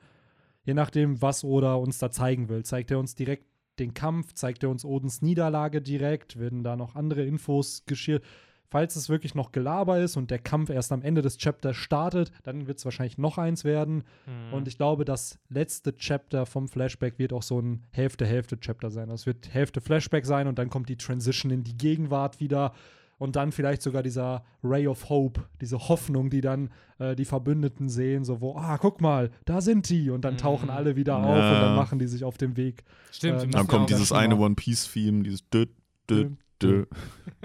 [0.64, 2.64] Je nachdem, was Oda uns da zeigen will.
[2.64, 3.46] Zeigt er uns direkt
[3.78, 8.24] den Kampf, zeigt er uns Odens Niederlage direkt, werden da noch andere Infos geschirrt.
[8.68, 12.32] Falls es wirklich noch Gelaber ist und der Kampf erst am Ende des Chapters startet,
[12.42, 14.02] dann wird es wahrscheinlich noch eins werden.
[14.26, 14.52] Mhm.
[14.54, 19.08] Und ich glaube, das letzte Chapter vom Flashback wird auch so ein Hälfte-Hälfte-Chapter sein.
[19.08, 22.72] Das wird Hälfte Flashback sein und dann kommt die Transition in die Gegenwart wieder.
[23.18, 27.88] Und dann vielleicht sogar dieser Ray of Hope, diese Hoffnung, die dann äh, die Verbündeten
[27.88, 30.10] sehen, so wo, ah, guck mal, da sind die.
[30.10, 30.38] Und dann Mhm.
[30.38, 31.54] tauchen alle wieder auf Ja.
[31.54, 32.84] und dann machen die sich auf den Weg.
[33.12, 35.64] Stimmt, äh, Dann kommt dieses eine mal- One Piece-Theme, dieses dö,
[36.10, 36.30] dö,
[36.62, 36.84] dö,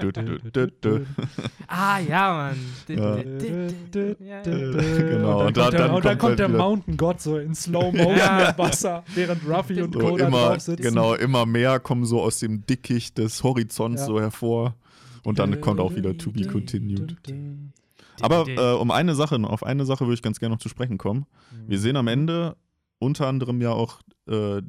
[0.01, 1.05] dö, dö, dö, dö.
[1.67, 2.57] Ah, ja, Mann.
[2.87, 3.17] Ja.
[3.17, 4.41] Ja.
[4.41, 6.63] Genau, Und und dann, dann- kommt, der, dann und dann kommt kommt der halt wieder-
[6.63, 8.49] Mountain God so in Slow Motion Ja.
[8.49, 10.17] im Wasser, während Ruffy und So Co.
[10.17, 10.81] da immer, drauf sitzen.
[10.83, 14.07] genau, immer mehr kommen so aus dem Dickicht des Horizonts Ja.
[14.07, 14.75] so hervor.
[15.23, 17.15] Und dann kommt auch wieder To Be Continued.
[18.21, 20.97] Aber äh, um eine Sache, auf eine Sache würde ich ganz gerne noch zu sprechen
[20.97, 21.25] kommen.
[21.67, 22.55] Wir sehen am Ende
[22.99, 24.61] unter anderem ja auch äh,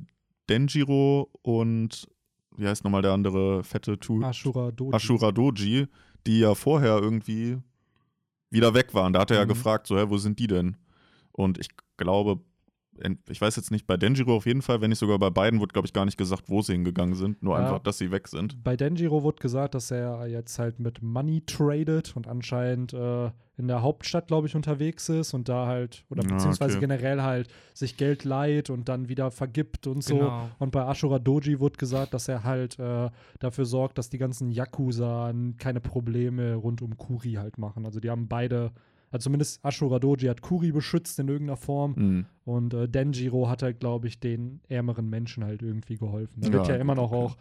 [0.50, 2.06] Denjiro und
[2.56, 4.22] wie heißt nochmal der andere fette Tu?
[4.24, 4.94] Ashura Doji.
[4.94, 5.86] Ashura Doji,
[6.26, 7.58] die ja vorher irgendwie
[8.50, 9.12] wieder weg waren.
[9.12, 9.48] Da hat er ja Mhm.
[9.50, 10.76] gefragt, so, hä, wo sind die denn?
[11.32, 12.40] Und ich glaube,
[13.28, 15.72] ich weiß jetzt nicht, bei Denjiro auf jeden Fall, wenn nicht sogar bei beiden, wurde,
[15.72, 17.42] glaube ich, gar nicht gesagt, wo sie hingegangen sind.
[17.42, 17.64] Nur Ja.
[17.64, 18.62] einfach, dass sie weg sind.
[18.62, 23.68] Bei Denjiro wurde gesagt, dass er jetzt halt mit Money tradet und anscheinend äh, in
[23.68, 26.86] der Hauptstadt, glaube ich, unterwegs ist und da halt, oder Ja, beziehungsweise okay.
[26.86, 30.18] generell halt sich Geld leiht und dann wieder vergibt und so.
[30.18, 30.48] Genau.
[30.58, 34.50] Und bei Ashura Doji wurde gesagt, dass er halt äh, dafür sorgt, dass die ganzen
[34.50, 37.84] Yakuza keine Probleme rund um Kuri halt machen.
[37.84, 38.72] Also die haben beide,
[39.12, 42.24] also zumindest Ashura Doji hat Kuri beschützt in irgendeiner Form Mhm.
[42.44, 46.40] und äh, Denjiro hat halt, glaube ich, den ärmeren Menschen halt irgendwie geholfen.
[46.40, 47.22] Da Ja, wird ja immer noch okay.
[47.22, 47.36] auch,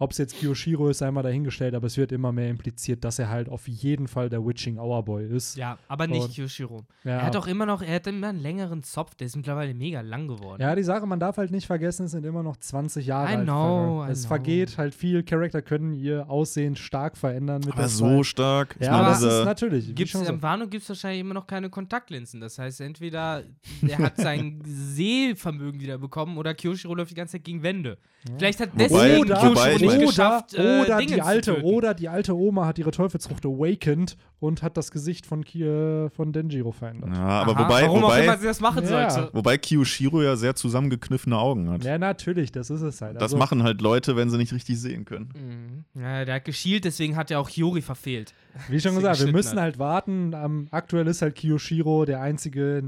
[0.00, 3.28] ob es jetzt Kiyoshiro ist, einmal dahingestellt, aber es wird immer mehr impliziert, dass er
[3.28, 5.56] halt auf jeden Fall der Witching Hour Boy ist.
[5.56, 6.82] Ja, aber nicht Und- Kyoshiro.
[7.04, 7.12] Ja.
[7.18, 10.00] Er hat auch immer noch, er hat immer einen längeren Zopf, der ist mittlerweile mega
[10.00, 10.60] lang geworden.
[10.60, 13.36] Ja, die Sache, man darf halt nicht vergessen, es sind immer noch 20 Jahre I
[13.36, 13.44] alt.
[13.44, 14.08] know, vergangen.
[14.08, 14.28] I es know.
[14.28, 15.22] vergeht halt viel.
[15.22, 18.26] Charakter können ihr Aussehen stark verändern mit Aber der so Zeit.
[18.26, 18.76] stark.
[18.80, 19.94] Ja, meine, das ist natürlich.
[19.94, 20.42] Gibt's, schon Im.
[20.42, 22.40] Wano gibt es wahrscheinlich immer noch keine Kontaktlinsen.
[22.40, 23.42] Das heißt, entweder
[23.86, 27.98] er hat sein Sehvermögen wieder bekommen oder Kyoshiro läuft die ganze Zeit gegen Wände.
[28.38, 31.94] Vielleicht hat Wobei- deswegen wobei Kyoshiro ich mein- geschafft, äh, oder, Dinge die alte, oder
[31.94, 36.32] die alte Oma hat ihre Teufelsfrucht awakened und hat das Gesicht von, Ki äh, von
[36.32, 37.10] Denjiro verändert.
[37.14, 39.10] ja, aber Aha, wobei, warum auch immer wobei, sie das machen Ja.
[39.10, 39.30] sollte.
[39.34, 41.84] wobei Kiyoshiro ja sehr zusammengekniffene Augen hat.
[41.84, 43.16] Ja, natürlich, das ist es halt.
[43.16, 45.84] Das Also, machen halt Leute, wenn sie nicht richtig sehen können.
[45.94, 46.02] Mhm.
[46.02, 48.32] Ja, der hat geschielt, deswegen hat er auch Hiyori verfehlt.
[48.68, 49.62] Wie schon gesagt, wir müssen hat.
[49.62, 50.32] halt warten.
[50.34, 52.82] Ähm, aktuell ist halt Kiyoshiro der einzige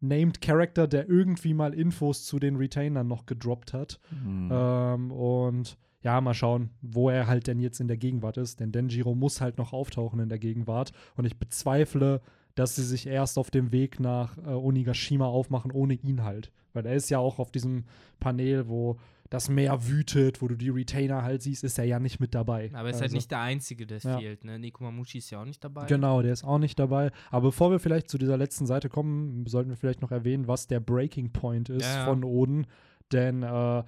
[0.00, 3.98] Named Character, der irgendwie mal Infos zu den Retainern noch gedroppt hat.
[4.10, 4.48] Hm.
[4.52, 8.60] Ähm, und ja, mal schauen, wo er halt denn jetzt in der Gegenwart ist.
[8.60, 10.92] Denn Denjiro muss halt noch auftauchen in der Gegenwart.
[11.16, 12.20] Und ich bezweifle,
[12.54, 16.52] dass sie sich erst auf dem Weg nach äh, Onigashima aufmachen, ohne ihn halt.
[16.72, 17.84] Weil er ist ja auch auf diesem
[18.20, 18.98] Panel, wo
[19.30, 22.70] das Meer wütet, wo du die Retainer halt siehst, ist er ja nicht mit dabei.
[22.72, 24.18] Aber er ist halt Also- nicht der Einzige, der Ja.
[24.18, 24.44] fehlt.
[24.44, 24.58] Ne?
[24.58, 25.84] Nekomamushi ist ja auch nicht dabei.
[25.86, 27.10] Genau, der ist auch nicht dabei.
[27.30, 30.66] Aber bevor wir vielleicht zu dieser letzten Seite kommen, sollten wir vielleicht noch erwähnen, was
[30.66, 32.04] der Breaking Point ist Ja, ja.
[32.06, 32.66] von Oden.
[33.12, 33.82] Denn, äh,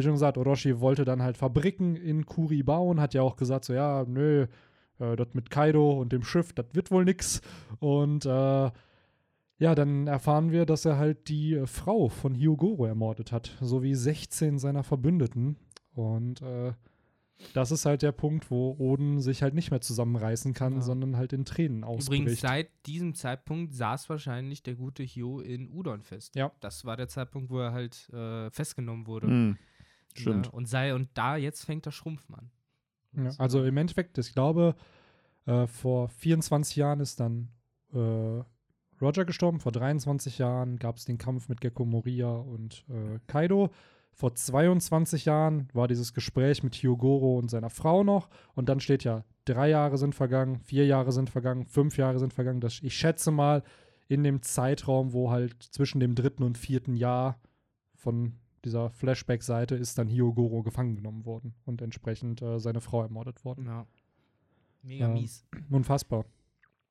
[0.00, 3.64] wie schon gesagt, Orochi wollte dann halt Fabriken in Kuri bauen, hat ja auch gesagt,
[3.66, 4.46] so, ja, nö,
[4.98, 7.40] äh, das mit Kaido und dem Schiff, das wird wohl nix.
[7.78, 8.70] Und, äh,
[9.58, 13.94] ja, dann erfahren wir, dass er halt die äh, Frau von Hyogoro ermordet hat, sowie
[13.94, 15.56] 16 seiner Verbündeten.
[15.94, 16.72] Und, äh,
[17.54, 20.80] das ist halt der Punkt, wo Oden sich halt nicht mehr zusammenreißen kann, Ja.
[20.82, 22.22] sondern halt in Tränen ausbricht.
[22.22, 26.36] Übrigens, seit diesem Zeitpunkt saß wahrscheinlich der gute Hyo in Udon fest.
[26.36, 26.52] Ja.
[26.60, 29.26] Das war der Zeitpunkt, wo er halt äh, festgenommen wurde.
[29.26, 29.58] Hm.
[30.14, 30.46] Stimmt.
[30.46, 30.52] Ne?
[30.52, 32.50] Und, sei, und da, jetzt fängt das Schrumpfen an.
[33.12, 34.74] Ja, also im Endeffekt, ich glaube,
[35.46, 37.48] äh, vor 24 Jahren ist dann
[37.92, 38.42] äh,
[39.00, 43.70] Roger gestorben, vor 23 Jahren gab es den Kampf mit Gekko Moria und äh, Kaido.
[44.12, 48.28] Vor 22 Jahren war dieses Gespräch mit Hyogoro und seiner Frau noch.
[48.54, 52.34] Und dann steht ja, drei Jahre sind vergangen, vier Jahre sind vergangen, fünf Jahre sind
[52.34, 52.60] vergangen.
[52.60, 53.62] Das, ich schätze mal,
[54.10, 57.38] in dem Zeitraum, wo halt zwischen dem dritten und vierten Jahr
[57.94, 58.34] von
[58.64, 63.66] dieser Flashback-Seite ist dann Hyogoro gefangen genommen worden und entsprechend äh, seine Frau ermordet worden.
[63.66, 63.86] Ja.
[64.82, 65.12] Mega Ja.
[65.14, 65.44] mies.
[65.70, 66.24] Unfassbar.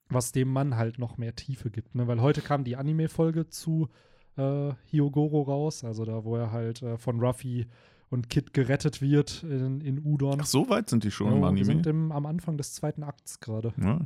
[0.10, 2.08] Was dem Mann halt noch mehr Tiefe gibt, ne?
[2.08, 3.90] Weil heute kam die Anime-Folge zu
[4.38, 7.68] äh, Hyogoro raus, also da, wo er halt äh, von Ruffy
[8.10, 10.40] und Kid gerettet wird in, in Udon.
[10.42, 11.66] Ach, so weit sind die schon im Jo, wir Anime.
[11.66, 13.72] sind im, am Anfang des zweiten Akts gerade.
[13.80, 14.00] ja.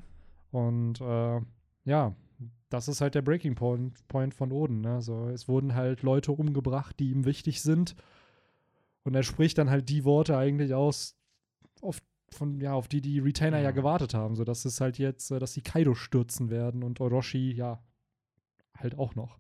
[0.52, 1.40] Und äh,
[1.86, 2.14] ja,
[2.74, 4.82] das ist halt der Breaking Point, Point von Oden.
[4.82, 5.02] Ne?
[5.02, 7.96] So, es wurden halt Leute umgebracht, die ihm wichtig sind.
[9.04, 11.16] Und er spricht dann halt die Worte eigentlich aus,
[11.82, 12.02] auf,
[12.32, 13.72] von, ja, auf die die Retainer ja Ja.
[13.72, 14.36] gewartet haben.
[14.36, 17.84] So dass es halt jetzt, äh, dass sie Kaido stürzen werden und Orochi, ja,
[18.78, 19.38] halt auch noch.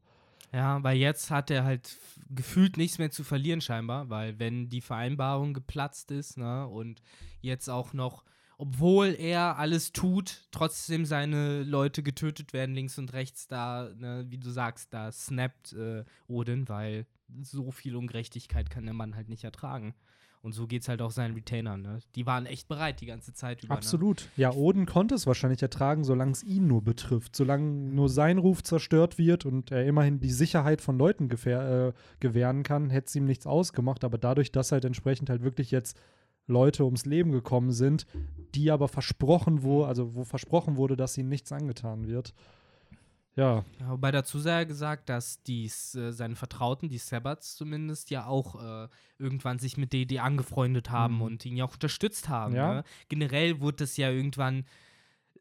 [0.51, 1.97] Ja, weil jetzt hat er halt
[2.29, 7.01] gefühlt nichts mehr zu verlieren scheinbar, weil wenn die Vereinbarung geplatzt ist, ne, und
[7.41, 8.23] jetzt auch noch,
[8.63, 14.37] obwohl er alles tut, trotzdem seine Leute getötet werden links und rechts, da, ne, wie
[14.37, 17.05] du sagst, da snappt äh, Odin, weil
[17.41, 19.95] so viel Ungerechtigkeit kann der Mann halt nicht ertragen.
[20.41, 21.99] Und so geht's halt auch seinen Retainern, ne?
[22.15, 23.73] Die waren echt bereit die ganze Zeit über.
[23.73, 23.77] Ne?
[23.77, 24.27] Absolut.
[24.37, 27.35] Ja, Oden konnte es wahrscheinlich ertragen, solange es ihn nur betrifft.
[27.35, 32.63] Solange nur sein Ruf zerstört wird und er immerhin die Sicherheit von Leuten äh, gewähren
[32.63, 34.03] kann, hätte es ihm nichts ausgemacht.
[34.03, 35.97] Aber dadurch, dass halt entsprechend halt wirklich jetzt
[36.47, 38.05] Leute ums Leben gekommen sind,
[38.55, 42.33] die aber versprochen wurde, also wo versprochen wurde, dass ihnen nichts angetan wird.
[43.35, 48.61] Ja, wobei dazu sei gesagt, dass dies, äh, seine Vertrauten, die Sabbats zumindest, ja auch
[48.63, 51.21] äh, irgendwann sich mit DD angefreundet haben Mhm.
[51.23, 52.53] und ihn ja auch unterstützt haben.
[52.55, 52.73] Ja.
[52.75, 52.83] Ne?
[53.09, 54.65] Generell wurde das ja irgendwann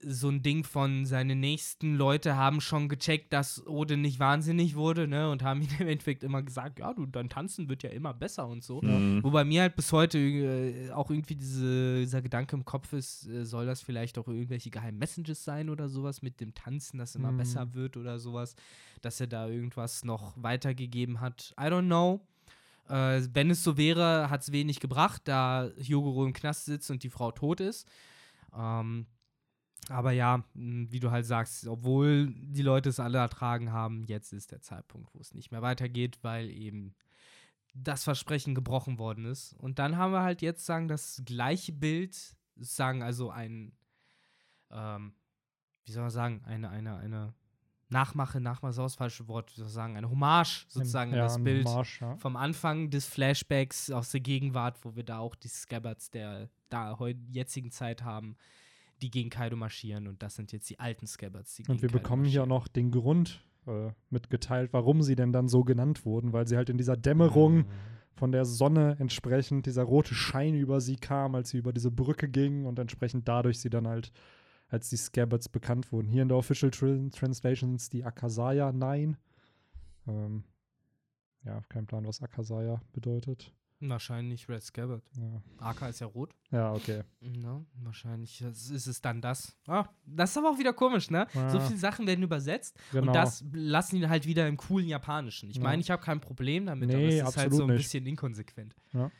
[0.04, 5.06] so ein Ding von seine nächsten Leute haben schon gecheckt, dass Ode nicht wahnsinnig wurde,
[5.06, 5.30] ne?
[5.30, 8.46] Und haben ihm im Endeffekt immer gesagt, ja, du, dein Tanzen wird ja immer besser
[8.48, 8.80] und so.
[8.82, 9.22] Mhm.
[9.22, 13.44] Wobei mir halt bis heute äh, auch irgendwie diese, dieser Gedanke im Kopf ist, äh,
[13.44, 17.32] soll das vielleicht auch irgendwelche geheimen Messages sein oder sowas mit dem Tanzen, das immer
[17.32, 17.36] Mhm.
[17.38, 18.56] besser wird oder sowas,
[19.00, 21.54] dass er da irgendwas noch weitergegeben hat.
[21.58, 22.20] I don't know.
[22.88, 27.02] Äh, wenn es so wäre, hat es wenig gebracht, da Hyogoro im Knast sitzt und
[27.04, 27.86] die Frau tot ist.
[28.58, 29.06] Ähm,
[29.88, 34.32] aber ja, mh, wie du halt sagst, obwohl die Leute es alle ertragen haben, jetzt
[34.32, 36.94] ist der Zeitpunkt, wo es nicht mehr weitergeht, weil eben
[37.74, 39.54] das Versprechen gebrochen worden ist.
[39.54, 42.16] Und dann haben wir halt jetzt sagen das gleiche Bild,
[42.56, 43.72] sagen also ein,
[44.70, 45.14] ähm,
[45.84, 47.34] wie soll man sagen, eine, eine, eine
[47.88, 51.18] Nachmache, Nachmache ist auch das falsche Wort, wie soll man sagen, eine Hommage sozusagen an
[51.18, 52.16] ja, das ein Bild Marsch, ja.
[52.16, 56.96] vom Anfang des Flashbacks aus der Gegenwart, wo wir da auch die Scabbards der da
[57.30, 58.36] jetzigen Zeit haben,
[59.02, 61.98] die gegen Kaido marschieren und das sind jetzt die alten Scabbards, die Und wir Kaido
[61.98, 62.48] bekommen hier auch marschieren.
[62.48, 66.70] noch den Grund äh, mitgeteilt, warum sie denn dann so genannt wurden, weil sie halt
[66.70, 67.66] in dieser Dämmerung
[68.14, 72.28] von der Sonne entsprechend dieser rote Schein über sie kam, als sie über diese Brücke
[72.28, 74.12] ging und entsprechend dadurch sie dann halt
[74.68, 76.08] als die Scabbards bekannt wurden.
[76.08, 79.16] Hier in der Official Tran Translation sind es die Akasaya Nein.
[80.06, 80.44] Ähm,
[81.44, 83.52] ja, kein Plan, was Akasaya bedeutet.
[83.90, 85.02] Wahrscheinlich Red Scabbard.
[85.16, 86.34] Ja, AK ist ja rot.
[86.50, 87.02] ja okay.
[87.20, 89.56] Ja, wahrscheinlich ist es dann das.
[89.66, 91.26] Ah, das ist aber auch wieder komisch, ne?
[91.32, 91.60] So Ja.
[91.60, 93.08] viele Sachen werden übersetzt Genau.
[93.08, 95.50] und das lassen ihn halt wieder im coolen Japanischen.
[95.50, 95.62] Ich Ja.
[95.62, 97.78] meine, ich habe kein Problem damit, aber Nee, es ist halt so ein nicht.
[97.78, 98.74] bisschen inkonsequent.
[98.92, 99.10] Ja.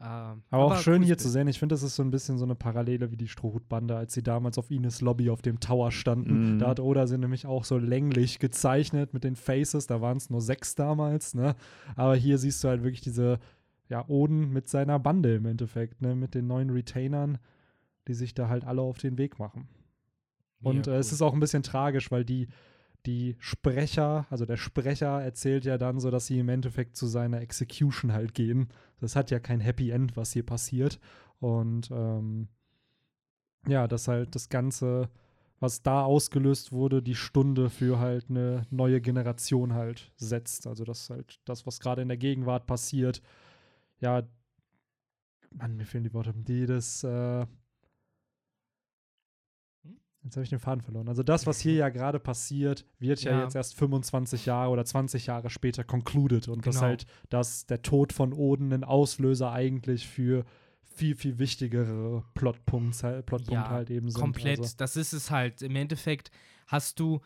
[0.00, 1.20] Ähm, Aber, auch schön hier Bild.
[1.20, 1.46] zu sehen.
[1.46, 4.24] Ich finde, das ist so ein bisschen so eine Parallele wie die Strohhutbande, als sie
[4.24, 6.54] damals auf Ines Lobby auf dem Tower standen.
[6.54, 6.58] Mhm.
[6.58, 9.86] Da hat Oda sie nämlich auch so länglich gezeichnet mit den Faces.
[9.86, 11.54] Da waren es nur sechs damals, ne?
[11.94, 13.38] Aber hier siehst du halt wirklich diese,
[13.88, 16.14] ja, Oden mit seiner Bande im Endeffekt, ne?
[16.14, 17.38] Mit den neuen Retainern,
[18.08, 19.68] die sich da halt alle auf den Weg machen.
[20.62, 21.14] Und Mega äh, es cool.
[21.14, 22.48] ist auch ein bisschen tragisch, weil die,
[23.06, 27.40] die Sprecher, also der Sprecher erzählt ja dann so, dass sie im Endeffekt zu seiner
[27.40, 28.68] Execution halt gehen.
[29.00, 30.98] Das hat ja kein Happy End, was hier passiert.
[31.38, 32.48] Und ähm,
[33.66, 35.10] ja, dass halt das Ganze,
[35.60, 40.66] was da ausgelöst wurde, die Stunde für halt eine neue Generation halt setzt.
[40.66, 43.20] Also das halt das, was gerade in der Gegenwart passiert,
[44.00, 44.22] ja,
[45.50, 47.46] Mann, mir fehlen die Worte, die das, äh,
[50.24, 51.06] Jetzt habe ich den Faden verloren.
[51.08, 53.32] Also das, was hier ja gerade passiert, wird ja.
[53.32, 53.42] Ja.
[53.42, 56.48] jetzt erst 25 Jahre oder 20 Jahre später concluded.
[56.48, 56.86] Und das Genau.
[56.86, 60.46] halt, dass der Tod von Oden ein Auslöser eigentlich für
[60.82, 64.18] viel, viel wichtigere Plotpunkte, Plotpunkte Ja, halt eben sind.
[64.18, 65.60] Komplett, Also, das ist es halt.
[65.60, 66.30] Im Endeffekt
[66.68, 67.20] hast du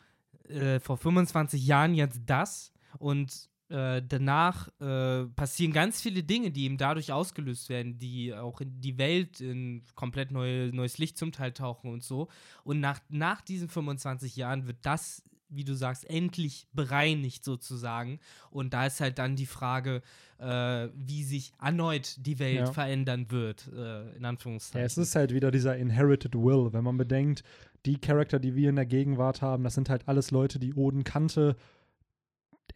[0.48, 6.64] äh, vor 25 Jahren jetzt das und äh, danach äh, passieren ganz viele Dinge, die
[6.64, 11.32] eben dadurch ausgelöst werden, die auch in die Welt in komplett neue, neues Licht zum
[11.32, 12.28] Teil tauchen und so.
[12.64, 18.20] Und nach, nach diesen 25 Jahren wird das, wie du sagst, endlich bereinigt sozusagen.
[18.50, 20.02] Und da ist halt dann die Frage,
[20.38, 22.72] äh, wie sich erneut die Welt Ja.
[22.72, 24.80] verändern wird, äh, in Anführungszeichen.
[24.80, 26.72] ja, es ist halt wieder dieser Inherited Will.
[26.72, 27.42] Wenn man bedenkt,
[27.86, 31.04] die Charakter, die wir in der Gegenwart haben, das sind halt alles Leute, die Oden
[31.04, 31.56] kannte.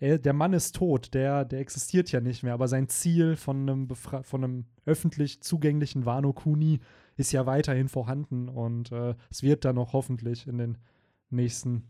[0.02, 3.60] Er, der Mann ist tot, der, der existiert ja nicht mehr, aber sein Ziel von
[3.60, 6.80] einem, Befra von einem öffentlich zugänglichen Wano Kuni
[7.16, 10.78] ist ja weiterhin vorhanden und äh, es wird dann auch hoffentlich in den
[11.30, 11.88] nächsten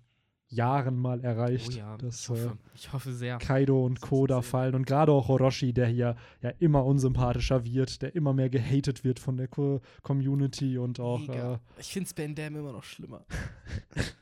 [0.48, 3.38] Jahren mal erreicht, Oh ja, dass ich hoffe, äh, ich hoffe sehr.
[3.38, 4.26] Kaido und Co.
[4.26, 8.50] da fallen und gerade auch Orochi, der hier ja immer unsympathischer wird, der immer mehr
[8.50, 13.24] gehatet wird von der Co Community und auch äh, Ich finde Spandam immer noch schlimmer.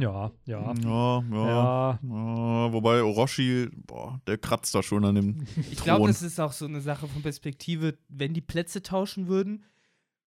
[0.00, 1.46] ja, ja, Ja, ja.
[1.46, 6.40] ja, Ja, wobei Orochi, boah, der kratzt da schon an dem Ich glaube, das ist
[6.40, 7.96] auch so eine Sache von Perspektive.
[8.08, 9.64] Wenn die Plätze tauschen würden,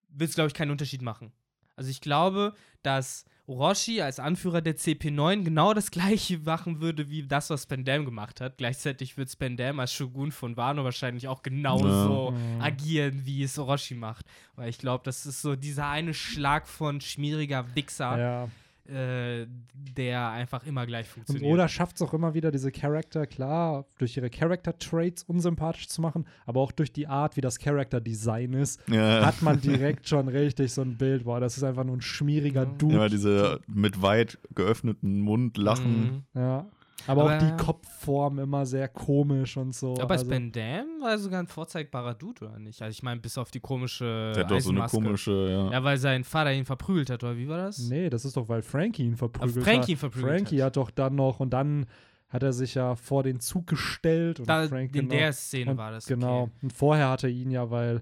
[0.10, 1.32] würde es, glaube ich, keinen Unterschied machen.
[1.76, 7.24] Also ich glaube, dass Orochi als Anführer der CP9 genau das gleiche machen würde, wie
[7.24, 8.58] das, was Spandam gemacht hat.
[8.58, 12.62] Gleichzeitig wird Spandam als Shogun von Wano wahrscheinlich auch genauso Mhm.
[12.62, 14.26] agieren, wie es Orochi macht.
[14.56, 18.48] Weil ich glaube, das ist so dieser eine Schlag von schmieriger Wichser, ja.
[18.88, 21.54] Äh, der einfach immer gleich Und funktioniert.
[21.54, 26.26] Oda schafft es auch immer wieder, diese Charakter, klar, durch ihre Character-Traits unsympathisch zu machen,
[26.46, 30.74] aber auch durch die Art, wie das Character-Design ist, Ja, hat man direkt schon richtig
[30.74, 32.74] so ein Bild, boah, das ist einfach nur ein schmieriger Ja.
[32.78, 32.96] Dude.
[32.96, 36.24] ja, diese mit weit geöffneten Mund lachen.
[36.34, 36.40] Mhm.
[36.42, 36.66] Ja.
[37.08, 39.96] Aber, Aber- auch die Kopfform immer sehr komisch und so.
[40.00, 42.82] Aber also, Spandam war sogar ein vorzeigbarer Dude, oder nicht?
[42.82, 45.72] Also ich meine, bis auf die komische Der hat doch so eine komische, ja.
[45.72, 47.80] Ja, weil sein Vater ihn verprügelt hat, oder wie war das?
[47.90, 50.00] Nee, das ist doch, weil Frankie ihn verprügelt Frankie ihn hat.
[50.00, 50.68] verprügelt Frankie hat.
[50.68, 51.86] hat doch dann noch, und dann
[52.30, 54.40] hat er sich ja vor den Zug gestellt.
[54.40, 56.06] Und Da, Frank, in genau, der Szene und, war das.
[56.08, 56.44] Genau.
[56.44, 56.52] Okay.
[56.64, 58.02] Und vorher hatte ihn ja, weil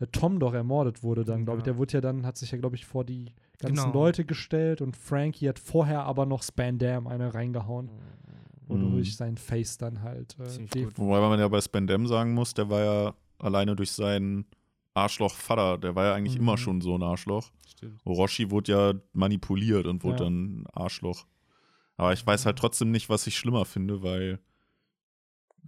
[0.00, 1.66] äh, Tom doch ermordet wurde dann, glaube ich.
[1.66, 1.72] Ja.
[1.72, 3.92] Der wurde ja dann, hat sich ja, glaube ich, vor die, ganzen Genau.
[3.94, 7.88] Leute gestellt und Frankie hat vorher aber noch Spandam eine reingehauen,
[8.66, 9.12] wodurch Mhm.
[9.12, 10.86] sein Face dann halt äh.
[10.96, 14.46] Wobei man ja bei Spandam sagen muss, der war ja alleine durch seinen
[14.94, 16.42] Arschloch-Vater, der war ja eigentlich Mhm.
[16.42, 17.50] immer schon so ein Arschloch.
[17.68, 18.00] Stimmt.
[18.04, 20.24] Orochi wurde ja manipuliert und wurde Ja.
[20.24, 21.26] dann ein Arschloch.
[21.96, 24.38] Aber ich weiß halt trotzdem nicht, was ich schlimmer finde, weil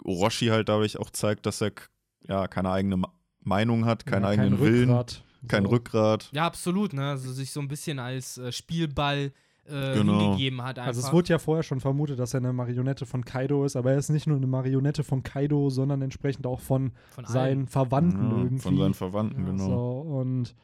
[0.05, 1.73] Orochi halt dadurch auch zeigt, dass er
[2.23, 3.01] ja keine eigene
[3.40, 5.23] Meinung hat, keinen ja, eigenen kein Willen, Rückgrat.
[5.48, 5.70] kein So.
[5.70, 6.28] Rückgrat.
[6.32, 7.10] Ja, absolut, ne?
[7.10, 9.32] Also sich so ein bisschen als äh, Spielball
[9.68, 10.20] äh, Genau.
[10.20, 10.88] hingegeben hat einfach.
[10.88, 13.93] Also es wurde ja vorher schon vermutet, dass er eine Marionette von Kaido ist, aber
[13.93, 17.66] er ist nicht nur eine Marionette von Kaido, sondern entsprechend auch von von seinen.
[17.66, 18.59] Verwandten Ja, irgendwie.
[18.62, 19.64] von seinen Verwandten, Ja, genau.
[19.64, 20.55] so, und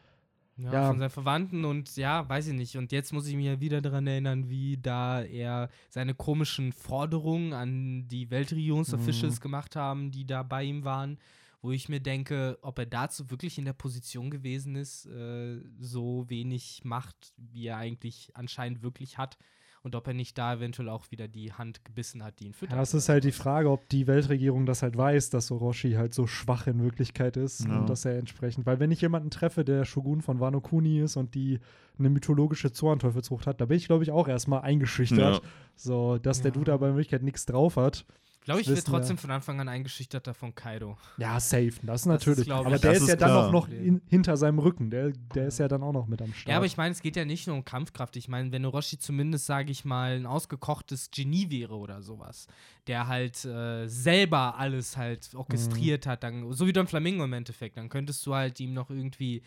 [0.58, 0.88] Ja, Ja.
[0.88, 2.76] von seinen Verwandten und ja, weiß ich nicht.
[2.76, 7.54] Und jetzt muss ich mich ja wieder daran erinnern, wie da er seine komischen Forderungen
[7.54, 9.42] an die Weltregierungsofficials Mhm.
[9.42, 11.18] gemacht haben, die da bei ihm waren,
[11.62, 16.28] wo ich mir denke, ob er dazu wirklich in der Position gewesen ist, äh, so
[16.28, 19.38] wenig Macht, wie er eigentlich anscheinend wirklich hat.
[19.84, 22.76] Und ob er nicht da eventuell auch wieder die Hand gebissen hat, die ihn füttert.
[22.76, 26.14] ja, es ist halt die Frage, ob die Weltregierung das halt weiß, dass Orochi halt
[26.14, 27.80] so schwach in Wirklichkeit ist Ja.
[27.80, 31.16] und dass er entsprechend, weil wenn ich jemanden treffe, der Shogun von Wano Kuni ist
[31.16, 31.58] und die
[31.98, 35.50] eine mythologische Zornteufelsfrucht hat, da bin ich glaube ich auch erstmal eingeschüchtert, Ja.
[35.74, 36.54] so dass der Ja.
[36.58, 38.04] Dude aber in Wirklichkeit nichts drauf hat.
[38.44, 40.98] Glaube ich, wird trotzdem von Anfang an eingeschüchterter von Kaido.
[41.16, 42.44] Ja, safe, das natürlich.
[42.46, 43.46] glaub aber ich- der ist ist ja dann klar.
[43.46, 46.32] auch noch in, hinter seinem Rücken, der, der ist ja dann auch noch mit am
[46.32, 46.48] Start.
[46.50, 48.16] Ja, aber ich meine, es geht ja nicht nur um Kampfkraft.
[48.16, 52.48] Ich meine, wenn Orochi zumindest, sage ich mal, ein ausgekochtes Genie wäre oder sowas,
[52.88, 57.76] der halt äh, selber alles halt orchestriert hat, dann, so wie Don Flamingo im Endeffekt,
[57.76, 59.42] dann könntest du halt ihm noch irgendwie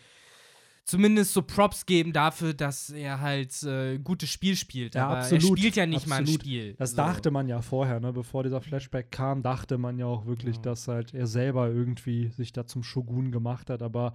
[0.86, 4.94] zumindest so Props geben dafür, dass er halt äh, gutes Spiel spielt.
[4.94, 6.40] Ja, aber absolut, er spielt ja nicht mal ein absolut.
[6.42, 6.74] Spiel.
[6.74, 6.96] Das so.
[6.96, 8.12] dachte man ja vorher, ne?
[8.12, 10.62] bevor dieser Flashback kam, dachte man ja auch wirklich, Ja.
[10.62, 14.14] dass halt er selber irgendwie sich da zum Shogun gemacht hat, aber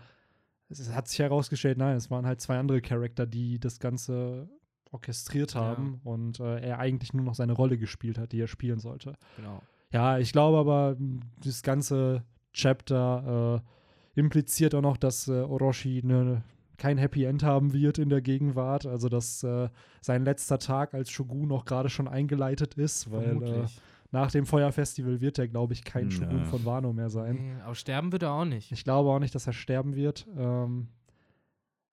[0.70, 4.50] es hat sich herausgestellt, nein, es waren halt zwei andere Charakter, die das Ganze
[4.92, 5.62] orchestriert Ja.
[5.62, 9.16] haben und äh, er eigentlich nur noch seine Rolle gespielt hat, die er spielen sollte.
[9.36, 9.62] Genau.
[9.92, 10.96] Ja, ich glaube aber,
[11.44, 12.24] das ganze
[12.54, 13.62] Chapter
[14.16, 16.44] äh, impliziert auch noch, dass äh, Orochi ne,
[16.82, 18.88] kein Happy End haben wird in der Gegenwart.
[18.88, 19.70] Also, dass äh,
[20.02, 23.66] sein letzter Tag als Shogun auch gerade schon eingeleitet ist, weil äh,
[24.10, 26.10] nach dem Feuerfestival wird er, glaube ich, kein.
[26.10, 27.36] Shogun von Wano mehr sein.
[27.36, 28.72] Nee, aber sterben wird er auch nicht.
[28.72, 30.26] Ich glaube auch nicht, dass er sterben wird.
[30.36, 30.88] Ähm,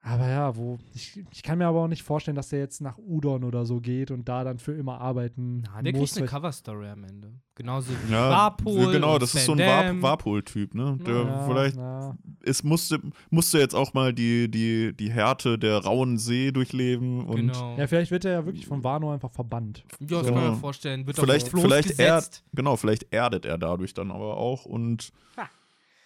[0.01, 2.99] aber ja, wo ich, ich kann mir aber auch nicht vorstellen, dass der jetzt nach
[2.99, 6.11] Udon oder so geht und da dann für immer arbeiten Ja, der muss.
[6.15, 7.33] kriegt eine Cover-Story am Ende.
[7.57, 8.93] Genauso wie Ja, Warpol.
[8.93, 9.59] genau, das ist so ein.
[9.59, 10.97] Warp Warpol-Typ, ne?
[11.05, 12.17] Der ja, vielleicht ja.
[12.45, 13.01] es musste,
[13.31, 17.77] musste jetzt auch mal die, die, die Härte der rauen See durchleben und Genau.
[17.77, 19.85] Ja, vielleicht wird er ja wirklich von Wano einfach verbannt.
[19.99, 20.25] Ja, das So.
[20.27, 21.07] kann man mir vorstellen.
[21.07, 22.23] Wird vielleicht, vielleicht, er,
[22.55, 25.49] genau, vielleicht erdet er dadurch dann aber auch und Ha.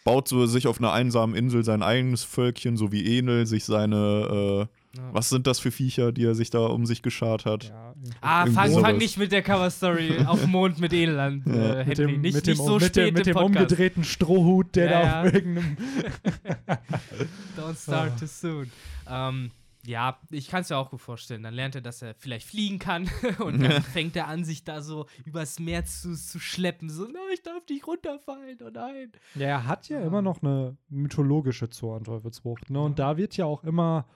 [0.05, 4.67] Baut so sich auf einer einsamen Insel sein eigenes Völkchen, so wie Enel sich seine,
[4.69, 5.03] äh, Ja.
[5.13, 7.65] was sind das für Viecher, die er sich da um sich geschart hat?
[7.71, 7.95] Ja.
[8.21, 11.53] Ah, fang, fang nicht mit der Cover-Story auf dem Mond mit Eland, Ja.
[11.81, 12.13] äh, mit Henry.
[12.13, 13.57] dem, nicht, mit dem, nicht so mit spät dem, mit dem Podcast.
[13.63, 15.23] umgedrehten Strohhut, der Ja, da ja.
[15.23, 15.77] auf irgendeinem.
[17.57, 18.71] Don't start too soon.
[19.09, 19.51] Ähm,
[19.85, 21.43] ja, ich kann es mir auch gut vorstellen.
[21.43, 23.09] Dann lernt er, dass er vielleicht fliegen kann
[23.45, 26.89] und dann fängt er an, sich da so übers Meer zu, zu schleppen.
[26.89, 29.13] So, nein, ich darf nicht runterfallen, oh nein.
[29.35, 30.07] Ja, er hat ja Ja.
[30.07, 32.71] immer noch eine mythologische Zornteufelsfrucht.
[32.71, 32.81] Ne?
[32.81, 34.07] Und da wird ja auch immer,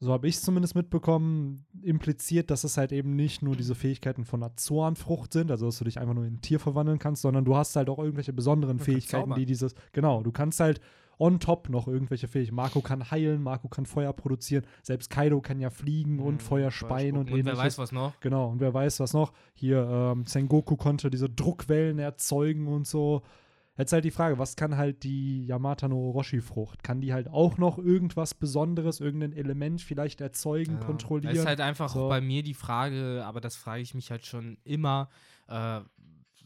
[0.00, 4.24] so habe ich es zumindest mitbekommen, impliziert, dass es halt eben nicht nur diese Fähigkeiten
[4.24, 7.22] von einer Zornfrucht sind, also dass du dich einfach nur in ein Tier verwandeln kannst,
[7.22, 10.58] sondern du hast halt auch irgendwelche besonderen Man kann Fähigkeiten, die dieses, genau, du kannst
[10.58, 10.80] halt
[11.22, 12.56] on top noch irgendwelche Fähigkeiten.
[12.56, 16.70] Marco kann heilen, Marco kann Feuer produzieren, selbst Kaido kann ja fliegen und Mhm, Feuer
[16.70, 17.58] speien und Und wer ähnliches.
[17.58, 18.18] weiß was noch.
[18.20, 19.32] Genau, und wer weiß was noch.
[19.54, 23.22] Hier, ähm, Sengoku konnte diese Druckwellen erzeugen und so.
[23.78, 26.82] Jetzt halt die Frage, was kann halt die Yamata no Orochi-Frucht?
[26.82, 31.32] Kann die halt auch noch irgendwas Besonderes, irgendein Element vielleicht erzeugen, Ja, kontrollieren?
[31.32, 32.08] Das ist halt einfach So.
[32.08, 35.08] bei mir die Frage, aber das frage ich mich halt schon immer.
[35.48, 35.80] Äh,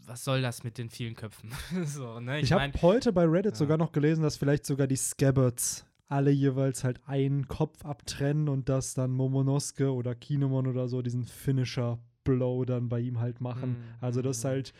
[0.07, 1.51] was soll das mit den vielen Köpfen?
[1.85, 2.39] so, ne?
[2.39, 3.59] ich Ich, habe heute bei Reddit ja.
[3.59, 8.69] sogar noch gelesen, dass vielleicht sogar die Scabbards alle jeweils halt einen Kopf abtrennen und
[8.69, 13.70] dass dann Momonosuke oder Kinemon oder so diesen Finisher-Blow dann bei ihm halt machen.
[13.70, 13.95] Mhm.
[14.01, 14.73] Also das halt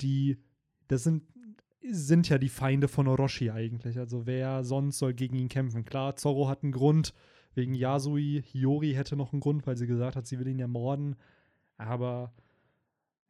[0.00, 0.38] die,
[0.88, 1.22] das sind,
[1.88, 3.98] sind ja die Feinde von Orochi eigentlich.
[3.98, 5.84] Also wer sonst soll gegen ihn kämpfen?
[5.84, 7.14] Klar, Zorro hat einen Grund
[7.54, 11.14] wegen Yasui, Hiyori hätte noch einen Grund, weil sie gesagt hat, sie will ihn ermorden.
[11.76, 12.32] Aber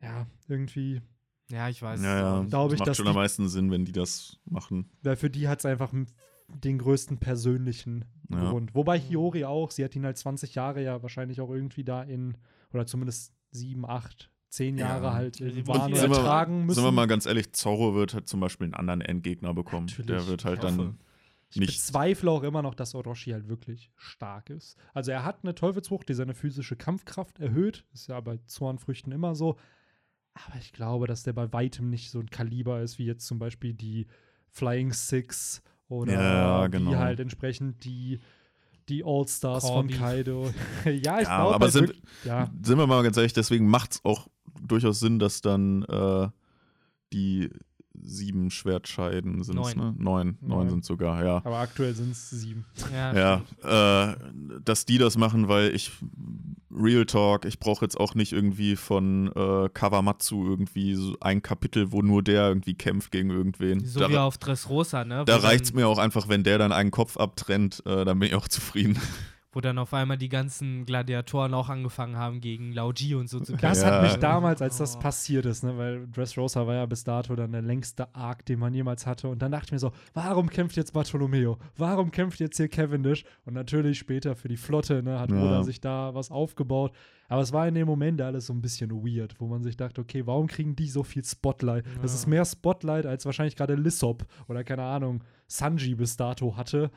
[0.00, 1.02] ja, irgendwie,
[1.52, 2.02] ja, ich weiß.
[2.02, 2.40] Ja, ja.
[2.40, 4.90] ähm, Glaub ich, macht schon die- am meisten Sinn, wenn die das machen.
[5.02, 5.92] weil für die hat es einfach
[6.48, 8.50] den größten persönlichen Ja.
[8.50, 8.74] Grund.
[8.74, 12.36] Wobei Hiyori auch, sie hat ihn halt 20 Jahre ja wahrscheinlich auch irgendwie da in,
[12.72, 14.88] oder zumindest sieben, acht, zehn Ja.
[14.88, 16.74] Jahre halt Sie in wurde Wano Sind wir- ertragen müssen.
[16.76, 19.86] Sind wir mal ganz ehrlich, Zorro wird halt zum Beispiel einen anderen Endgegner bekommen.
[19.86, 20.98] Natürlich, Der wird halt dann
[21.50, 21.68] Ich nicht.
[21.76, 24.76] bezweifle auch immer noch, dass Orochi halt wirklich stark ist.
[24.94, 27.84] Also er hat eine Teufelsfrucht, die seine physische Kampfkraft erhöht.
[27.92, 29.56] Ist ja bei Zornfrüchten immer so.
[30.34, 33.38] Aber ich glaube, dass der bei weitem nicht so ein Kaliber ist, wie jetzt zum
[33.38, 34.06] Beispiel die
[34.50, 36.94] Flying Six oder Ja, wie genau.
[36.96, 38.20] halt entsprechend die,
[38.88, 39.88] die All-Stars von.
[39.88, 40.50] Kaido.
[40.84, 43.92] ja, ich Ja, glaube aber sind- wirklich- ja, Sind wir mal ganz ehrlich, deswegen macht
[43.92, 44.28] es auch
[44.60, 46.28] durchaus Sinn, dass dann äh,
[47.12, 47.50] die
[48.02, 49.56] sieben Schwertscheiden sind.
[49.56, 49.76] Neun.
[49.76, 49.94] Ne?
[49.96, 50.38] Neun.
[50.40, 50.70] Neun Neun.
[50.70, 51.36] sind sogar, ja.
[51.36, 52.64] aber aktuell sind es sieben.
[52.92, 54.16] Ja, Ja, äh,
[54.64, 55.92] dass die das machen, weil ich,
[56.70, 61.92] Real Talk, ich brauche jetzt auch nicht irgendwie von äh, Kawamatsu irgendwie so ein Kapitel,
[61.92, 63.84] wo nur der irgendwie kämpft gegen irgendwen.
[63.84, 65.24] So da wie auf Dressrosa, ne?
[65.26, 68.28] da reicht es mir auch einfach, wenn der dann einen Kopf abtrennt, äh, dann bin
[68.28, 68.98] ich auch zufrieden.
[69.54, 73.52] Wo dann auf einmal die ganzen Gladiatoren auch angefangen haben, gegen Lauji und so zu
[73.52, 73.68] kämpfen.
[73.68, 73.90] Das Ja.
[73.90, 75.00] hat mich damals, als das Oh.
[75.00, 78.72] passiert ist, ne, weil Dressrosa war ja bis dato dann der längste Arc, den man
[78.72, 79.28] jemals hatte.
[79.28, 81.58] Und dann dachte ich mir so, warum kämpft jetzt Bartolomeo?
[81.76, 83.24] Warum kämpft jetzt hier Cavendish?
[83.44, 85.36] Und natürlich später für die Flotte, ne, hat Ja.
[85.44, 86.92] Oda sich da was aufgebaut.
[87.28, 90.00] Aber es war in dem Moment alles so ein bisschen weird, wo man sich dachte,
[90.00, 91.84] okay, warum kriegen die so viel Spotlight?
[92.02, 92.18] Das Ja.
[92.18, 96.90] ist mehr Spotlight, als wahrscheinlich gerade Lissop oder keine Ahnung, Sanji bis dato hatte.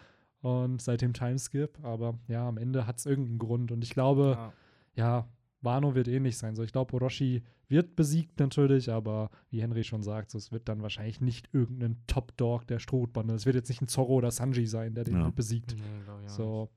[0.45, 1.79] Und seit dem Timeskip.
[1.83, 3.71] Aber ja, am Ende hat es irgendeinen Grund.
[3.71, 4.53] Und ich glaube, Ja.
[4.95, 5.27] ja,
[5.61, 6.55] Wano wird ähnlich sein.
[6.55, 10.69] So, ich glaube, Orochi wird besiegt natürlich, aber wie Henry schon sagt, so, es wird
[10.69, 13.33] dann wahrscheinlich nicht irgendein Top-Dog der Strohbande.
[13.33, 15.29] Es wird jetzt nicht ein Zorro oder Sanji sein, der den Ja.
[15.31, 15.73] besiegt.
[15.75, 16.69] Nee, glaub auch So.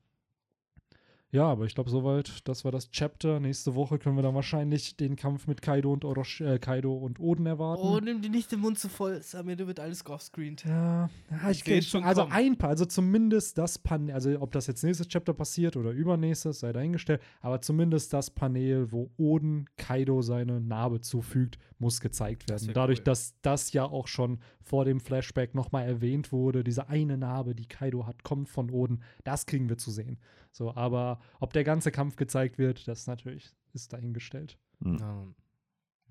[1.31, 3.39] Ja, aber ich glaube, soweit, das war das Chapter.
[3.39, 7.19] Nächste Woche können wir dann wahrscheinlich den Kampf mit Kaido und Orochi, äh, Kaido und
[7.19, 7.83] Oden erwarten.
[7.83, 10.65] Oh, nimm dir nicht den Mund zu voll, Samir, du wird alles offscreened.
[10.65, 12.03] Ja, ja ich seh es schon.
[12.03, 12.33] Also kommen.
[12.33, 16.61] ein paar, also zumindest das Panel, also ob das jetzt nächstes Chapter passiert oder übernächstes,
[16.61, 22.63] sei dahingestellt, aber zumindest das Panel, wo Oden Kaido seine Narbe zufügt, muss gezeigt Das
[22.63, 22.67] werden.
[22.69, 23.05] wär Dadurch, cool.
[23.05, 27.67] dass das ja auch schon vor dem Flashback nochmal erwähnt wurde, diese eine Narbe, die
[27.67, 30.17] Kaido hat, kommt von Oden, das kriegen wir zu sehen.
[30.51, 34.57] So, aber ob der ganze Kampf gezeigt wird, das natürlich ist dahingestellt.
[34.83, 35.25] Ja.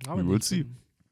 [0.07, 0.67] We will see.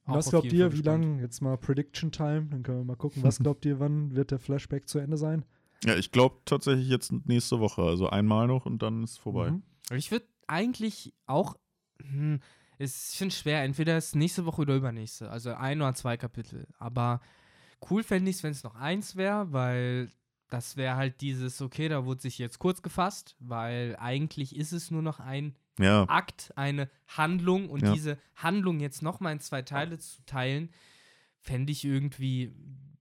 [0.05, 1.05] Was glaubt ihr, wie gespannt.
[1.05, 1.19] lang?
[1.19, 3.23] Jetzt mal Prediction Time, dann können wir mal gucken.
[3.25, 5.45] Was glaubt ihr, wann wird der Flashback zu Ende sein?
[5.85, 7.83] Ja, ich glaube tatsächlich jetzt nächste Woche.
[7.83, 9.51] Also einmal noch und dann ist vorbei.
[9.51, 9.63] Mhm.
[9.93, 11.57] Ich würde eigentlich auch.
[12.01, 12.41] Hm,
[12.79, 15.29] es- ich finde es schwer, entweder ist nächste Woche oder übernächste.
[15.31, 16.69] Also ein oder zwei Kapitel.
[16.79, 17.21] Aber
[17.91, 20.11] cool fände ich es, wenn es noch eins wäre, weil
[20.49, 24.91] das wäre halt dieses, okay, da wurde sich jetzt kurz gefasst, weil eigentlich ist es
[24.91, 27.93] nur noch ein Ja, Akt, eine Handlung und Ja.
[27.93, 30.71] diese Handlung jetzt nochmal in zwei Teile zu teilen,
[31.41, 32.55] fände ich irgendwie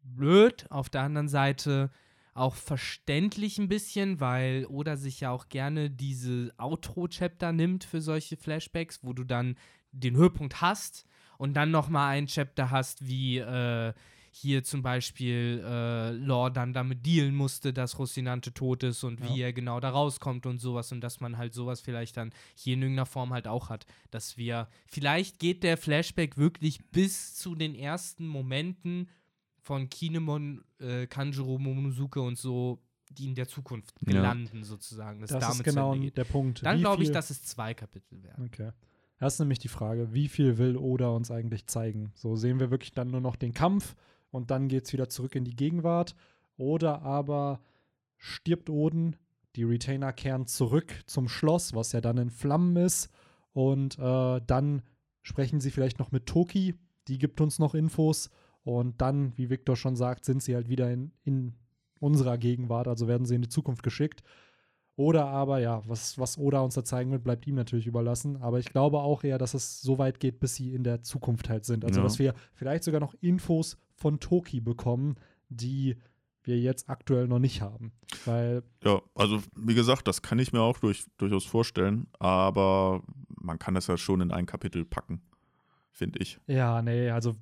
[0.03, 0.65] blöd.
[0.69, 1.89] Auf der anderen Seite
[2.33, 8.35] auch verständlich ein bisschen, weil Oda sich ja auch gerne diese Outro-Chapter nimmt für solche
[8.35, 9.55] Flashbacks, wo du dann
[9.93, 11.05] den Höhepunkt hast
[11.37, 13.93] und dann nochmal ein Chapter hast, wie äh,
[14.37, 19.39] hier zum Beispiel äh, Law dann damit dealen musste, dass Rocinante tot ist und wie
[19.39, 19.45] Ja.
[19.47, 22.81] er genau da rauskommt und sowas und dass man halt sowas vielleicht dann hier in
[22.81, 27.75] irgendeiner Form halt auch hat, dass wir, vielleicht geht der Flashback wirklich bis zu den
[27.75, 29.09] ersten Momenten
[29.61, 32.81] von Kinemon, äh, Kanjuro, Momonosuke und so,
[33.11, 34.21] die in der Zukunft Ja.
[34.21, 36.65] landen sozusagen, dass Das damit ist genau der Punkt.
[36.65, 38.45] Dann Wie glaube ich, dass es zwei Kapitel werden.
[38.47, 38.71] Okay.
[39.17, 42.11] Das ist nämlich die Frage, wie viel will Oda uns eigentlich zeigen?
[42.15, 43.95] So sehen wir wirklich dann nur noch den Kampf
[44.35, 46.15] und dann geht es wieder zurück in die Gegenwart.
[46.57, 47.61] Oder aber
[48.17, 49.15] stirbt Oden,
[49.55, 53.09] die Retainer kehren zurück zum Schloss, was ja dann in Flammen ist.
[53.53, 54.81] Und äh, dann
[55.21, 56.75] sprechen sie vielleicht noch mit Toki,
[57.07, 58.29] die gibt uns noch Infos.
[58.63, 61.53] Und dann, wie Victor schon sagt, sind sie halt wieder in, in
[61.99, 64.23] unserer Gegenwart, also werden sie in die Zukunft geschickt.
[64.97, 68.37] Oder aber, ja, was, was Oda uns da zeigen wird, bleibt ihm natürlich überlassen.
[68.41, 71.49] Aber ich glaube auch eher, dass es so weit geht, bis sie in der Zukunft
[71.49, 71.83] halt sind.
[71.83, 72.03] Also, Ja.
[72.03, 75.15] dass wir vielleicht sogar noch Infos von Toki bekommen,
[75.49, 75.97] die
[76.43, 77.91] wir jetzt aktuell noch nicht haben.
[78.25, 83.59] Weil, ja, also wie gesagt, das kann ich mir auch durch, durchaus vorstellen, aber man
[83.59, 85.21] kann das ja schon in ein Kapitel packen,
[85.91, 86.39] finde ich.
[86.47, 87.35] ja, nee, also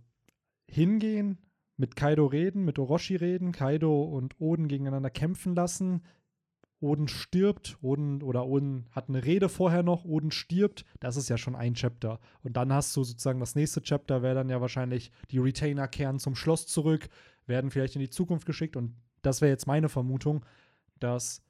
[0.68, 1.38] hingehen,
[1.76, 6.04] mit Kaido reden, mit Orochi reden, Kaido und Oden gegeneinander kämpfen lassen.
[6.84, 11.38] Oden stirbt, Oden oder Oden hat eine Rede vorher noch, Oden stirbt, das ist ja
[11.38, 12.20] schon ein Chapter.
[12.44, 16.20] Und dann hast du sozusagen das nächste Chapter, wäre dann ja wahrscheinlich die Retainer kehren
[16.20, 17.08] zum Schloss zurück,
[17.48, 18.76] werden vielleicht in die Zukunft geschickt.
[18.76, 20.46] Und das wäre jetzt meine Vermutung,
[21.00, 21.42] dass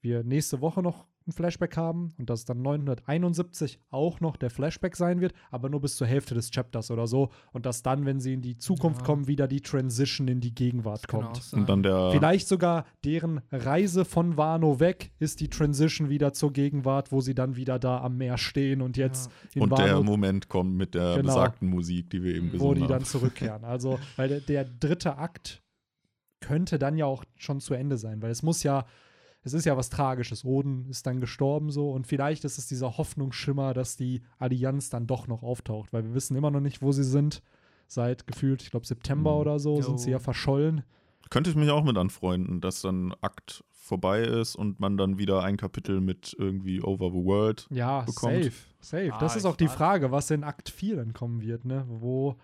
[0.00, 4.96] wir nächste Woche noch ein Flashback haben und dass dann 971 auch noch der Flashback
[4.96, 7.28] sein wird, aber nur bis zur Hälfte des Chapters oder so.
[7.52, 9.06] Und dass dann, wenn sie in die Zukunft Ja.
[9.06, 11.42] kommen, wieder die Transition in die Gegenwart kommt.
[11.52, 12.10] Und dann der.
[12.12, 17.34] Vielleicht sogar deren Reise von Wano weg ist die Transition wieder zur Gegenwart, wo sie
[17.34, 20.94] dann wieder da am Meer stehen und jetzt in und der Wano, Moment kommt mit
[20.94, 21.26] der Genau.
[21.28, 22.88] besagten Musik, die wir eben Wo wo gesungen die haben.
[22.88, 23.64] dann zurückkehren.
[23.64, 25.62] Also, weil der, der dritte Akt
[26.40, 28.86] könnte dann ja auch schon zu Ende sein, weil es muss ja,
[29.42, 30.44] es ist ja was Tragisches.
[30.44, 35.06] Oden ist dann gestorben so und vielleicht ist es dieser Hoffnungsschimmer, dass die Allianz dann
[35.06, 37.42] doch noch auftaucht, weil wir wissen immer noch nicht, wo sie sind.
[37.86, 39.40] Seit gefühlt, ich glaube, September Mhm.
[39.40, 39.82] oder so Jo.
[39.82, 40.82] sind sie ja verschollen.
[41.30, 45.42] Könnte ich mich auch mit anfreunden, dass dann Akt vorbei ist und man dann wieder
[45.42, 47.66] ein Kapitel mit irgendwie Over the World.
[47.70, 48.44] Ja, bekommt.
[48.44, 49.12] safe, safe.
[49.14, 49.68] Ah, das ist auch die.
[49.68, 51.84] Frage, was in Akt 4 dann kommen wird, ne?
[51.88, 52.36] Wo,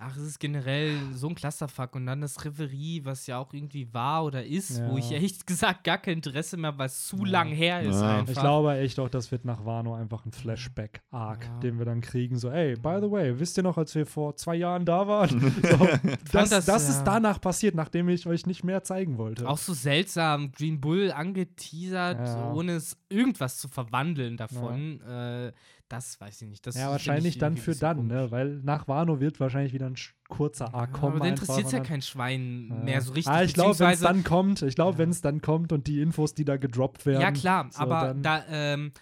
[0.00, 1.96] Ach, es ist generell so ein Clusterfuck.
[1.96, 4.98] Und dann das Reverie, was ja auch irgendwie war oder ist, wo Ja.
[4.98, 7.32] ich ehrlich gesagt gar kein Interesse mehr habe, weil es zu Ja.
[7.32, 8.18] lang her ist Ja.
[8.18, 8.32] einfach.
[8.32, 11.58] ich glaube echt auch, das wird nach Wano einfach ein Flashback-Arc, Ja.
[11.58, 12.38] den wir dann kriegen.
[12.38, 15.40] So, ey, by the way, wisst ihr noch, als wir vor zwei Jahren da waren?
[15.62, 15.88] so,
[16.32, 16.90] das, das, das, ja.
[16.90, 19.48] ist danach passiert, nachdem ich euch nicht mehr zeigen wollte.
[19.48, 22.52] Auch so seltsam, Green Bull angeteasert, Ja.
[22.52, 25.00] ohne es irgendwas zu verwandeln davon.
[25.02, 25.52] Äh,
[25.88, 26.66] das weiß ich nicht.
[26.66, 28.30] Das ja, wahrscheinlich ich dann für dann, ne?
[28.30, 29.94] weil nach Wano wird wahrscheinlich wieder ein
[30.28, 31.12] kurzer Arc Ja, kommen.
[31.16, 32.74] aber da einfach interessiert ja und dann- kein Schwein Ja.
[32.84, 33.32] mehr so richtig.
[33.32, 34.98] Ah, ich glaube, wenn es dann kommt, ich glaube, Ja.
[34.98, 37.22] wenn es dann kommt und die Infos, die da gedroppt werden.
[37.22, 38.92] Ja, klar, so, aber dann- da, ähm,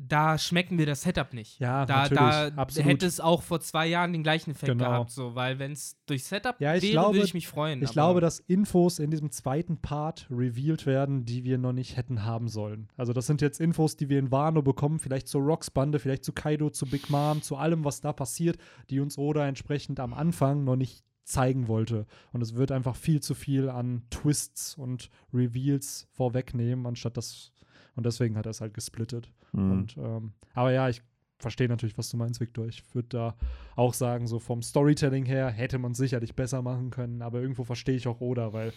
[0.00, 1.58] da schmecken wir das Setup nicht.
[1.58, 2.88] Ja, da, natürlich, da absolut.
[2.88, 4.84] hätte es auch vor zwei Jahren den gleichen Effekt Genau.
[4.90, 7.82] gehabt, so, weil wenn es durch Setup Ja, ich wäre, glaube- würde ich mich freuen.
[7.82, 12.24] Ich glaube, dass Infos in diesem zweiten Part revealed werden, die wir noch nicht hätten
[12.24, 12.88] haben sollen.
[12.96, 16.32] Also das sind jetzt Infos, die wir in Wano bekommen, vielleicht zur Rocks-Bande, vielleicht zu
[16.32, 18.56] Kaido, zu Big Mom, zu allem, was da passiert,
[18.90, 22.06] die uns Oda entsprechend am Anfang noch nicht zeigen wollte.
[22.32, 27.52] Und es wird einfach viel zu viel an Twists und Reveals vorwegnehmen, anstatt das.
[27.98, 29.28] Und deswegen hat er es halt gesplittet.
[29.50, 29.72] Mhm.
[29.72, 31.02] Und, ähm, aber ja, ich
[31.40, 32.66] verstehe natürlich, was du meinst, Victor.
[32.66, 33.36] Ich würde da
[33.74, 37.96] auch sagen, so vom Storytelling her hätte man sicherlich besser machen können, aber irgendwo verstehe
[37.96, 38.72] ich auch Oda, weil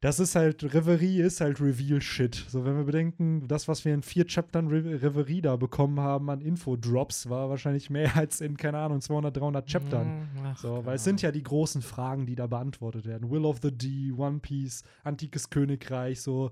[0.00, 2.46] das ist halt, Reverie ist halt Reveal-Shit.
[2.48, 6.28] So, wenn wir bedenken, das, was wir in vier Chaptern Re Reverie da bekommen haben
[6.30, 10.06] an Infodrops, war wahrscheinlich mehr als in, keine Ahnung, 200, 300 Chaptern.
[10.06, 13.30] Hm, ach, So, weil es sind ja die großen Fragen, die da beantwortet werden.
[13.30, 16.50] Will of the D, One Piece, Antikes Königreich, so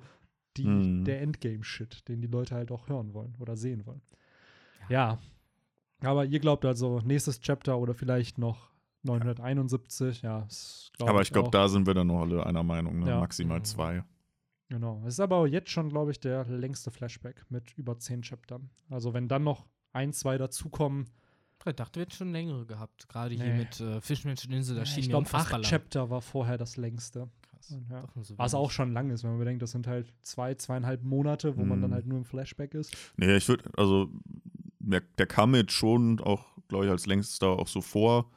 [0.56, 1.04] die, Mhm.
[1.04, 4.02] der Endgame-Shit, den die Leute halt auch hören wollen oder sehen wollen.
[4.88, 5.18] Ja.
[6.00, 8.70] Aber ihr glaubt also, nächstes Chapter oder vielleicht noch
[9.02, 10.40] 971, ja.
[10.42, 11.52] das glaub Aber ich glaube, auch.
[11.52, 13.08] da sind wir dann noch alle einer Meinung, ne?
[13.10, 13.20] Ja.
[13.20, 13.64] maximal Mhm.
[13.64, 14.04] zwei.
[14.68, 15.00] Genau.
[15.06, 18.70] Es ist aber auch jetzt schon, glaube ich, der längste Flashback mit über 10 Chaptern.
[18.90, 21.06] Also, wenn dann noch ein, zwei dazukommen,
[21.66, 23.08] Ich dachte, wir hätten schon längere gehabt.
[23.08, 23.58] Gerade hier Nee.
[23.60, 25.62] mit äh, Fischmenscheninsel, da ja, schien ich glaube, acht lang.
[25.62, 27.30] Chapter war vorher das längste.
[27.68, 27.76] Krass.
[27.90, 28.22] Ja.
[28.22, 31.56] So Was auch schon lang ist, wenn man bedenkt, das sind halt zwei, zweieinhalb Monate,
[31.56, 31.94] wo man dann Mhm.
[31.94, 32.96] halt nur im Flashback ist.
[33.16, 34.08] Nee, ich würde, also,
[34.78, 38.30] der, der kam mir jetzt schon auch, glaube ich, als längster auch so vor.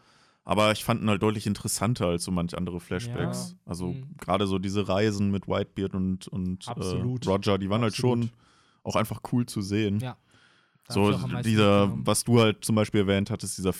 [0.44, 3.52] Aber ich fand ihn halt deutlich interessanter als so manch andere Flashbacks.
[3.52, 3.58] Ja.
[3.66, 4.08] Also Mhm.
[4.18, 6.72] gerade so diese Reisen mit Whitebeard und, und äh.
[7.30, 7.84] Roger, die waren Absolut.
[7.84, 8.30] halt schon
[8.84, 10.00] auch einfach cool zu sehen.
[10.00, 10.16] Ja.
[10.88, 11.12] Da So
[11.44, 13.74] dieser, was du halt zum Beispiel erwähnt hattest, dieser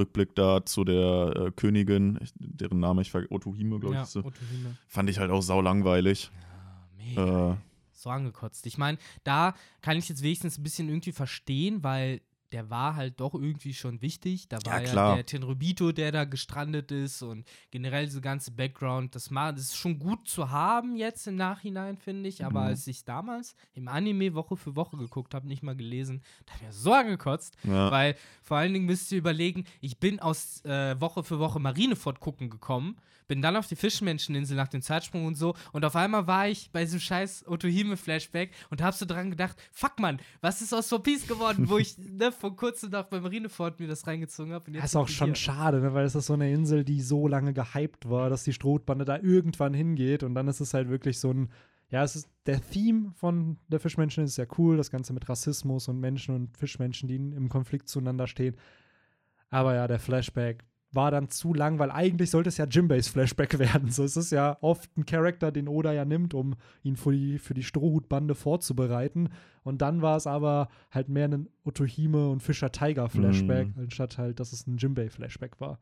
[0.00, 4.08] Fischmenschen-Rückblick da zu der äh, Königin, ich, deren Name ich vergesse, Otohime, glaube ja, ich.
[4.08, 4.20] sie.
[4.20, 4.76] Otohime.
[4.88, 6.30] Fand ich halt auch saulangweilig.
[6.32, 7.52] Ja, mega.
[7.52, 7.56] Äh,
[7.92, 8.66] so angekotzt.
[8.66, 12.22] Ich meine, da kann ich jetzt wenigstens ein bisschen irgendwie verstehen, weil
[12.52, 14.48] der war halt doch irgendwie schon wichtig.
[14.48, 15.14] Da war ja, klar.
[15.14, 19.14] der Tenrobito, der da gestrandet ist und generell diese ganze Background.
[19.14, 22.44] Das, das ist schon gut zu haben jetzt im Nachhinein, finde ich.
[22.44, 22.66] Aber Mhm.
[22.66, 26.62] als ich damals im Anime Woche für Woche geguckt habe, nicht mal gelesen, da habe
[26.62, 27.56] ich mir so angekotzt.
[27.64, 27.90] ja.
[27.90, 32.20] Weil vor allen Dingen müsst ihr überlegen, ich bin aus äh, Woche für Woche Marineford
[32.20, 32.96] gucken gekommen,
[33.30, 36.72] bin dann auf die Fischmenscheninsel nach dem Zeitsprung und so und auf einmal war ich
[36.72, 41.04] bei diesem scheiß Otohime-Flashback und hab so dran gedacht, fuck man, was ist aus One
[41.04, 44.72] Piece geworden, wo ich ne, vor kurzem noch bei Marineford mir das reingezogen habe.
[44.72, 45.94] Das ist auch schon schade, ne?
[45.94, 49.20] weil es ist so eine Insel, die so lange gehypt war, dass die Strohbande da
[49.20, 51.50] irgendwann hingeht und dann ist es halt wirklich so ein,
[51.90, 55.86] ja, es ist der Theme von der Fischmenschen ist ja cool, das Ganze mit Rassismus
[55.86, 58.56] und Menschen und Fischmenschen, die im Konflikt zueinander stehen.
[59.50, 63.58] Aber ja, der Flashback war dann zu lang, weil eigentlich sollte es ja Jimbeys Flashback
[63.58, 63.90] werden.
[63.90, 67.38] So es ist ja oft ein Charakter, den Oda ja nimmt, um ihn für die,
[67.38, 69.28] für die Strohhutbande vorzubereiten.
[69.62, 73.82] Und dann war es aber halt mehr ein Otohime und Fischer Tiger Flashback, Mhm.
[73.84, 75.78] anstatt halt, dass es ein Jimbei Flashback war.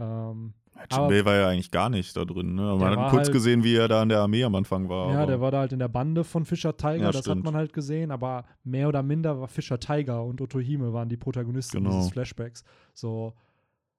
[0.00, 0.54] Ähm,
[0.92, 2.54] Jinbei war ja eigentlich gar nicht da drin.
[2.54, 2.62] Ne?
[2.78, 5.12] Man hat kurz halt- gesehen, wie er da in der Armee am Anfang war.
[5.12, 7.38] ja, der war da halt in der Bande von Fischer Tiger, Ja, das stimmt.
[7.38, 11.16] hat man halt gesehen, aber mehr oder minder war Fischer Tiger und Otohime waren die
[11.16, 11.90] Protagonisten Genau.
[11.96, 12.62] dieses Flashbacks.
[12.94, 13.34] So,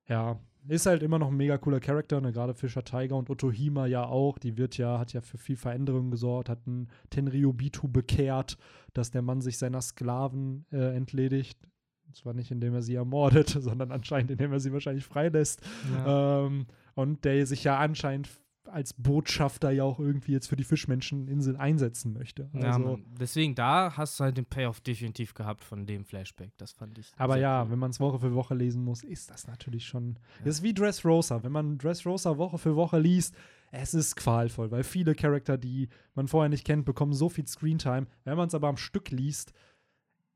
[0.07, 2.31] ja, ist halt immer noch ein mega cooler Charakter, ne?
[2.31, 4.37] gerade Fischer Tiger und Otohima ja auch.
[4.37, 8.57] Die wird ja, hat ja für viel Veränderung gesorgt, hat einen Tenryubitu bekehrt,
[8.93, 11.59] dass der Mann sich seiner Sklaven äh, entledigt.
[12.07, 15.61] Und zwar nicht, indem er sie ermordet, sondern anscheinend, indem er sie wahrscheinlich freilässt.
[15.93, 16.45] Ja.
[16.45, 16.65] Ähm,
[16.95, 18.29] und der sich ja anscheinend
[18.69, 22.49] als Botschafter ja auch irgendwie jetzt für die Fischmenscheninsel einsetzen möchte.
[22.53, 26.51] Also, Ja, deswegen, da hast du halt den Payoff definitiv gehabt von dem Flashback.
[26.57, 27.11] Das fand ich.
[27.17, 27.71] aber ja, cool.
[27.71, 30.17] wenn man es Woche für Woche lesen muss, ist das natürlich schon.
[30.43, 31.43] Das ist wie Dressrosa.
[31.43, 33.35] Wenn man Dressrosa Woche für Woche liest,
[33.71, 38.07] es ist qualvoll, weil viele Charakter, die man vorher nicht kennt, bekommen so viel Screentime.
[38.23, 39.53] Wenn man es aber am Stück liest,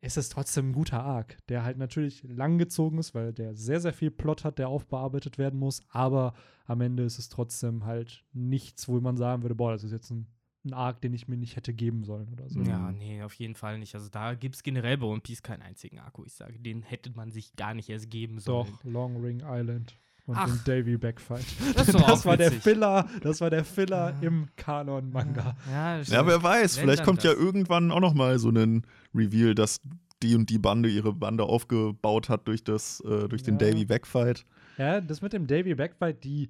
[0.04, 3.94] ist es trotzdem ein guter Arc, der halt natürlich langgezogen ist, weil der sehr, sehr
[3.94, 5.82] viel Plot hat, der aufbearbeitet werden muss.
[5.90, 6.34] Aber
[6.66, 10.10] am Ende ist es trotzdem halt nichts, wo man sagen würde, boah, das ist jetzt
[10.12, 10.28] ein,
[10.66, 12.62] ein Arc, den ich mir nicht hätte geben sollen oder so.
[12.62, 13.96] Ja, nee, auf jeden Fall nicht.
[13.96, 16.24] Also da gibt es generell bei One Piece keinen einzigen Akku.
[16.26, 18.68] Ich sage, den hätte man sich gar nicht erst geben sollen.
[18.72, 20.46] Doch, Long Ring Island und Ach.
[20.46, 21.44] den Davy Backfight.
[21.76, 22.50] Das Das war der.
[22.50, 24.28] Filler, das war der Filler Ja.
[24.28, 25.58] im Kanon-Manga.
[25.70, 26.30] Ja, das Ja, stimmt.
[26.30, 27.42] wer weiß, vielleicht kommt ja das.
[27.42, 28.84] irgendwann auch noch mal so ein
[29.14, 29.82] Reveal, dass
[30.22, 33.68] die und die Bande ihre Bande aufgebaut hat durch das, äh, durch den Ja.
[33.70, 34.46] Davy Backfight.
[34.78, 36.50] Ja, das mit dem Davy Backfight, die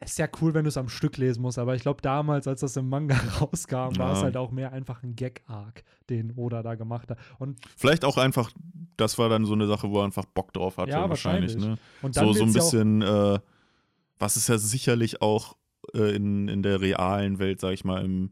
[0.00, 2.60] ist ja cool, wenn du es am Stück lesen musst, aber ich glaube damals, als
[2.60, 4.12] das im Manga rauskam, war Ja.
[4.12, 7.18] es halt auch mehr einfach ein Gag-Arc, den Oda da gemacht hat.
[7.38, 8.50] Und, Vielleicht auch einfach,
[8.98, 11.54] das war dann so eine Sache, wo er einfach Bock drauf hatte, Ja, wahrscheinlich.
[11.54, 11.78] wahrscheinlich.
[11.78, 12.02] Ne?
[12.02, 13.38] und So, so ein bisschen, äh,
[14.18, 15.56] was es ja sicherlich auch
[15.94, 18.30] äh, in, in der realen Welt, sag ich mal, im,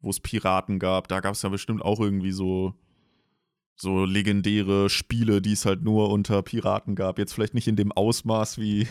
[0.00, 2.72] wo es Piraten gab, da gab es ja bestimmt auch irgendwie so,
[3.76, 7.18] so legendäre Spiele, die es halt nur unter Piraten gab.
[7.18, 8.86] Jetzt vielleicht nicht in dem Ausmaß wie,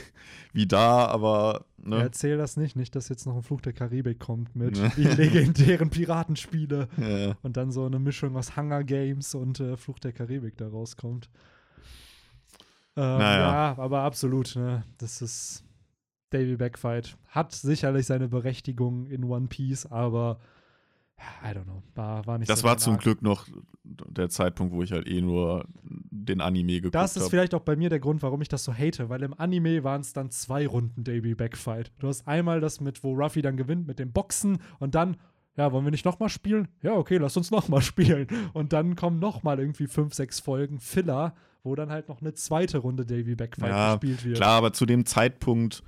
[0.51, 2.01] wie da, aber ne?
[2.01, 5.89] Erzähl das nicht, nicht, dass jetzt noch ein Fluch der Karibik kommt mit die legendären
[5.89, 7.35] Piratenspiele Ja.
[7.43, 11.29] und dann so eine Mischung aus Hunger Games und äh, Fluch der Karibik da rauskommt.
[12.95, 13.39] Ähm, Naja.
[13.73, 14.83] Ja, aber absolut, ne?
[14.97, 15.63] Das ist
[16.31, 17.17] Davy Backfight.
[17.29, 20.39] Hat sicherlich seine Berechtigung in One Piece, aber
[21.43, 21.81] I don't know.
[21.95, 23.01] War, war nicht Das so war zum Arc.
[23.03, 23.47] Glück noch
[23.83, 27.29] der Zeitpunkt, wo ich halt eh nur den Anime geguckt Das ist habe.
[27.31, 30.01] vielleicht auch bei mir der Grund, warum ich das so hate, weil im Anime waren
[30.01, 31.91] es dann zwei Runden Davy Backfight.
[31.99, 35.17] Du hast einmal das mit, wo Ruffy dann gewinnt mit dem Boxen und dann,
[35.57, 36.67] ja, wollen wir nicht nochmal spielen?
[36.81, 38.27] Ja, okay, lass uns nochmal spielen.
[38.53, 42.77] Und dann kommen nochmal irgendwie fünf, sechs Folgen Filler, wo dann halt noch eine zweite
[42.79, 44.37] Runde Davy Backfight Ja, gespielt wird.
[44.37, 45.83] Klar, aber zu dem Zeitpunkt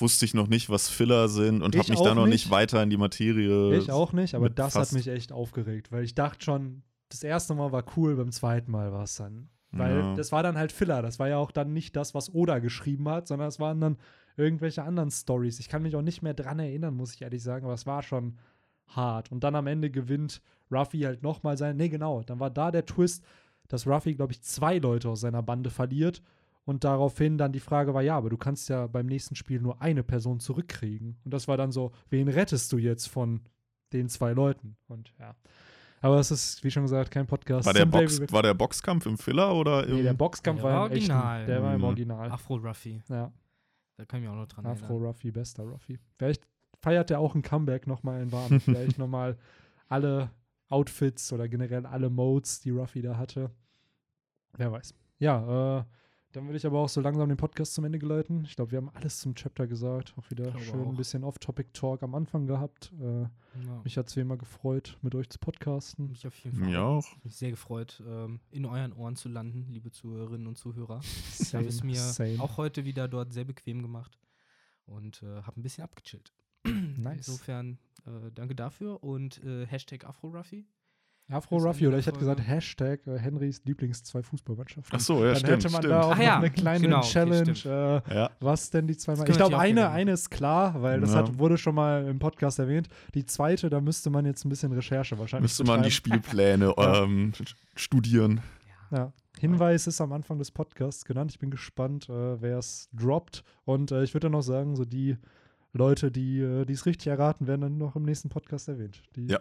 [0.00, 2.46] wusste ich noch nicht, was Filler sind und habe mich da noch nicht.
[2.46, 2.50] nicht.
[2.50, 3.76] weiter in die Materie.
[3.76, 7.54] Ich auch nicht, aber das hat mich echt aufgeregt, weil ich dachte schon, das erste
[7.54, 9.48] Mal war cool, beim zweiten Mal war es dann.
[9.72, 10.14] Weil Ja.
[10.14, 11.00] das war dann halt Filler.
[11.02, 13.98] Das war ja auch dann nicht das, was Oda geschrieben hat, sondern es waren dann
[14.36, 15.60] irgendwelche anderen Stories.
[15.60, 18.02] Ich kann mich auch nicht mehr dran erinnern, muss ich ehrlich sagen, aber es war
[18.02, 18.38] schon
[18.88, 19.30] hart.
[19.30, 21.76] Und dann am Ende gewinnt Ruffy halt nochmal sein.
[21.76, 22.22] Nee, genau.
[22.22, 23.24] Dann war da der Twist,
[23.68, 26.22] dass Ruffy, glaube ich, zwei Leute aus seiner Bande verliert.
[26.64, 29.80] Und daraufhin dann die Frage war, ja, aber du kannst ja beim nächsten Spiel nur
[29.82, 31.18] eine Person zurückkriegen.
[31.24, 33.40] Und das war dann so, wen rettest du jetzt von
[33.92, 34.76] den zwei Leuten?
[34.86, 35.34] Und ja.
[36.02, 37.66] Aber es ist, wie schon gesagt, kein Podcast.
[37.66, 39.96] war, der Box, war der Boxkampf im Filler oder im.
[39.96, 41.12] Nee, der Boxkampf Der war war im echten.
[41.12, 41.46] original.
[41.46, 41.84] Der war im.
[41.84, 42.30] Original.
[42.30, 43.02] Afro Ruffy.
[43.08, 43.32] Ja,
[43.96, 45.06] Da kann ich mich auch noch dran Afro erinnern.
[45.08, 45.98] Ruffy, bester Ruffy.
[46.16, 46.46] Vielleicht
[46.80, 48.60] feiert der auch ein Comeback nochmal in Warm.
[48.60, 49.36] Vielleicht nochmal
[49.88, 50.30] alle
[50.68, 53.50] Outfits oder generell alle Modes, die Ruffy da hatte.
[54.56, 54.94] Wer weiß.
[55.18, 55.84] Ja, äh,
[56.32, 58.44] dann würde ich aber auch so langsam den Podcast zum Ende geleiten.
[58.44, 60.14] Ich glaube, wir haben alles zum Chapter gesagt.
[60.16, 60.88] Auch wieder schön auch.
[60.88, 62.92] ein bisschen Off-Topic-Talk am Anfang gehabt.
[63.00, 63.80] Äh, Ja.
[63.82, 66.08] mich hat es wie immer gefreut, mit euch zu podcasten.
[66.08, 66.68] Mich auf jeden Fall.
[66.68, 67.04] Mir auch.
[67.24, 71.00] Mich sehr gefreut, ähm, in euren Ohren zu landen, liebe Zuhörerinnen und Zuhörer.
[71.40, 72.40] Ich habe es mir same.
[72.40, 74.18] auch heute wieder dort sehr bequem gemacht
[74.86, 76.32] und äh, habe ein bisschen abgechillt.
[76.64, 77.26] Nice.
[77.28, 80.64] Insofern äh, danke dafür und äh, Hashtag AfroRuffy.
[81.30, 84.92] Afro Ruffy oder der ich hätte gesagt Hashtag äh, Henrys Lieblings-zwei-Fußballmannschaften.
[84.96, 85.52] Ach so, ja, Dann stimmt.
[85.52, 85.92] hätte man stimmt.
[85.94, 87.54] da auch noch ja, eine kleine genau, okay, Challenge.
[87.54, 87.74] stimmt.
[88.08, 88.30] äh, ja.
[88.40, 89.28] was denn die zweimal?
[89.28, 91.18] Ich glaube, eine, eine ist klar, weil das Ja.
[91.18, 92.88] hat, wurde schon mal im Podcast erwähnt.
[93.14, 95.90] Die zweite, da müsste man jetzt ein bisschen Recherche wahrscheinlich Müsste man die.
[95.90, 97.32] Spielpläne ähm,
[97.76, 98.40] studieren.
[98.90, 99.12] Ja.
[99.38, 101.30] Hinweis ist am Anfang des Podcasts genannt.
[101.30, 103.42] Ich bin gespannt, äh, wer es droppt.
[103.64, 105.16] Und äh, ich würde dann noch sagen, so die
[105.72, 109.02] Leute, die äh, die es richtig erraten, werden dann noch im nächsten Podcast erwähnt.
[109.16, 109.40] Die, Ja.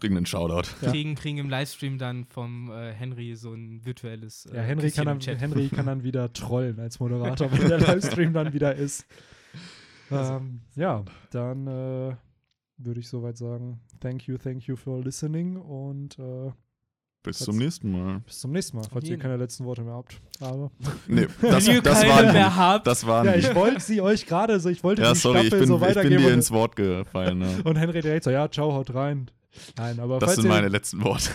[0.00, 0.68] Kriegen einen Shoutout.
[0.80, 0.90] Ja.
[0.90, 4.46] Kriegen, kriegen im Livestream dann vom äh, Henry so ein virtuelles.
[4.46, 5.40] Äh, Ja, Henry kann, im dann, Chat.
[5.40, 9.06] Henry kann dann wieder trollen als Moderator, wenn der Livestream dann wieder ist.
[10.10, 12.14] Ähm, ja, dann äh,
[12.78, 16.52] würde ich soweit sagen, thank you, thank you for listening und äh,
[17.26, 18.20] Bis zum nächsten Mal.
[18.20, 20.20] bis zum nächsten Mal, falls ihr keine letzten Worte mehr habt.
[20.40, 20.70] Aber
[21.08, 22.56] Nee, das, ihr das keine waren mehr die.
[22.56, 25.40] habt, Das waren ja, ich wollte sie euch gerade so, ich wollte Ja, die sorry,
[25.40, 27.38] ich Staffel bin, so ich bin weitergeben dir und, ins Wort gefallen.
[27.38, 27.58] Ne?
[27.64, 29.30] und Henry direkt so, ja, ciao, haut rein.
[29.78, 31.30] Nein, aber Das sind meine letzten Worte.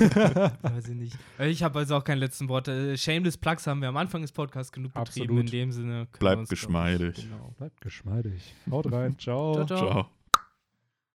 [0.61, 1.18] weiß ich nicht.
[1.39, 2.68] Ich habe also auch kein letzten Wort.
[2.68, 5.23] Äh, Shameless Plugs haben wir am Anfang des Podcasts genug betrieben.
[5.39, 5.45] Absolut.
[5.45, 6.07] In dem Sinne.
[6.19, 7.15] Bleibt ich, geschmeidig.
[7.15, 7.55] Genau.
[7.57, 8.53] Bleibt geschmeidig.
[8.69, 9.53] Haut rein, ciao.
[9.55, 9.91] Ciao, ciao.
[9.91, 10.20] Ciao.